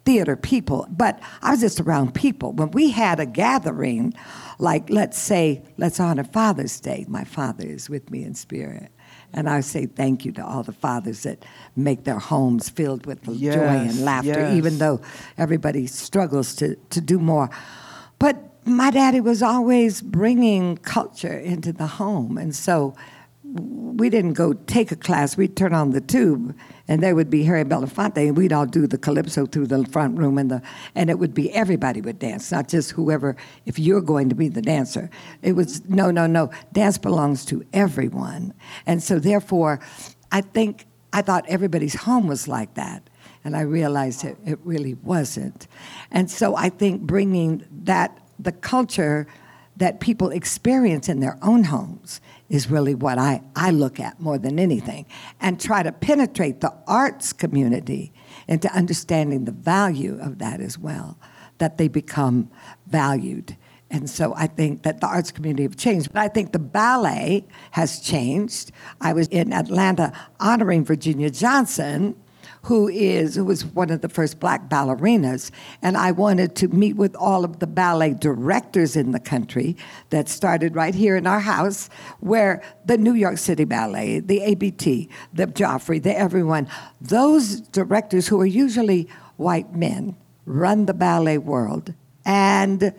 theater 0.05 0.37
people, 0.37 0.87
but 0.89 1.19
I 1.41 1.51
was 1.51 1.59
just 1.59 1.79
around 1.79 2.15
people. 2.15 2.53
When 2.53 2.71
we 2.71 2.89
had 2.89 3.19
a 3.19 3.25
gathering, 3.25 4.13
like 4.59 4.89
let's 4.89 5.19
say, 5.19 5.61
let's 5.77 5.99
honor 5.99 6.23
Father's 6.23 6.79
Day, 6.79 7.05
my 7.07 7.25
father 7.25 7.67
is 7.67 7.89
with 7.89 8.09
me 8.09 8.23
in 8.23 8.33
spirit. 8.33 8.91
And 9.33 9.49
I 9.49 9.61
say 9.61 9.85
thank 9.85 10.25
you 10.25 10.31
to 10.33 10.45
all 10.45 10.63
the 10.63 10.73
fathers 10.73 11.23
that 11.23 11.45
make 11.75 12.03
their 12.03 12.19
homes 12.19 12.69
filled 12.69 13.05
with 13.05 13.23
joy 13.23 13.51
and 13.51 14.03
laughter, 14.03 14.29
yes. 14.29 14.55
even 14.55 14.79
though 14.79 15.01
everybody 15.37 15.85
struggles 15.87 16.55
to, 16.55 16.75
to 16.75 16.99
do 16.99 17.19
more. 17.19 17.49
But 18.17 18.37
my 18.65 18.91
daddy 18.91 19.19
was 19.19 19.41
always 19.43 20.01
bringing 20.01 20.77
culture 20.77 21.37
into 21.37 21.71
the 21.71 21.87
home. 21.87 22.37
And 22.37 22.55
so 22.55 22.95
we 23.53 24.09
didn't 24.09 24.33
go 24.33 24.53
take 24.53 24.91
a 24.91 24.95
class. 24.95 25.35
We'd 25.35 25.55
turn 25.55 25.73
on 25.73 25.91
the 25.91 26.01
tube, 26.01 26.55
and 26.87 27.01
there 27.01 27.15
would 27.15 27.29
be 27.29 27.43
Harry 27.43 27.63
Belafonte, 27.63 28.17
and 28.17 28.37
we'd 28.37 28.53
all 28.53 28.65
do 28.65 28.87
the 28.87 28.97
calypso 28.97 29.45
through 29.45 29.67
the 29.67 29.85
front 29.85 30.17
room, 30.17 30.37
and 30.37 30.51
the 30.51 30.61
and 30.95 31.09
it 31.09 31.19
would 31.19 31.33
be 31.33 31.51
everybody 31.53 32.01
would 32.01 32.19
dance, 32.19 32.51
not 32.51 32.67
just 32.67 32.91
whoever. 32.91 33.35
If 33.65 33.79
you're 33.79 34.01
going 34.01 34.29
to 34.29 34.35
be 34.35 34.49
the 34.49 34.61
dancer, 34.61 35.09
it 35.41 35.53
was 35.53 35.87
no, 35.89 36.11
no, 36.11 36.27
no. 36.27 36.51
Dance 36.73 36.97
belongs 36.97 37.45
to 37.45 37.65
everyone, 37.73 38.53
and 38.85 39.01
so 39.01 39.19
therefore, 39.19 39.79
I 40.31 40.41
think 40.41 40.85
I 41.11 41.21
thought 41.21 41.45
everybody's 41.47 41.95
home 41.95 42.27
was 42.27 42.47
like 42.47 42.75
that, 42.75 43.09
and 43.43 43.55
I 43.55 43.61
realized 43.61 44.23
it, 44.23 44.37
it 44.45 44.59
really 44.63 44.93
wasn't, 44.95 45.67
and 46.11 46.29
so 46.29 46.55
I 46.55 46.69
think 46.69 47.01
bringing 47.01 47.65
that 47.83 48.17
the 48.37 48.51
culture 48.51 49.27
that 49.77 49.99
people 50.01 50.29
experience 50.29 51.09
in 51.09 51.21
their 51.21 51.37
own 51.41 51.63
homes 51.63 52.21
is 52.49 52.69
really 52.69 52.95
what 52.95 53.17
I, 53.17 53.41
I 53.55 53.71
look 53.71 53.99
at 53.99 54.19
more 54.19 54.37
than 54.37 54.59
anything 54.59 55.05
and 55.39 55.59
try 55.59 55.83
to 55.83 55.91
penetrate 55.91 56.61
the 56.61 56.73
arts 56.87 57.31
community 57.31 58.11
into 58.47 58.71
understanding 58.73 59.45
the 59.45 59.51
value 59.51 60.19
of 60.19 60.39
that 60.39 60.59
as 60.59 60.77
well, 60.77 61.19
that 61.59 61.77
they 61.77 61.87
become 61.87 62.49
valued. 62.87 63.55
And 63.91 64.09
so 64.09 64.33
I 64.35 64.47
think 64.47 64.83
that 64.83 65.01
the 65.01 65.07
arts 65.07 65.31
community 65.31 65.63
have 65.63 65.77
changed. 65.77 66.11
But 66.13 66.21
I 66.21 66.27
think 66.27 66.51
the 66.51 66.59
ballet 66.59 67.47
has 67.71 67.99
changed. 67.99 68.71
I 69.01 69.13
was 69.13 69.27
in 69.27 69.53
Atlanta 69.53 70.11
honoring 70.39 70.85
Virginia 70.85 71.29
Johnson 71.29 72.15
who 72.63 72.87
is 72.87 73.35
who 73.35 73.45
was 73.45 73.65
one 73.65 73.89
of 73.89 74.01
the 74.01 74.09
first 74.09 74.39
black 74.39 74.69
ballerinas. 74.69 75.51
And 75.81 75.97
i 75.97 76.11
wanted 76.11 76.55
to 76.57 76.67
meet 76.67 76.95
with 76.95 77.15
all 77.15 77.43
of 77.43 77.59
the 77.59 77.67
ballet 77.67 78.13
directors 78.13 78.95
in 78.95 79.11
the 79.11 79.19
country 79.19 79.77
that 80.09 80.27
started 80.29 80.75
right 80.75 80.95
here 80.95 81.15
in 81.15 81.27
our 81.27 81.39
house 81.39 81.89
where 82.19 82.61
the 82.85 82.97
new 82.97 83.13
york 83.13 83.37
city 83.37 83.65
ballet 83.65 84.19
the 84.19 84.41
abt 84.41 85.09
the 85.33 85.47
joffrey 85.47 86.01
the 86.01 86.17
everyone. 86.17 86.67
Those 87.01 87.61
directors 87.61 88.27
who 88.27 88.39
are 88.41 88.45
usually 88.45 89.07
white 89.37 89.75
men 89.75 90.17
run 90.45 90.85
the 90.85 90.93
ballet 90.93 91.37
world. 91.37 91.93
And 92.25 92.93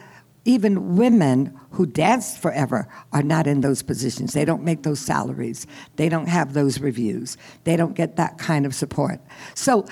even 0.45 0.97
women 0.97 1.59
who 1.71 1.87
danced 1.87 2.39
forever 2.39 2.89
are 3.13 3.23
not 3.23 3.47
in 3.47 3.61
those 3.61 3.83
positions. 3.83 4.33
They 4.33 4.45
don't 4.45 4.63
make 4.63 4.83
those 4.83 5.01
salaries. 5.01 5.67
They 5.97 6.09
don't 6.09 6.29
have 6.29 6.55
those 6.55 6.81
reviews. 6.81 7.37
They 7.65 7.77
don't 7.77 7.95
get 7.95 8.17
that 8.17 8.39
kind 8.39 8.65
of 8.65 8.75
support. 8.75 9.21
So 9.55 9.87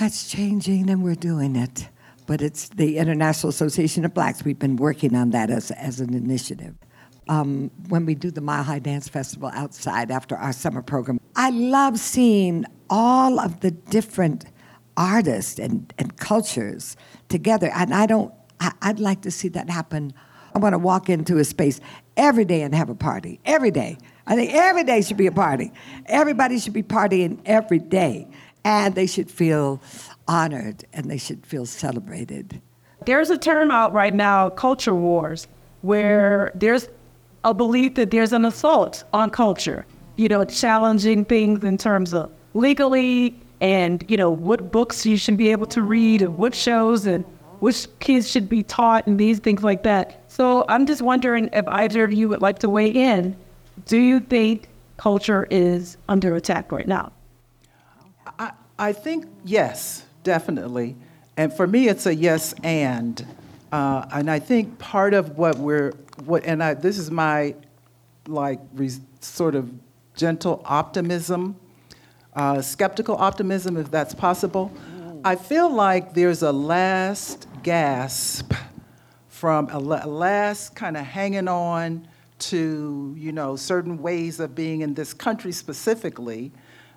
that's 0.00 0.30
changing 0.30 0.88
and 0.90 1.02
we're 1.02 1.14
doing 1.14 1.56
it. 1.56 1.88
But 2.26 2.42
it's 2.42 2.68
the 2.70 2.98
International 2.98 3.50
Association 3.50 4.04
of 4.04 4.14
Blacks. 4.14 4.44
We've 4.44 4.58
been 4.58 4.76
working 4.76 5.14
on 5.14 5.30
that 5.30 5.50
as, 5.50 5.70
as 5.72 6.00
an 6.00 6.14
initiative. 6.14 6.74
Um, 7.28 7.70
when 7.88 8.06
we 8.06 8.14
do 8.14 8.30
the 8.30 8.40
Mile 8.40 8.62
High 8.62 8.78
Dance 8.78 9.08
Festival 9.08 9.50
outside 9.52 10.10
after 10.10 10.36
our 10.36 10.52
summer 10.52 10.82
program, 10.82 11.20
I 11.36 11.50
love 11.50 11.98
seeing 11.98 12.64
all 12.88 13.38
of 13.38 13.60
the 13.60 13.70
different 13.70 14.46
artists 14.96 15.58
and, 15.58 15.92
and 15.98 16.16
cultures 16.16 16.96
together. 17.28 17.70
And 17.74 17.94
I 17.94 18.06
don't 18.06 18.32
I, 18.60 18.72
would 18.88 19.00
like 19.00 19.22
to 19.22 19.30
see 19.30 19.48
that 19.48 19.70
happen. 19.70 20.12
I 20.54 20.58
want 20.58 20.72
to 20.72 20.78
walk 20.78 21.08
into 21.08 21.38
a 21.38 21.44
space 21.44 21.80
every 22.16 22.44
day 22.44 22.62
and 22.62 22.74
have 22.74 22.90
a 22.90 22.94
party. 22.94 23.40
Every 23.44 23.70
day. 23.70 23.98
I 24.26 24.34
think 24.34 24.52
every 24.52 24.84
day 24.84 25.00
should 25.02 25.16
be 25.16 25.26
a 25.26 25.32
party. 25.32 25.72
Everybody 26.06 26.58
should 26.58 26.72
be 26.72 26.82
partying 26.82 27.38
every 27.46 27.78
day. 27.78 28.28
And 28.64 28.94
they 28.94 29.06
should 29.06 29.30
feel 29.30 29.80
honored 30.26 30.84
and 30.92 31.10
they 31.10 31.16
should 31.16 31.46
feel 31.46 31.64
celebrated. 31.64 32.60
There's 33.06 33.30
a 33.30 33.38
term 33.38 33.70
out 33.70 33.92
right 33.92 34.14
now, 34.14 34.50
culture 34.50 34.94
wars, 34.94 35.46
where 35.82 36.52
there's 36.54 36.88
a 37.44 37.54
belief 37.54 37.94
that 37.94 38.10
there's 38.10 38.32
an 38.32 38.44
assault 38.44 39.04
on 39.12 39.30
culture, 39.30 39.86
you 40.16 40.28
know, 40.28 40.44
challenging 40.44 41.24
things 41.24 41.64
in 41.64 41.78
terms 41.78 42.12
of 42.12 42.30
legally 42.54 43.40
and, 43.60 44.04
you 44.08 44.16
know, 44.16 44.30
what 44.30 44.70
books 44.70 45.06
you 45.06 45.16
should 45.16 45.36
be 45.36 45.50
able 45.50 45.66
to 45.66 45.82
read 45.82 46.20
and 46.20 46.36
what 46.36 46.54
shows 46.54 47.06
and 47.06 47.24
which 47.60 47.86
kids 47.98 48.30
should 48.30 48.48
be 48.48 48.62
taught 48.62 49.06
and 49.06 49.18
these 49.18 49.38
things 49.38 49.62
like 49.62 49.82
that. 49.82 50.22
So 50.28 50.64
I'm 50.68 50.86
just 50.86 51.02
wondering 51.02 51.50
if 51.52 51.66
either 51.68 52.04
of 52.04 52.12
you 52.12 52.28
would 52.28 52.42
like 52.42 52.58
to 52.60 52.68
weigh 52.68 52.90
in. 52.90 53.36
Do 53.86 53.98
you 53.98 54.20
think 54.20 54.68
culture 54.96 55.46
is 55.50 55.96
under 56.08 56.34
attack 56.34 56.72
right 56.72 56.86
now? 56.86 57.12
I, 58.38 58.52
I 58.78 58.92
think 58.92 59.26
yes, 59.44 60.04
definitely. 60.22 60.96
And 61.36 61.52
for 61.52 61.66
me, 61.66 61.88
it's 61.88 62.06
a 62.06 62.14
yes 62.14 62.54
and. 62.62 63.26
Uh, 63.72 64.06
and 64.12 64.30
I 64.30 64.38
think 64.38 64.78
part 64.78 65.14
of 65.14 65.36
what 65.36 65.58
we're, 65.58 65.92
what, 66.24 66.44
and 66.44 66.62
I, 66.62 66.74
this 66.74 66.98
is 66.98 67.10
my 67.10 67.54
like 68.26 68.60
sort 69.20 69.54
of 69.54 69.70
gentle 70.14 70.62
optimism, 70.64 71.56
uh, 72.34 72.60
skeptical 72.60 73.16
optimism, 73.16 73.76
if 73.76 73.90
that's 73.90 74.14
possible. 74.14 74.72
I 75.24 75.34
feel 75.36 75.68
like 75.68 76.14
there's 76.14 76.42
a 76.42 76.52
last 76.52 77.47
gasp 77.62 78.52
from 79.28 79.68
a 79.70 79.78
last 79.78 80.74
kind 80.74 80.96
of 80.96 81.04
hanging 81.04 81.48
on 81.48 82.06
to 82.38 83.14
you 83.18 83.32
know 83.32 83.56
certain 83.56 84.00
ways 84.00 84.40
of 84.40 84.54
being 84.54 84.80
in 84.80 84.94
this 84.94 85.12
country 85.12 85.52
specifically 85.52 86.52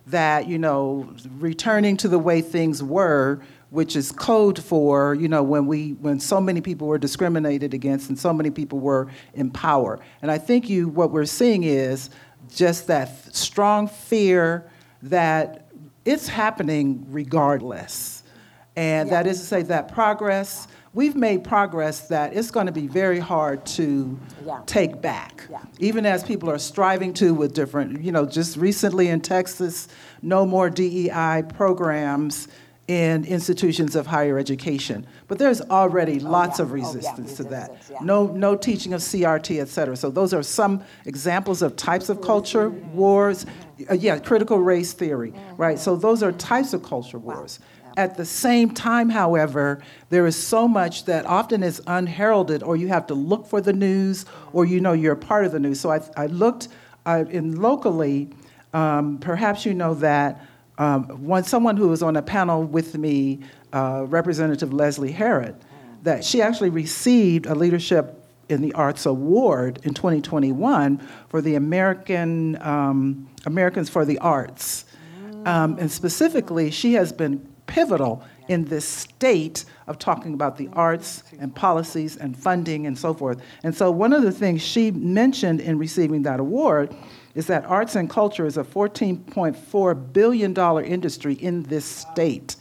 that 0.07 0.47
you 0.47 0.57
know 0.57 1.13
returning 1.37 1.97
to 1.97 2.07
the 2.07 2.19
way 2.19 2.41
things 2.41 2.81
were 2.81 3.41
which 3.69 3.95
is 3.95 4.11
code 4.11 4.61
for 4.61 5.15
you 5.15 5.27
know 5.27 5.41
when 5.41 5.65
we 5.65 5.91
when 5.93 6.19
so 6.19 6.39
many 6.39 6.61
people 6.61 6.87
were 6.87 6.97
discriminated 6.97 7.73
against 7.73 8.09
and 8.09 8.19
so 8.19 8.33
many 8.33 8.51
people 8.51 8.79
were 8.79 9.07
in 9.33 9.49
power. 9.49 9.99
And 10.21 10.29
i 10.29 10.37
think 10.37 10.69
you 10.69 10.89
what 10.89 11.11
we're 11.11 11.25
seeing 11.25 11.63
is 11.63 12.09
just 12.49 12.87
that 12.87 13.35
strong 13.35 13.87
fear 13.87 14.69
that 15.03 15.67
it's 16.05 16.27
happening 16.27 17.05
regardless 17.09 18.20
and 18.75 19.09
yeah. 19.09 19.23
that 19.23 19.29
is 19.29 19.39
to 19.39 19.45
say 19.45 19.63
that 19.63 19.91
progress, 19.91 20.67
we've 20.93 21.15
made 21.15 21.43
progress 21.43 22.07
that 22.07 22.35
it's 22.35 22.51
going 22.51 22.65
to 22.65 22.71
be 22.71 22.87
very 22.87 23.19
hard 23.19 23.65
to 23.65 24.17
yeah. 24.45 24.61
take 24.65 25.01
back. 25.01 25.47
Yeah. 25.49 25.61
Even 25.79 26.05
as 26.05 26.23
people 26.23 26.49
are 26.49 26.59
striving 26.59 27.13
to 27.15 27.33
with 27.33 27.53
different, 27.53 28.01
you 28.01 28.11
know, 28.11 28.25
just 28.25 28.57
recently 28.57 29.07
in 29.07 29.21
Texas, 29.21 29.87
no 30.21 30.45
more 30.45 30.69
DEI 30.69 31.43
programs 31.53 32.47
in 32.87 33.23
institutions 33.25 33.95
of 33.95 34.05
higher 34.05 34.37
education. 34.37 35.07
But 35.27 35.39
there's 35.39 35.61
already 35.61 36.19
oh, 36.21 36.29
lots 36.29 36.59
of 36.59 36.73
resistance 36.73 37.39
oh, 37.39 37.43
to 37.43 37.49
that. 37.51 38.01
No, 38.01 38.27
no 38.27 38.57
teaching 38.57 38.93
of 38.93 38.99
CRT, 38.99 39.61
et 39.61 39.69
cetera. 39.69 39.95
So 39.95 40.09
those 40.09 40.33
are 40.33 40.43
some 40.43 40.83
examples 41.05 41.61
of 41.61 41.77
types 41.77 42.09
of 42.09 42.21
culture 42.21 42.69
wars. 42.69 43.45
Uh, 43.89 43.93
yeah, 43.93 44.19
critical 44.19 44.59
race 44.59 44.91
theory, 44.91 45.33
right? 45.55 45.79
So 45.79 45.95
those 45.95 46.21
are 46.21 46.33
types 46.33 46.73
of 46.73 46.83
culture 46.83 47.19
wars. 47.19 47.59
At 48.01 48.17
the 48.17 48.25
same 48.25 48.71
time, 48.71 49.09
however, 49.09 49.79
there 50.09 50.25
is 50.25 50.35
so 50.35 50.67
much 50.67 51.05
that 51.05 51.27
often 51.27 51.61
is 51.61 51.79
unheralded, 51.85 52.63
or 52.63 52.75
you 52.75 52.87
have 52.87 53.05
to 53.07 53.13
look 53.13 53.45
for 53.45 53.61
the 53.61 53.73
news, 53.73 54.25
or 54.53 54.65
you 54.65 54.79
know 54.79 54.93
you're 54.93 55.13
a 55.13 55.15
part 55.15 55.45
of 55.45 55.51
the 55.51 55.59
news. 55.59 55.79
So 55.79 55.91
I, 55.91 56.01
I 56.17 56.25
looked 56.25 56.69
uh, 57.05 57.25
in 57.29 57.61
locally, 57.61 58.31
um, 58.73 59.19
perhaps 59.19 59.67
you 59.67 59.75
know 59.75 59.93
that 59.93 60.43
um, 60.79 61.03
one, 61.23 61.43
someone 61.43 61.77
who 61.77 61.89
was 61.89 62.01
on 62.01 62.15
a 62.15 62.23
panel 62.23 62.63
with 62.63 62.97
me, 62.97 63.41
uh, 63.71 64.05
Representative 64.07 64.73
Leslie 64.73 65.11
Herod, 65.11 65.55
that 66.01 66.25
she 66.25 66.41
actually 66.41 66.71
received 66.71 67.45
a 67.45 67.53
Leadership 67.53 68.25
in 68.49 68.63
the 68.63 68.73
Arts 68.73 69.05
Award 69.05 69.79
in 69.83 69.93
2021 69.93 71.07
for 71.29 71.39
the 71.39 71.53
American 71.53 72.59
um, 72.63 73.29
Americans 73.45 73.91
for 73.91 74.05
the 74.05 74.17
Arts. 74.17 74.85
Um, 75.45 75.77
and 75.79 75.91
specifically, 75.91 76.71
she 76.71 76.93
has 76.93 77.11
been 77.13 77.50
pivotal 77.67 78.23
in 78.47 78.65
this 78.65 78.85
state 78.85 79.65
of 79.87 79.97
talking 79.97 80.33
about 80.33 80.57
the 80.57 80.69
arts 80.73 81.23
and 81.39 81.55
policies 81.55 82.17
and 82.17 82.37
funding 82.37 82.87
and 82.87 82.97
so 82.97 83.13
forth. 83.13 83.41
And 83.63 83.75
so, 83.75 83.91
one 83.91 84.13
of 84.13 84.23
the 84.23 84.31
things 84.31 84.61
she 84.61 84.91
mentioned 84.91 85.61
in 85.61 85.77
receiving 85.77 86.23
that 86.23 86.39
award 86.39 86.95
is 87.33 87.47
that 87.47 87.65
arts 87.65 87.95
and 87.95 88.09
culture 88.09 88.45
is 88.45 88.57
a 88.57 88.63
$14.4 88.63 90.13
billion 90.13 90.85
industry 90.85 91.33
in 91.35 91.63
this 91.63 91.85
state. 91.85 92.55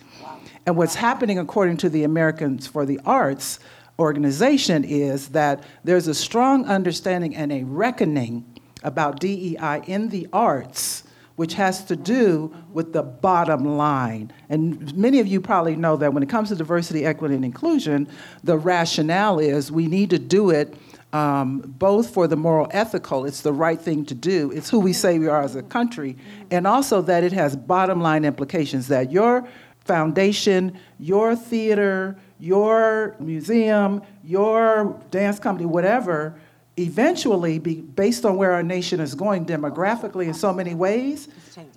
And 0.67 0.77
what's 0.77 0.95
happening, 0.95 1.39
according 1.39 1.79
to 1.79 1.89
the 1.89 2.05
Americans 2.05 2.67
for 2.67 2.87
the 2.87 3.01
Arts 3.05 3.59
organization, 3.99 4.85
is 4.85 5.29
that 5.29 5.65
there's 5.83 6.07
a 6.07 6.15
strong 6.15 6.67
understanding 6.67 7.35
and 7.35 7.51
a 7.51 7.65
reckoning 7.65 8.45
about 8.83 9.21
DEI 9.21 9.83
in 9.87 10.09
the 10.11 10.29
arts 10.33 11.05
which 11.41 11.55
has 11.55 11.82
to 11.82 11.97
do 11.97 12.55
with 12.74 12.93
the 12.93 13.03
bottom 13.03 13.78
line. 13.78 14.30
And 14.51 14.95
many 14.95 15.20
of 15.20 15.26
you 15.26 15.41
probably 15.41 15.74
know 15.74 15.97
that 15.97 16.12
when 16.12 16.22
it 16.22 16.28
comes 16.28 16.51
to 16.51 16.55
diversity, 16.55 17.07
equity, 17.07 17.34
and 17.34 17.47
inclusion, 17.47 18.09
the 18.45 18.59
rationale 18.59 19.38
is 19.38 19.72
we 19.72 19.86
need 19.86 20.11
to 20.11 20.18
do 20.18 20.51
it 20.51 20.74
um, 21.14 21.61
both 21.61 22.11
for 22.11 22.26
the 22.26 22.36
moral 22.36 22.68
ethical, 22.72 23.24
it's 23.24 23.41
the 23.41 23.55
right 23.55 23.80
thing 23.80 24.05
to 24.05 24.14
do, 24.14 24.51
it's 24.51 24.68
who 24.68 24.80
we 24.80 24.93
say 24.93 25.18
we 25.18 25.28
are 25.28 25.41
as 25.41 25.57
a 25.57 25.62
country, 25.62 26.14
and 26.51 26.66
also 26.66 27.01
that 27.01 27.24
it 27.24 27.32
has 27.32 27.57
bottom 27.57 28.03
line 28.03 28.26
implications 28.26 28.88
that 28.88 29.11
your 29.11 29.49
foundation, 29.86 30.78
your 30.99 31.34
theater, 31.34 32.18
your 32.38 33.16
museum, 33.18 34.03
your 34.22 34.95
dance 35.11 35.38
company, 35.38 35.64
whatever, 35.64 36.38
eventually, 36.81 37.59
be, 37.59 37.76
based 37.81 38.24
on 38.24 38.37
where 38.37 38.53
our 38.53 38.62
nation 38.62 39.01
is 39.01 39.14
going 39.14 39.47
demographically 39.47 40.26
in 40.26 40.35
so 40.35 40.53
many 40.53 40.74
ways, 40.74 41.28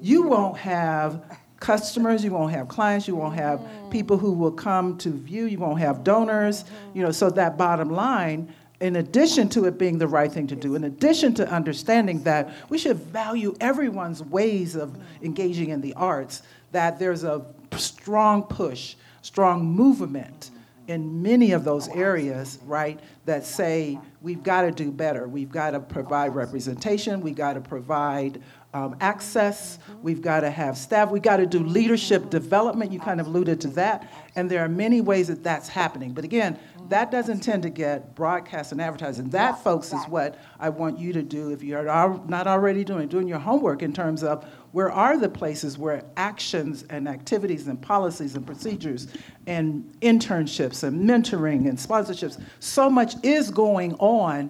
you 0.02 0.24
won't 0.24 0.58
have 0.58 1.24
customers, 1.60 2.24
you 2.24 2.32
won't 2.32 2.52
have 2.52 2.68
clients, 2.68 3.08
you 3.08 3.16
won't 3.16 3.36
have 3.36 3.62
people 3.90 4.18
who 4.18 4.34
will 4.34 4.52
come 4.52 4.98
to 4.98 5.10
view, 5.10 5.46
you 5.46 5.58
won't 5.58 5.80
have 5.80 6.04
donors, 6.04 6.66
you 6.94 7.02
know, 7.02 7.12
so 7.12 7.30
that 7.30 7.58
bottom 7.58 7.90
line, 7.90 8.54
in 8.82 8.98
addition 8.98 9.48
to 9.48 9.66
it 9.66 9.78
being 9.78 9.98
the 9.98 10.08
right 10.08 10.32
thing 10.32 10.46
to 10.48 10.56
do, 10.56 10.76
in 10.76 10.84
addition 10.84 11.34
to 11.34 11.50
understanding 11.50 12.22
that 12.24 12.54
we 12.70 12.78
should 12.78 12.98
value 12.98 13.56
everyone's 13.62 14.22
ways 14.22 14.76
of 14.76 14.98
engaging 15.22 15.70
in 15.70 15.80
the 15.80 15.94
arts, 15.94 16.42
that 16.74 17.00
there's 17.00 17.24
a 17.24 17.46
strong 17.78 18.44
push, 18.44 18.96
strong 19.22 19.66
movement 19.66 20.52
in 20.88 21.22
many 21.22 21.52
of 21.52 21.64
those 21.64 21.88
areas, 21.90 22.60
right, 22.66 23.00
that 23.26 23.46
say 23.46 24.00
we've 24.22 24.44
got 24.44 24.64
to 24.64 24.72
do 24.72 24.92
better. 24.92 25.28
We've 25.28 25.52
got 25.52 25.72
to 25.72 25.80
provide 25.80 26.36
representation, 26.36 27.22
we've 27.22 27.36
got 27.36 27.54
to 27.54 27.62
provide 27.62 28.42
um, 28.74 28.96
access, 29.02 29.78
we've 30.02 30.22
got 30.22 30.42
to 30.42 30.50
have 30.50 30.78
staff, 30.78 31.12
we've 31.12 31.22
got 31.22 31.38
to 31.38 31.46
do 31.46 31.60
leadership 31.60 32.30
development. 32.30 32.92
You 32.92 33.00
kind 33.00 33.22
of 33.22 33.28
alluded 33.28 33.62
to 33.62 33.68
that. 33.70 34.12
And 34.36 34.50
there 34.50 34.64
are 34.64 34.70
many 34.70 35.00
ways 35.00 35.28
that 35.28 35.44
that's 35.44 35.70
happening. 35.70 36.12
But 36.12 36.24
again, 36.24 36.60
that 36.90 37.12
doesn't 37.12 37.42
tend 37.42 37.64
to 37.64 37.70
get 37.70 38.16
broadcast 38.16 38.72
and 38.72 38.82
advertising. 38.82 39.30
That, 39.30 39.64
folks, 39.64 39.94
is 39.94 40.04
what 40.06 40.40
I 40.60 40.70
want 40.70 41.00
you 41.00 41.14
to 41.14 41.22
do 41.22 41.52
if 41.52 41.64
you're 41.64 41.84
not 41.84 42.48
already 42.48 42.84
doing, 42.84 43.08
doing 43.08 43.28
your 43.28 43.40
homework 43.40 43.84
in 43.84 43.94
terms 43.94 44.24
of 44.24 44.46
where 44.74 44.92
are 44.92 45.18
the 45.18 45.30
places 45.30 45.78
where 45.78 46.04
actions 46.18 46.84
and 46.90 47.08
activities 47.08 47.68
and 47.68 47.82
policies 47.82 48.36
and 48.36 48.46
procedures 48.46 49.08
and 49.48 49.90
internships 50.02 50.84
and 50.84 51.08
mentoring 51.10 51.70
and 51.70 51.78
sponsorships, 51.78 52.42
so 52.60 52.90
much 52.90 53.14
is 53.24 53.50
going 53.50 53.94
on 53.96 54.50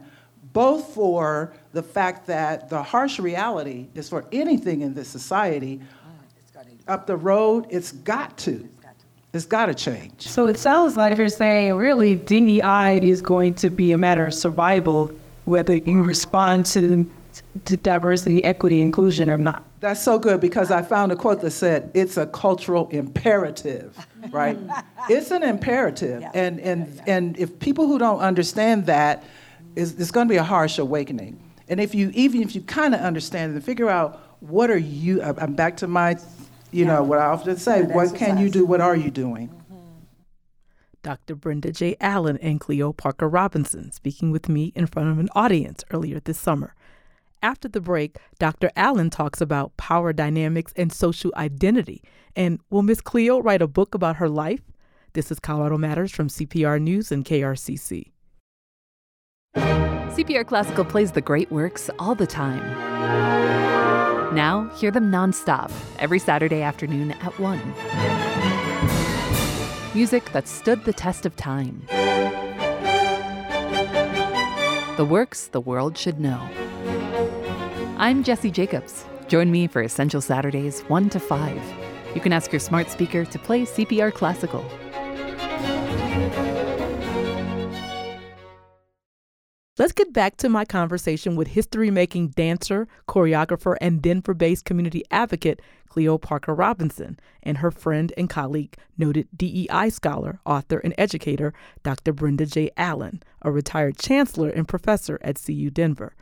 both 0.54 0.94
for 0.94 1.54
the 1.74 1.84
fact 1.84 2.26
that 2.28 2.70
the 2.70 2.82
harsh 2.82 3.20
reality 3.20 3.88
is 3.96 4.08
for 4.08 4.24
anything 4.32 4.82
in 4.82 4.94
this 4.94 5.10
society, 5.10 5.82
up 6.88 7.06
the 7.06 7.18
road, 7.18 7.66
it's 7.70 7.92
got 7.92 8.38
to. 8.38 8.68
It's 9.34 9.46
got 9.46 9.66
to 9.66 9.74
change. 9.74 10.28
So 10.28 10.46
it 10.48 10.60
sounds 10.60 10.96
like 10.96 11.18
you're 11.18 11.28
saying 11.28 11.74
really 11.74 12.16
DEI 12.16 13.00
is 13.02 13.20
going 13.22 13.56
to 13.56 13.72
be 13.72 13.92
a 13.92 13.98
matter 13.98 14.28
of 14.28 14.34
survival, 14.34 15.12
whether 15.46 15.76
you 15.76 16.04
respond 16.04 16.68
to, 16.68 17.10
to 17.66 17.78
diversity, 17.78 18.44
equity, 18.44 18.82
inclusion 18.82 19.30
or 19.30 19.38
not. 19.38 19.66
That's 19.80 20.02
so 20.02 20.20
good 20.20 20.40
because 20.40 20.72
I 20.72 20.82
found 20.82 21.12
a 21.12 21.16
quote 21.16 21.42
that 21.42 21.52
said, 21.52 21.92
it's 21.94 22.18
a 22.18 22.26
cultural 22.28 22.88
imperative, 22.90 23.98
mm-hmm. 24.22 24.36
right? 24.36 24.58
it's 25.10 25.32
an 25.32 25.44
imperative. 25.44 26.24
And, 26.34 26.60
and, 26.60 27.02
and 27.08 27.38
if 27.38 27.60
people 27.60 27.88
who 27.88 27.98
don't 27.98 28.20
understand 28.20 28.86
that, 28.88 29.24
it's, 29.76 29.94
it's 29.94 30.12
going 30.12 30.28
to 30.28 30.32
be 30.32 30.38
a 30.38 30.44
harsh 30.44 30.78
awakening. 30.78 31.42
And 31.68 31.80
if 31.80 31.96
you, 31.96 32.12
even 32.14 32.42
if 32.42 32.56
you 32.56 32.62
kind 32.62 32.94
of 32.94 33.02
understand 33.02 33.52
it 33.52 33.56
and 33.56 33.64
figure 33.64 33.90
out 33.90 34.22
what 34.42 34.70
are 34.70 34.78
you, 34.78 35.22
I'm 35.24 35.54
back 35.54 35.78
to 35.78 35.88
my, 35.88 36.18
you 36.72 36.86
know, 36.86 37.02
what 37.04 37.20
I 37.20 37.26
often 37.26 37.58
say, 37.58 37.84
what 37.84 38.16
can 38.16 38.38
you 38.38 38.50
do, 38.50 38.66
what 38.66 38.82
are 38.82 38.96
you 38.96 39.10
doing? 39.10 39.48
Mm-hmm. 39.48 39.74
Dr. 41.02 41.36
Brenda 41.36 41.72
J. 41.72 41.96
Allen 42.00 42.38
and 42.38 42.60
Cleo 42.60 42.94
Parker 42.94 43.28
Robinson 43.28 43.92
speaking 43.92 44.32
with 44.32 44.50
me 44.50 44.72
in 44.76 44.88
front 44.88 45.10
of 45.10 45.20
an 45.20 45.30
audience 45.36 45.84
earlier 45.92 46.20
this 46.20 46.40
summer. 46.40 46.76
After 47.44 47.68
the 47.68 47.82
break, 47.82 48.18
Dr. 48.40 48.72
Allen 48.78 49.10
talks 49.10 49.42
about 49.42 49.76
power 49.76 50.14
dynamics 50.14 50.72
and 50.78 50.94
social 50.94 51.34
identity. 51.36 52.02
And 52.38 52.62
will 52.70 52.84
Miss 52.84 53.02
Cleo 53.02 53.42
write 53.42 53.62
a 53.62 53.68
book 53.68 53.94
about 53.94 54.16
her 54.16 54.30
life? 54.30 54.62
This 55.12 55.30
is 55.30 55.42
Colorado 55.42 55.78
Matters 55.78 56.14
from 56.14 56.30
CPR 56.30 56.82
News 56.82 57.12
and 57.12 57.26
KRCC. 57.26 58.14
CPR 59.58 60.48
Classical 60.48 60.86
plays 60.86 61.12
the 61.12 61.20
great 61.20 61.52
works 61.52 61.90
all 62.00 62.16
the 62.16 62.26
time. 62.26 62.64
Now, 64.34 64.70
hear 64.76 64.90
them 64.90 65.12
nonstop 65.12 65.70
every 66.00 66.20
Saturday 66.20 66.62
afternoon 66.62 67.12
at 67.12 67.38
1. 67.38 67.60
Music 69.94 70.32
that 70.32 70.48
stood 70.48 70.86
the 70.86 70.94
test 70.94 71.26
of 71.26 71.36
time. 71.36 71.84
The 74.96 75.06
works 75.06 75.48
the 75.48 75.60
world 75.60 75.98
should 75.98 76.22
know. 76.22 76.50
I'm 78.04 78.22
Jesse 78.22 78.52
Jacobs. 78.52 79.06
Join 79.30 79.50
me 79.50 79.66
for 79.66 79.82
Essential 79.82 80.20
Saturdays 80.20 80.82
1 80.90 81.10
to 81.12 81.22
5. 81.22 81.74
You 82.14 82.20
can 82.20 82.34
ask 82.34 82.52
your 82.52 82.60
smart 82.60 82.90
speaker 82.90 83.24
to 83.24 83.40
play 83.40 83.62
CPR 83.62 84.14
Classical. 84.14 84.62
Let's 89.78 89.94
get 89.94 90.12
back 90.12 90.36
to 90.38 90.50
my 90.50 90.66
conversation 90.66 91.38
with 91.38 91.48
history 91.48 91.92
making 91.92 92.32
dancer, 92.32 92.90
choreographer, 93.08 93.78
and 93.80 94.02
Denver 94.02 94.34
based 94.34 94.66
community 94.66 95.06
advocate 95.10 95.62
Cleo 95.88 96.18
Parker 96.18 96.54
Robinson 96.54 97.18
and 97.42 97.60
her 97.60 97.72
friend 97.72 98.12
and 98.18 98.30
colleague, 98.30 98.76
noted 98.98 99.30
DEI 99.34 99.90
scholar, 99.90 100.42
author, 100.46 100.80
and 100.80 100.94
educator 100.98 101.54
Dr. 101.84 102.12
Brenda 102.12 102.48
J. 102.48 102.70
Allen, 102.76 103.24
a 103.44 103.50
retired 103.50 103.98
chancellor 103.98 104.50
and 104.50 104.68
professor 104.68 105.20
at 105.22 105.42
CU 105.42 105.70
Denver. 105.70 106.14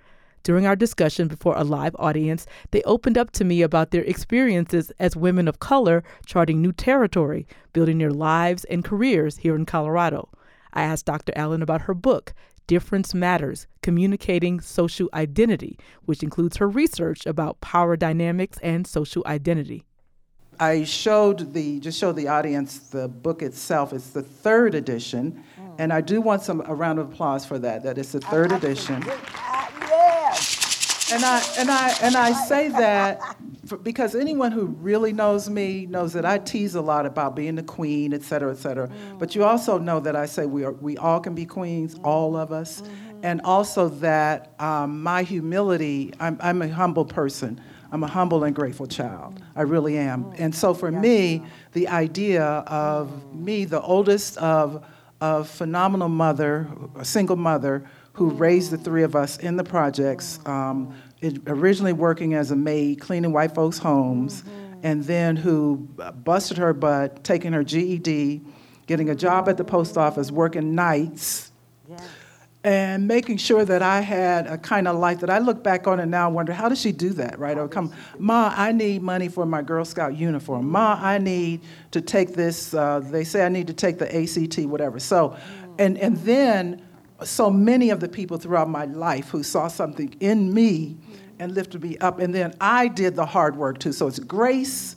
During 0.44 0.66
our 0.66 0.76
discussion 0.76 1.28
before 1.28 1.56
a 1.56 1.64
live 1.64 1.96
audience, 2.00 2.48
they 2.72 2.82
opened 2.84 3.18
up 3.18 3.32
to 3.32 3.44
me 3.44 3.62
about 3.62 3.92
their 3.92 4.04
experiences 4.04 4.92
as 5.00 5.16
women 5.16 5.48
of 5.48 5.60
color 5.60 6.04
charting 6.26 6.62
new 6.62 6.72
territory, 6.72 7.46
building 7.74 8.00
their 8.00 8.12
lives 8.12 8.64
and 8.66 8.84
careers 8.84 9.38
here 9.38 9.56
in 9.56 9.66
Colorado. 9.66 10.30
I 10.74 10.84
asked 10.84 11.06
Dr. 11.06 11.34
Allen 11.36 11.62
about 11.62 11.82
her 11.82 11.94
book, 11.94 12.34
Difference 12.66 13.14
Matters 13.14 13.68
Communicating 13.84 14.62
Social 14.62 15.10
Identity, 15.14 15.78
which 16.06 16.24
includes 16.24 16.58
her 16.58 16.70
research 16.70 17.26
about 17.26 17.62
power 17.62 17.96
dynamics 17.96 18.58
and 18.64 18.88
social 18.88 19.24
identity. 19.26 19.84
I 20.60 20.84
showed 20.84 21.54
the 21.54 21.80
just 21.80 22.00
showed 22.00 22.16
the 22.16 22.28
audience 22.28 22.78
the 22.78 23.08
book 23.08 23.42
itself. 23.42 23.94
It's 23.94 24.12
the 24.12 24.22
third 24.22 24.76
edition, 24.76 25.44
mm. 25.60 25.76
and 25.80 25.92
I 25.92 26.02
do 26.02 26.22
want 26.22 26.44
some 26.44 26.62
a 26.66 26.76
round 26.76 27.00
of 27.00 27.12
applause 27.12 27.46
for 27.46 27.58
that. 27.60 27.84
That 27.84 27.98
it's 27.98 28.12
the 28.12 28.20
third 28.20 28.52
edition. 28.52 29.04
And 31.14 31.26
I 31.26 31.44
and 31.58 31.70
I 31.70 31.96
and 32.02 32.16
I 32.16 32.32
say 32.32 32.70
that 32.70 33.38
for, 33.66 33.78
because 33.78 34.16
anyone 34.16 34.52
who 34.52 34.68
really 34.68 35.12
knows 35.12 35.50
me 35.50 35.86
knows 35.86 36.14
that 36.14 36.26
I 36.26 36.38
tease 36.38 36.76
a 36.76 36.82
lot 36.82 37.06
about 37.06 37.36
being 37.36 37.56
the 37.56 37.64
queen, 37.64 38.14
et 38.14 38.24
cetera, 38.24 38.52
et 38.52 38.58
cetera. 38.58 38.88
Mm-hmm. 38.88 39.18
But 39.18 39.36
you 39.36 39.44
also 39.44 39.78
know 39.78 40.00
that 40.00 40.16
I 40.16 40.26
say 40.26 40.46
we 40.46 40.64
are 40.64 40.72
we 40.72 40.98
all 40.98 41.20
can 41.20 41.36
be 41.36 41.46
queens, 41.46 41.96
mm-hmm. 41.96 42.06
all 42.06 42.38
of 42.38 42.52
us, 42.52 42.82
mm-hmm. 42.82 43.20
and 43.24 43.42
also 43.42 43.90
that 43.90 44.54
um, 44.60 45.04
my 45.04 45.24
humility. 45.24 46.14
I'm 46.20 46.38
I'm 46.42 46.62
a 46.62 46.70
humble 46.70 47.06
person. 47.06 47.60
I'm 47.92 48.04
a 48.04 48.08
humble 48.08 48.46
and 48.46 48.56
grateful 48.56 48.88
child. 48.88 49.42
I 49.54 49.64
really 49.64 49.98
am. 49.98 50.32
And 50.38 50.56
so 50.56 50.74
for 50.74 50.90
me, 50.90 51.44
the 51.74 51.90
idea 51.90 52.44
of 52.68 53.34
me, 53.34 53.66
the 53.66 53.82
oldest 53.82 54.38
of 54.38 54.86
of 55.20 55.50
phenomenal 55.50 56.10
mother, 56.10 56.68
a 56.96 57.04
single 57.04 57.36
mother 57.36 57.84
who 58.14 58.30
raised 58.30 58.72
the 58.72 58.78
three 58.78 59.04
of 59.04 59.16
us 59.16 59.38
in 59.38 59.56
the 59.56 59.64
projects, 59.64 60.40
um, 60.46 60.94
originally 61.48 61.94
working 61.94 62.34
as 62.34 62.52
a 62.52 62.56
maid, 62.56 63.00
cleaning 63.00 63.32
white 63.32 63.54
folks' 63.54 63.78
homes, 63.78 64.42
mm-hmm. 64.42 64.80
and 64.84 65.04
then 65.06 65.36
who 65.36 65.78
busted 66.24 66.58
her 66.58 66.74
butt, 66.74 67.24
taking 67.24 67.54
her 67.54 67.64
GED, 67.64 68.42
getting 68.88 69.10
a 69.10 69.16
job 69.16 69.48
at 69.48 69.58
the 69.58 69.64
post 69.64 69.98
office, 69.98 70.32
working 70.32 70.76
nights. 70.76 71.52
Yes. 71.90 72.02
And 72.64 73.08
making 73.08 73.38
sure 73.38 73.66
that 73.66 73.82
I 73.82 74.02
had 74.02 74.46
a 74.46 74.56
kind 74.56 74.88
of 74.88 74.96
life 74.96 75.22
that 75.22 75.32
I 75.32 75.40
look 75.40 75.64
back 75.64 75.88
on 75.88 76.00
and 76.00 76.12
now 76.12 76.30
wonder, 76.30 76.54
how 76.54 76.70
did 76.70 76.78
she 76.78 76.92
do 76.92 77.10
that, 77.14 77.40
right? 77.40 77.58
Or 77.58 77.68
come, 77.68 77.92
Ma, 78.20 78.54
I 78.56 78.72
need 78.72 79.02
money 79.02 79.30
for 79.30 79.48
my 79.48 79.64
Girl 79.64 79.84
Scout 79.84 80.16
uniform. 80.16 80.70
Ma, 80.70 81.00
I 81.02 81.18
need 81.18 81.62
to 81.90 82.02
take 82.02 82.36
this, 82.36 82.76
uh, 82.76 83.00
they 83.00 83.24
say 83.24 83.44
I 83.44 83.50
need 83.50 83.66
to 83.66 83.74
take 83.74 83.98
the 83.98 84.16
ACT, 84.16 84.60
whatever. 84.68 85.00
So, 85.00 85.30
mm. 85.30 85.76
and, 85.80 85.98
and 85.98 86.18
then 86.18 86.84
so 87.24 87.50
many 87.50 87.90
of 87.90 88.00
the 88.00 88.10
people 88.10 88.38
throughout 88.38 88.70
my 88.70 88.86
life 88.86 89.30
who 89.30 89.44
saw 89.44 89.68
something 89.68 90.16
in 90.20 90.54
me 90.54 90.98
and 91.40 91.54
lifted 91.54 91.82
me 91.82 91.98
up. 91.98 92.20
And 92.20 92.34
then 92.34 92.54
I 92.62 92.88
did 92.88 93.16
the 93.16 93.26
hard 93.26 93.56
work 93.56 93.80
too. 93.80 93.92
So 93.92 94.08
it's 94.08 94.20
grace 94.20 94.96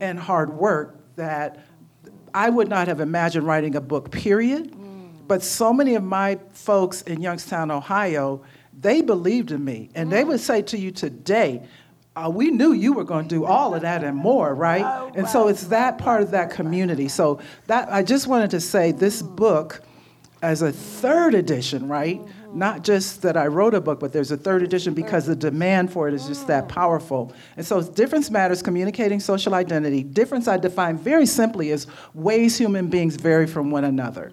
and 0.00 0.18
hard 0.18 0.52
work 0.52 0.98
that 1.16 1.60
I 2.34 2.48
would 2.50 2.68
not 2.68 2.88
have 2.88 3.00
imagined 3.00 3.46
writing 3.46 3.74
a 3.76 3.80
book, 3.80 4.10
period. 4.10 4.74
But 5.28 5.42
so 5.42 5.72
many 5.72 5.94
of 5.94 6.02
my 6.02 6.38
folks 6.52 7.02
in 7.02 7.20
Youngstown, 7.20 7.70
Ohio, 7.70 8.42
they 8.78 9.00
believed 9.02 9.50
in 9.50 9.64
me. 9.64 9.90
And 9.94 10.10
they 10.10 10.24
would 10.24 10.40
say 10.40 10.62
to 10.62 10.78
you 10.78 10.90
today, 10.90 11.62
uh, 12.14 12.30
we 12.30 12.50
knew 12.50 12.72
you 12.72 12.92
were 12.92 13.04
going 13.04 13.28
to 13.28 13.34
do 13.34 13.44
all 13.44 13.74
of 13.74 13.82
that 13.82 14.04
and 14.04 14.16
more, 14.16 14.54
right? 14.54 14.84
And 15.14 15.26
so 15.28 15.48
it's 15.48 15.68
that 15.68 15.96
part 15.96 16.20
of 16.22 16.32
that 16.32 16.50
community. 16.50 17.08
So 17.08 17.40
that 17.66 17.90
I 17.90 18.02
just 18.02 18.26
wanted 18.26 18.50
to 18.50 18.60
say 18.60 18.92
this 18.92 19.22
book 19.22 19.82
as 20.42 20.62
a 20.62 20.72
third 20.72 21.34
edition, 21.34 21.88
right? 21.88 22.20
not 22.54 22.84
just 22.84 23.22
that 23.22 23.36
I 23.36 23.46
wrote 23.46 23.74
a 23.74 23.80
book, 23.80 24.00
but 24.00 24.12
there's 24.12 24.30
a 24.30 24.36
third 24.36 24.62
edition 24.62 24.94
because 24.94 25.26
the 25.26 25.36
demand 25.36 25.92
for 25.92 26.08
it 26.08 26.14
is 26.14 26.26
just 26.26 26.46
that 26.46 26.68
powerful. 26.68 27.32
And 27.56 27.66
so 27.66 27.82
difference 27.82 28.30
matters, 28.30 28.62
communicating 28.62 29.20
social 29.20 29.54
identity. 29.54 30.02
Difference 30.02 30.48
I 30.48 30.58
define 30.58 30.98
very 30.98 31.26
simply 31.26 31.70
as 31.70 31.86
ways 32.14 32.58
human 32.58 32.88
beings 32.88 33.16
vary 33.16 33.46
from 33.46 33.70
one 33.70 33.84
another. 33.84 34.32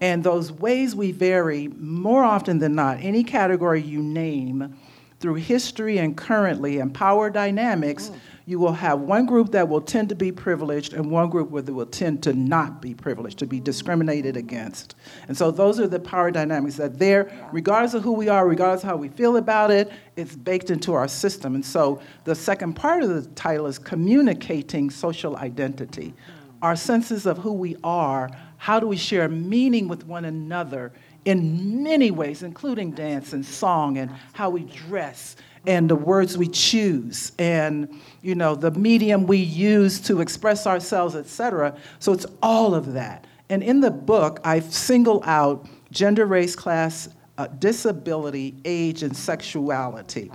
And 0.00 0.24
those 0.24 0.50
ways 0.52 0.94
we 0.94 1.12
vary, 1.12 1.68
more 1.78 2.24
often 2.24 2.58
than 2.58 2.74
not, 2.74 2.98
any 3.00 3.22
category 3.22 3.80
you 3.80 4.02
name, 4.02 4.76
through 5.20 5.34
history 5.34 5.98
and 5.98 6.16
currently 6.16 6.80
and 6.80 6.92
power 6.92 7.30
dynamics, 7.30 8.10
you 8.46 8.58
will 8.58 8.72
have 8.72 9.00
one 9.00 9.24
group 9.24 9.52
that 9.52 9.68
will 9.68 9.80
tend 9.80 10.10
to 10.10 10.14
be 10.14 10.30
privileged 10.30 10.92
and 10.92 11.10
one 11.10 11.30
group 11.30 11.50
that 11.64 11.72
will 11.72 11.86
tend 11.86 12.22
to 12.22 12.34
not 12.34 12.82
be 12.82 12.92
privileged, 12.92 13.38
to 13.38 13.46
be 13.46 13.58
discriminated 13.58 14.36
against. 14.36 14.96
And 15.28 15.36
so 15.36 15.50
those 15.50 15.80
are 15.80 15.86
the 15.86 15.98
power 15.98 16.30
dynamics 16.30 16.76
that 16.76 16.98
there, 16.98 17.32
regardless 17.52 17.94
of 17.94 18.02
who 18.02 18.12
we 18.12 18.28
are, 18.28 18.46
regardless 18.46 18.82
of 18.82 18.90
how 18.90 18.96
we 18.96 19.08
feel 19.08 19.38
about 19.38 19.70
it, 19.70 19.90
it's 20.16 20.36
baked 20.36 20.70
into 20.70 20.92
our 20.92 21.08
system. 21.08 21.54
And 21.54 21.64
so 21.64 22.02
the 22.24 22.34
second 22.34 22.74
part 22.74 23.02
of 23.02 23.08
the 23.08 23.22
title 23.30 23.66
is 23.66 23.78
communicating 23.78 24.90
social 24.90 25.36
identity. 25.36 26.12
Our 26.60 26.76
senses 26.76 27.24
of 27.24 27.38
who 27.38 27.52
we 27.52 27.76
are, 27.82 28.28
how 28.58 28.78
do 28.78 28.86
we 28.86 28.96
share 28.96 29.28
meaning 29.28 29.88
with 29.88 30.06
one 30.06 30.26
another 30.26 30.92
in 31.24 31.82
many 31.82 32.10
ways, 32.10 32.42
including 32.42 32.90
dance 32.90 33.32
and 33.32 33.44
song 33.44 33.96
and 33.96 34.10
how 34.34 34.50
we 34.50 34.64
dress 34.64 35.36
and 35.66 35.88
the 35.88 35.96
words 35.96 36.36
we 36.36 36.48
choose 36.48 37.32
and 37.38 37.88
you 38.24 38.34
know 38.34 38.54
the 38.54 38.70
medium 38.72 39.26
we 39.26 39.38
use 39.38 40.00
to 40.00 40.20
express 40.20 40.66
ourselves 40.66 41.14
etc 41.14 41.76
so 41.98 42.12
it's 42.12 42.26
all 42.42 42.74
of 42.74 42.94
that. 42.94 43.26
And 43.50 43.62
in 43.62 43.80
the 43.80 43.90
book 43.90 44.40
i 44.44 44.60
single 44.60 45.22
out 45.24 45.66
gender 45.90 46.26
race 46.26 46.56
class 46.56 47.08
uh, 47.36 47.46
disability 47.46 48.54
age 48.64 49.02
and 49.02 49.16
sexuality. 49.16 50.30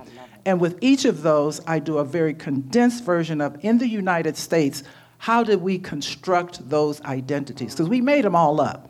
And 0.45 0.59
with 0.59 0.77
each 0.81 1.05
of 1.05 1.23
those 1.23 1.61
i 1.67 1.79
do 1.79 1.97
a 1.97 2.05
very 2.05 2.33
condensed 2.33 3.03
version 3.03 3.41
of 3.41 3.57
in 3.63 3.77
the 3.77 3.87
united 3.87 4.37
states 4.37 4.83
how 5.19 5.43
did 5.43 5.61
we 5.61 5.77
construct 5.77 6.69
those 6.69 7.01
identities? 7.01 7.73
Because 7.73 7.89
we 7.89 7.99
made 7.99 8.23
them 8.23 8.35
all 8.35 8.61
up. 8.61 8.89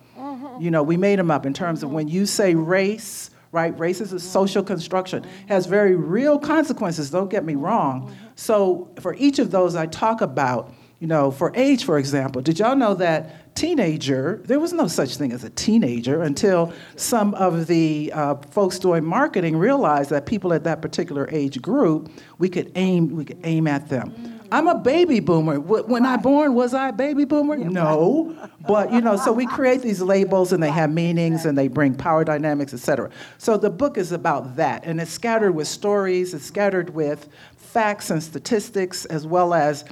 You 0.59 0.69
know 0.69 0.83
we 0.83 0.97
made 0.97 1.17
them 1.17 1.31
up 1.31 1.45
in 1.45 1.53
terms 1.53 1.83
of 1.83 1.91
when 1.91 2.07
you 2.07 2.25
say 2.25 2.53
race 2.53 3.31
right? 3.51 3.77
Race 3.79 4.01
is 4.01 4.13
a 4.13 4.19
social 4.19 4.63
construction, 4.63 5.25
has 5.47 5.65
very 5.65 5.95
real 5.95 6.37
consequences, 6.37 7.09
don't 7.09 7.29
get 7.29 7.43
me 7.43 7.55
wrong. 7.55 8.15
So 8.35 8.89
for 8.99 9.15
each 9.15 9.39
of 9.39 9.51
those, 9.51 9.75
I 9.75 9.87
talk 9.87 10.21
about, 10.21 10.73
you 10.99 11.07
know, 11.07 11.31
for 11.31 11.51
age, 11.55 11.83
for 11.83 11.97
example, 11.97 12.41
did 12.41 12.59
y'all 12.59 12.75
know 12.75 12.93
that 12.95 13.55
teenager, 13.55 14.41
there 14.45 14.59
was 14.59 14.71
no 14.71 14.87
such 14.87 15.17
thing 15.17 15.31
as 15.31 15.43
a 15.43 15.49
teenager 15.49 16.21
until 16.21 16.71
some 16.95 17.33
of 17.33 17.67
the 17.67 18.11
uh, 18.13 18.35
folks 18.51 18.79
doing 18.79 19.03
marketing 19.03 19.57
realized 19.57 20.09
that 20.11 20.25
people 20.25 20.53
at 20.53 20.63
that 20.63 20.81
particular 20.81 21.27
age 21.31 21.61
group, 21.61 22.09
we 22.37 22.49
could 22.49 22.71
aim, 22.75 23.15
we 23.15 23.25
could 23.25 23.39
aim 23.43 23.67
at 23.67 23.89
them. 23.89 24.38
I'm 24.51 24.67
a 24.67 24.75
baby 24.75 25.19
boomer. 25.19 25.59
When 25.59 26.05
I 26.05 26.17
born, 26.17 26.53
was 26.53 26.73
I 26.73 26.89
a 26.89 26.93
baby 26.93 27.25
boomer? 27.25 27.57
No. 27.57 28.35
But 28.67 28.91
you 28.91 29.01
know, 29.01 29.15
so 29.17 29.31
we 29.31 29.45
create 29.47 29.81
these 29.81 30.01
labels 30.01 30.51
and 30.51 30.61
they 30.61 30.69
have 30.71 30.91
meanings 30.91 31.45
and 31.45 31.57
they 31.57 31.67
bring 31.67 31.95
power 31.95 32.23
dynamics, 32.23 32.73
etc. 32.73 33.09
So 33.37 33.57
the 33.57 33.69
book 33.69 33.97
is 33.97 34.11
about 34.11 34.55
that. 34.55 34.83
And 34.85 34.99
it's 34.99 35.11
scattered 35.11 35.53
with 35.53 35.67
stories, 35.67 36.33
it's 36.33 36.45
scattered 36.45 36.91
with 36.91 37.27
facts 37.57 38.09
and 38.09 38.21
statistics, 38.21 39.05
as 39.05 39.27
well 39.27 39.53
as 39.53 39.85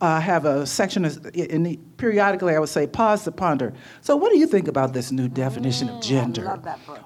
uh, 0.00 0.20
have 0.20 0.44
a 0.44 0.66
section 0.66 1.04
in 1.34 1.62
the, 1.62 1.78
periodically 1.96 2.54
I 2.54 2.58
would 2.58 2.68
say 2.68 2.86
pause 2.86 3.24
to 3.24 3.32
ponder. 3.32 3.72
So 4.00 4.16
what 4.16 4.32
do 4.32 4.38
you 4.38 4.46
think 4.46 4.68
about 4.68 4.92
this 4.92 5.10
new 5.12 5.28
definition 5.28 5.88
of 5.88 6.02
gender? 6.02 6.60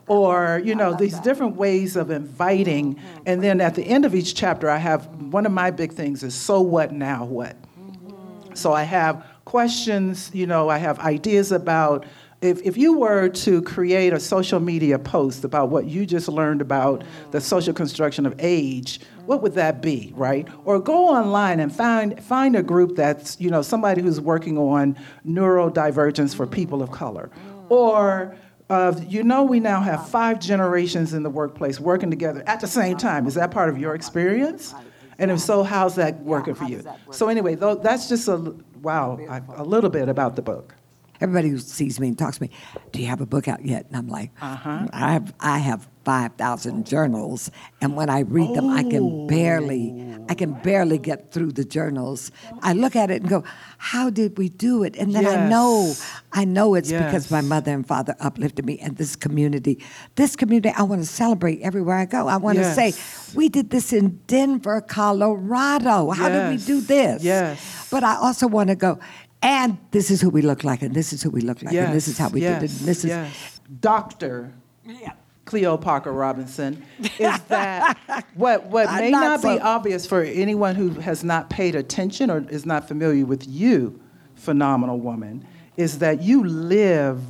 Or 0.06 0.60
you 0.64 0.74
know 0.74 0.94
these 0.94 1.14
that. 1.14 1.24
different 1.24 1.56
ways 1.56 1.96
of 1.96 2.10
inviting, 2.10 2.94
mm-hmm. 2.94 3.22
and 3.26 3.42
then 3.42 3.60
at 3.60 3.74
the 3.74 3.84
end 3.84 4.04
of 4.04 4.14
each 4.14 4.34
chapter 4.34 4.68
I 4.68 4.78
have 4.78 5.06
one 5.32 5.46
of 5.46 5.52
my 5.52 5.70
big 5.70 5.92
things 5.92 6.22
is 6.22 6.34
so 6.34 6.60
what 6.60 6.92
now 6.92 7.24
what. 7.24 7.56
Mm-hmm. 7.78 8.54
So 8.54 8.72
I 8.72 8.82
have 8.82 9.24
questions. 9.44 10.30
You 10.32 10.46
know 10.46 10.68
I 10.68 10.78
have 10.78 10.98
ideas 11.00 11.52
about 11.52 12.06
if, 12.42 12.62
if 12.62 12.76
you 12.76 12.98
were 12.98 13.28
to 13.28 13.60
create 13.62 14.12
a 14.12 14.20
social 14.20 14.60
media 14.60 14.98
post 14.98 15.44
about 15.44 15.68
what 15.68 15.86
you 15.86 16.06
just 16.06 16.26
learned 16.26 16.62
about 16.62 17.04
the 17.32 17.40
social 17.40 17.74
construction 17.74 18.24
of 18.24 18.34
age, 18.38 19.00
what 19.26 19.42
would 19.42 19.54
that 19.54 19.82
be, 19.82 20.12
right? 20.16 20.48
Or 20.64 20.80
go 20.80 21.08
online 21.08 21.60
and 21.60 21.74
find, 21.74 22.22
find 22.22 22.56
a 22.56 22.62
group 22.62 22.96
that's, 22.96 23.38
you 23.40 23.50
know, 23.50 23.60
somebody 23.60 24.00
who's 24.00 24.20
working 24.20 24.56
on 24.56 24.96
neurodivergence 25.26 26.34
for 26.34 26.46
people 26.46 26.82
of 26.82 26.90
color. 26.90 27.30
Or 27.68 28.34
uh, 28.70 28.94
you 29.08 29.24
know, 29.24 29.42
we 29.42 29.58
now 29.58 29.80
have 29.80 30.08
five 30.08 30.38
generations 30.38 31.12
in 31.12 31.24
the 31.24 31.30
workplace 31.30 31.80
working 31.80 32.08
together 32.08 32.44
at 32.46 32.60
the 32.60 32.68
same 32.68 32.96
time. 32.96 33.26
Is 33.26 33.34
that 33.34 33.50
part 33.50 33.68
of 33.68 33.78
your 33.78 33.96
experience? 33.96 34.72
And 35.18 35.32
if 35.32 35.40
so, 35.40 35.64
how's 35.64 35.96
that 35.96 36.20
working 36.22 36.54
for 36.54 36.64
you? 36.64 36.84
So, 37.10 37.28
anyway, 37.28 37.56
though 37.56 37.74
that's 37.74 38.08
just 38.08 38.28
a 38.28 38.54
wow, 38.80 39.18
a 39.56 39.64
little 39.64 39.90
bit 39.90 40.08
about 40.08 40.36
the 40.36 40.42
book 40.42 40.76
everybody 41.20 41.48
who 41.48 41.58
sees 41.58 42.00
me 42.00 42.08
and 42.08 42.18
talks 42.18 42.38
to 42.38 42.42
me, 42.42 42.50
do 42.92 43.00
you 43.00 43.06
have 43.06 43.20
a 43.20 43.26
book 43.26 43.48
out 43.48 43.64
yet? 43.64 43.86
And 43.86 43.96
I'm 43.96 44.08
like, 44.08 44.30
uh-huh. 44.40 44.88
I 44.92 45.12
have, 45.12 45.34
I 45.40 45.58
have 45.58 45.88
5,000 46.04 46.86
journals. 46.86 47.50
And 47.80 47.94
when 47.94 48.08
I 48.08 48.20
read 48.20 48.54
them, 48.54 48.70
I 48.70 48.82
can 48.82 49.26
barely, 49.26 50.16
I 50.28 50.34
can 50.34 50.54
barely 50.62 50.98
get 50.98 51.30
through 51.30 51.52
the 51.52 51.64
journals. 51.64 52.32
I 52.62 52.72
look 52.72 52.96
at 52.96 53.10
it 53.10 53.20
and 53.20 53.30
go, 53.30 53.44
how 53.76 54.08
did 54.08 54.38
we 54.38 54.48
do 54.48 54.82
it? 54.82 54.96
And 54.96 55.14
then 55.14 55.24
yes. 55.24 55.38
I 55.38 55.48
know, 55.48 55.92
I 56.32 56.44
know 56.44 56.74
it's 56.74 56.90
yes. 56.90 57.04
because 57.04 57.30
my 57.30 57.42
mother 57.42 57.72
and 57.72 57.86
father 57.86 58.16
uplifted 58.18 58.64
me 58.64 58.78
and 58.78 58.96
this 58.96 59.14
community. 59.14 59.84
This 60.14 60.36
community, 60.36 60.74
I 60.76 60.82
want 60.82 61.02
to 61.02 61.06
celebrate 61.06 61.60
everywhere 61.60 61.96
I 61.96 62.06
go. 62.06 62.28
I 62.28 62.38
want 62.38 62.58
yes. 62.58 62.74
to 62.74 62.92
say, 62.92 63.34
we 63.36 63.48
did 63.48 63.70
this 63.70 63.92
in 63.92 64.20
Denver, 64.26 64.80
Colorado. 64.80 66.10
How 66.10 66.28
did 66.28 66.50
we 66.50 66.56
do 66.64 66.80
this? 66.80 67.22
Yes. 67.22 67.88
But 67.90 68.04
I 68.04 68.16
also 68.16 68.48
want 68.48 68.70
to 68.70 68.76
go, 68.76 68.98
and 69.42 69.78
this 69.90 70.10
is 70.10 70.20
who 70.20 70.30
we 70.30 70.42
look 70.42 70.64
like, 70.64 70.82
and 70.82 70.94
this 70.94 71.12
is 71.12 71.22
who 71.22 71.30
we 71.30 71.40
look 71.40 71.62
like, 71.62 71.72
yes, 71.72 71.86
and 71.86 71.96
this 71.96 72.08
is 72.08 72.18
how 72.18 72.28
we 72.28 72.42
yes, 72.42 72.60
did 72.60 72.70
it. 72.70 72.78
And 72.78 72.88
this 72.88 73.04
yes. 73.04 73.32
is 73.32 73.60
Doctor 73.80 74.52
yeah. 74.84 75.12
Cleo 75.44 75.76
Parker 75.76 76.12
Robinson. 76.12 76.84
Is 77.18 77.40
that 77.48 78.24
what 78.34 78.66
what 78.66 78.88
may 78.94 79.10
not, 79.10 79.20
not 79.20 79.40
so. 79.40 79.56
be 79.56 79.60
obvious 79.60 80.06
for 80.06 80.22
anyone 80.22 80.76
who 80.76 80.90
has 81.00 81.24
not 81.24 81.50
paid 81.50 81.74
attention 81.74 82.30
or 82.30 82.46
is 82.48 82.64
not 82.64 82.86
familiar 82.86 83.26
with 83.26 83.46
you, 83.48 84.00
phenomenal 84.36 84.98
woman, 84.98 85.44
is 85.76 85.98
that 85.98 86.22
you 86.22 86.44
live 86.44 87.20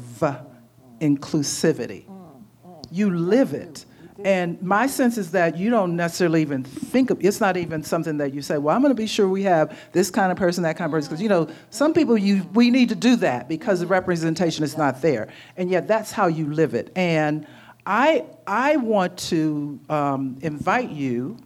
inclusivity. 1.01 2.07
Mm, 2.07 2.43
mm. 2.67 2.85
You 2.91 3.11
live 3.11 3.55
it. 3.55 3.85
And 4.25 4.61
my 4.63 4.87
sense 4.87 5.19
is 5.19 5.31
that 5.33 5.57
you 5.57 5.71
don't 5.71 5.97
necessarily 5.97 6.43
even 6.43 6.65
think 6.65 7.11
of 7.11 7.25
it's 7.25 7.41
not 7.41 7.57
even 7.57 7.83
something 7.83 8.19
that 8.19 8.35
you 8.35 8.43
say, 8.43 8.59
well, 8.59 8.75
I'm 8.75 8.83
going 8.83 8.91
to 8.91 9.01
be 9.01 9.07
sure 9.07 9.29
we 9.29 9.43
have 9.45 9.79
this 9.93 10.11
kind 10.11 10.31
of 10.31 10.39
person, 10.39 10.63
that 10.65 10.77
kind 10.77 10.87
of 10.87 10.93
person. 10.93 11.09
Because, 11.09 11.23
you 11.23 11.29
know, 11.29 11.49
some 11.71 11.93
people, 11.93 12.17
you 12.17 12.49
we 12.55 12.71
need 12.71 12.89
to 12.91 12.95
do 12.95 13.17
that 13.17 13.49
because 13.49 13.81
the 13.81 13.87
representation 13.87 14.65
is 14.65 14.77
not 14.77 15.03
there. 15.03 15.29
And 15.57 15.71
yet 15.71 15.89
that's 15.89 16.13
how 16.13 16.27
you 16.27 16.53
live 16.53 16.75
it. 16.75 16.93
And 16.97 17.47
I, 17.87 18.27
I 18.47 18.77
want 18.77 19.19
to 19.31 19.81
um, 19.89 20.39
invite 20.43 20.91
you 20.91 21.37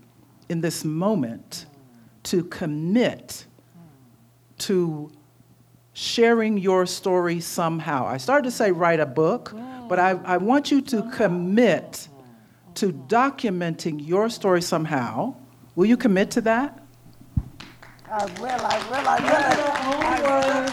in 0.49 0.61
this 0.61 0.85
moment 0.85 1.66
to 2.25 2.45
commit 2.45 3.47
to 4.59 5.11
sharing 5.93 6.59
your 6.59 6.87
story 6.87 7.41
somehow. 7.41 8.07
I 8.07 8.16
started 8.16 8.45
to 8.45 8.51
say 8.51 8.72
write 8.72 9.01
a 9.01 9.07
book, 9.07 9.55
but 9.89 9.99
I, 9.99 10.11
I 10.25 10.37
want 10.39 10.70
you 10.70 10.81
to 10.83 11.09
commit 11.11 12.09
to 12.75 12.93
documenting 12.93 14.07
your 14.07 14.29
story 14.29 14.62
somehow. 14.62 15.35
Will 15.75 15.87
you 15.87 15.97
commit 15.97 16.31
to 16.33 16.41
that? 16.43 16.81
I 18.11 18.25
will, 18.41 18.47
I 18.47 18.79
will, 18.91 19.09
I 19.09 19.20
will. 19.20 19.39
I 20.05 20.64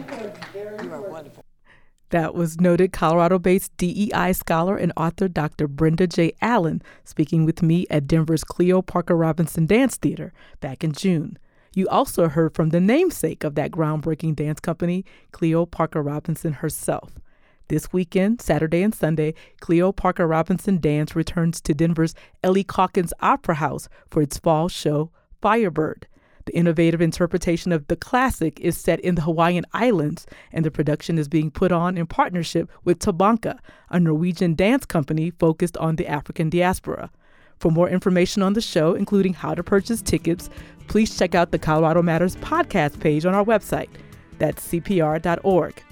will. 0.00 0.84
You 0.84 0.92
are 0.92 1.02
wonderful. 1.02 1.44
That 2.10 2.34
was 2.34 2.60
noted 2.60 2.92
Colorado 2.92 3.38
based 3.38 3.76
DEI 3.76 4.32
scholar 4.34 4.76
and 4.76 4.92
author 4.96 5.26
Dr. 5.28 5.66
Brenda 5.66 6.06
J. 6.06 6.32
Allen 6.40 6.80
speaking 7.04 7.44
with 7.44 7.62
me 7.62 7.86
at 7.90 8.06
Denver's 8.06 8.44
Cleo 8.44 8.82
Parker 8.82 9.16
Robinson 9.16 9.66
Dance 9.66 9.96
Theater 9.96 10.32
back 10.60 10.84
in 10.84 10.92
June. 10.92 11.38
You 11.74 11.88
also 11.88 12.28
heard 12.28 12.54
from 12.54 12.70
the 12.70 12.80
namesake 12.80 13.42
of 13.42 13.56
that 13.56 13.72
groundbreaking 13.72 14.36
dance 14.36 14.60
company, 14.60 15.04
Cleo 15.32 15.66
Parker 15.66 16.02
Robinson 16.02 16.52
herself. 16.54 17.18
This 17.68 17.92
weekend, 17.94 18.42
Saturday 18.42 18.82
and 18.82 18.94
Sunday, 18.94 19.32
Cleo 19.60 19.90
Parker 19.90 20.26
Robinson 20.26 20.78
Dance 20.80 21.16
returns 21.16 21.62
to 21.62 21.72
Denver's 21.72 22.14
Ellie 22.42 22.62
Caulkins 22.62 23.12
Opera 23.20 23.54
House 23.54 23.88
for 24.10 24.20
its 24.20 24.36
fall 24.36 24.68
show, 24.68 25.10
Firebird. 25.40 26.06
The 26.44 26.54
innovative 26.54 27.00
interpretation 27.00 27.72
of 27.72 27.86
the 27.86 27.96
classic 27.96 28.60
is 28.60 28.76
set 28.76 29.00
in 29.00 29.14
the 29.14 29.22
Hawaiian 29.22 29.64
Islands, 29.72 30.26
and 30.52 30.62
the 30.62 30.70
production 30.70 31.16
is 31.16 31.26
being 31.26 31.50
put 31.50 31.72
on 31.72 31.96
in 31.96 32.06
partnership 32.06 32.70
with 32.84 32.98
Tabanka, 32.98 33.58
a 33.88 33.98
Norwegian 33.98 34.54
dance 34.54 34.84
company 34.84 35.30
focused 35.30 35.78
on 35.78 35.96
the 35.96 36.06
African 36.06 36.50
diaspora. 36.50 37.10
For 37.60 37.70
more 37.70 37.88
information 37.88 38.42
on 38.42 38.52
the 38.52 38.60
show, 38.60 38.92
including 38.92 39.32
how 39.32 39.54
to 39.54 39.62
purchase 39.62 40.02
tickets, 40.02 40.50
please 40.86 41.16
check 41.16 41.34
out 41.34 41.50
the 41.50 41.58
Colorado 41.58 42.02
Matters 42.02 42.36
podcast 42.36 43.00
page 43.00 43.24
on 43.24 43.34
our 43.34 43.44
website. 43.44 43.88
That's 44.38 44.68
cpr.org. 44.68 45.82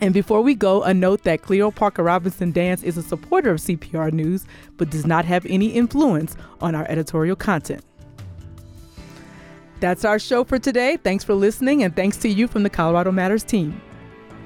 And 0.00 0.12
before 0.12 0.42
we 0.42 0.54
go, 0.54 0.82
a 0.82 0.92
note 0.92 1.22
that 1.22 1.42
Cleo 1.42 1.70
Parker 1.70 2.02
Robinson 2.02 2.50
Dance 2.50 2.82
is 2.82 2.96
a 2.96 3.02
supporter 3.02 3.52
of 3.52 3.58
CPR 3.58 4.12
News, 4.12 4.44
but 4.76 4.90
does 4.90 5.06
not 5.06 5.24
have 5.24 5.46
any 5.46 5.68
influence 5.68 6.36
on 6.60 6.74
our 6.74 6.84
editorial 6.88 7.36
content. 7.36 7.84
That's 9.80 10.04
our 10.04 10.18
show 10.18 10.44
for 10.44 10.58
today. 10.58 10.96
Thanks 10.96 11.24
for 11.24 11.34
listening, 11.34 11.82
and 11.82 11.94
thanks 11.94 12.16
to 12.18 12.28
you 12.28 12.48
from 12.48 12.62
the 12.62 12.70
Colorado 12.70 13.12
Matters 13.12 13.44
team. 13.44 13.80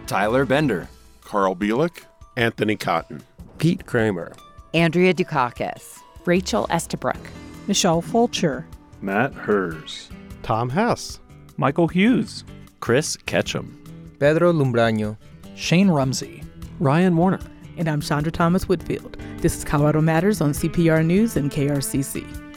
Tyler 0.07 0.45
Bender, 0.45 0.89
Carl 1.23 1.55
Bielek, 1.55 2.03
Anthony 2.37 2.77
Cotton, 2.77 3.23
Pete 3.59 3.87
Kramer, 3.87 4.33
Andrea 4.75 5.15
Dukakis, 5.15 5.99
Rachel 6.25 6.67
Estabrook, 6.71 7.19
Michelle 7.67 8.03
Fulcher, 8.03 8.67
Matt 9.01 9.33
Hers, 9.35 10.11
Tom 10.43 10.71
Hess, 10.71 11.21
Michael 11.57 11.89
Hughes, 11.89 12.45
Chris 12.81 13.17
Ketchum, 13.17 13.75
Pedro 14.19 14.53
Lumbraño, 14.53 15.17
Shane 15.59 15.91
Rumsey, 15.91 16.45
Ryan 16.79 17.17
Warner. 17.17 17.41
And 17.79 17.89
I'm 17.89 18.01
Chandra 18.01 18.31
Thomas 18.31 18.69
Whitfield. 18.69 19.17
This 19.39 19.59
is 19.59 19.65
Colorado 19.65 20.01
Matters 20.01 20.41
on 20.41 20.53
CPR 20.53 21.05
News 21.05 21.37
and 21.37 21.51
KRCC. 21.51 22.48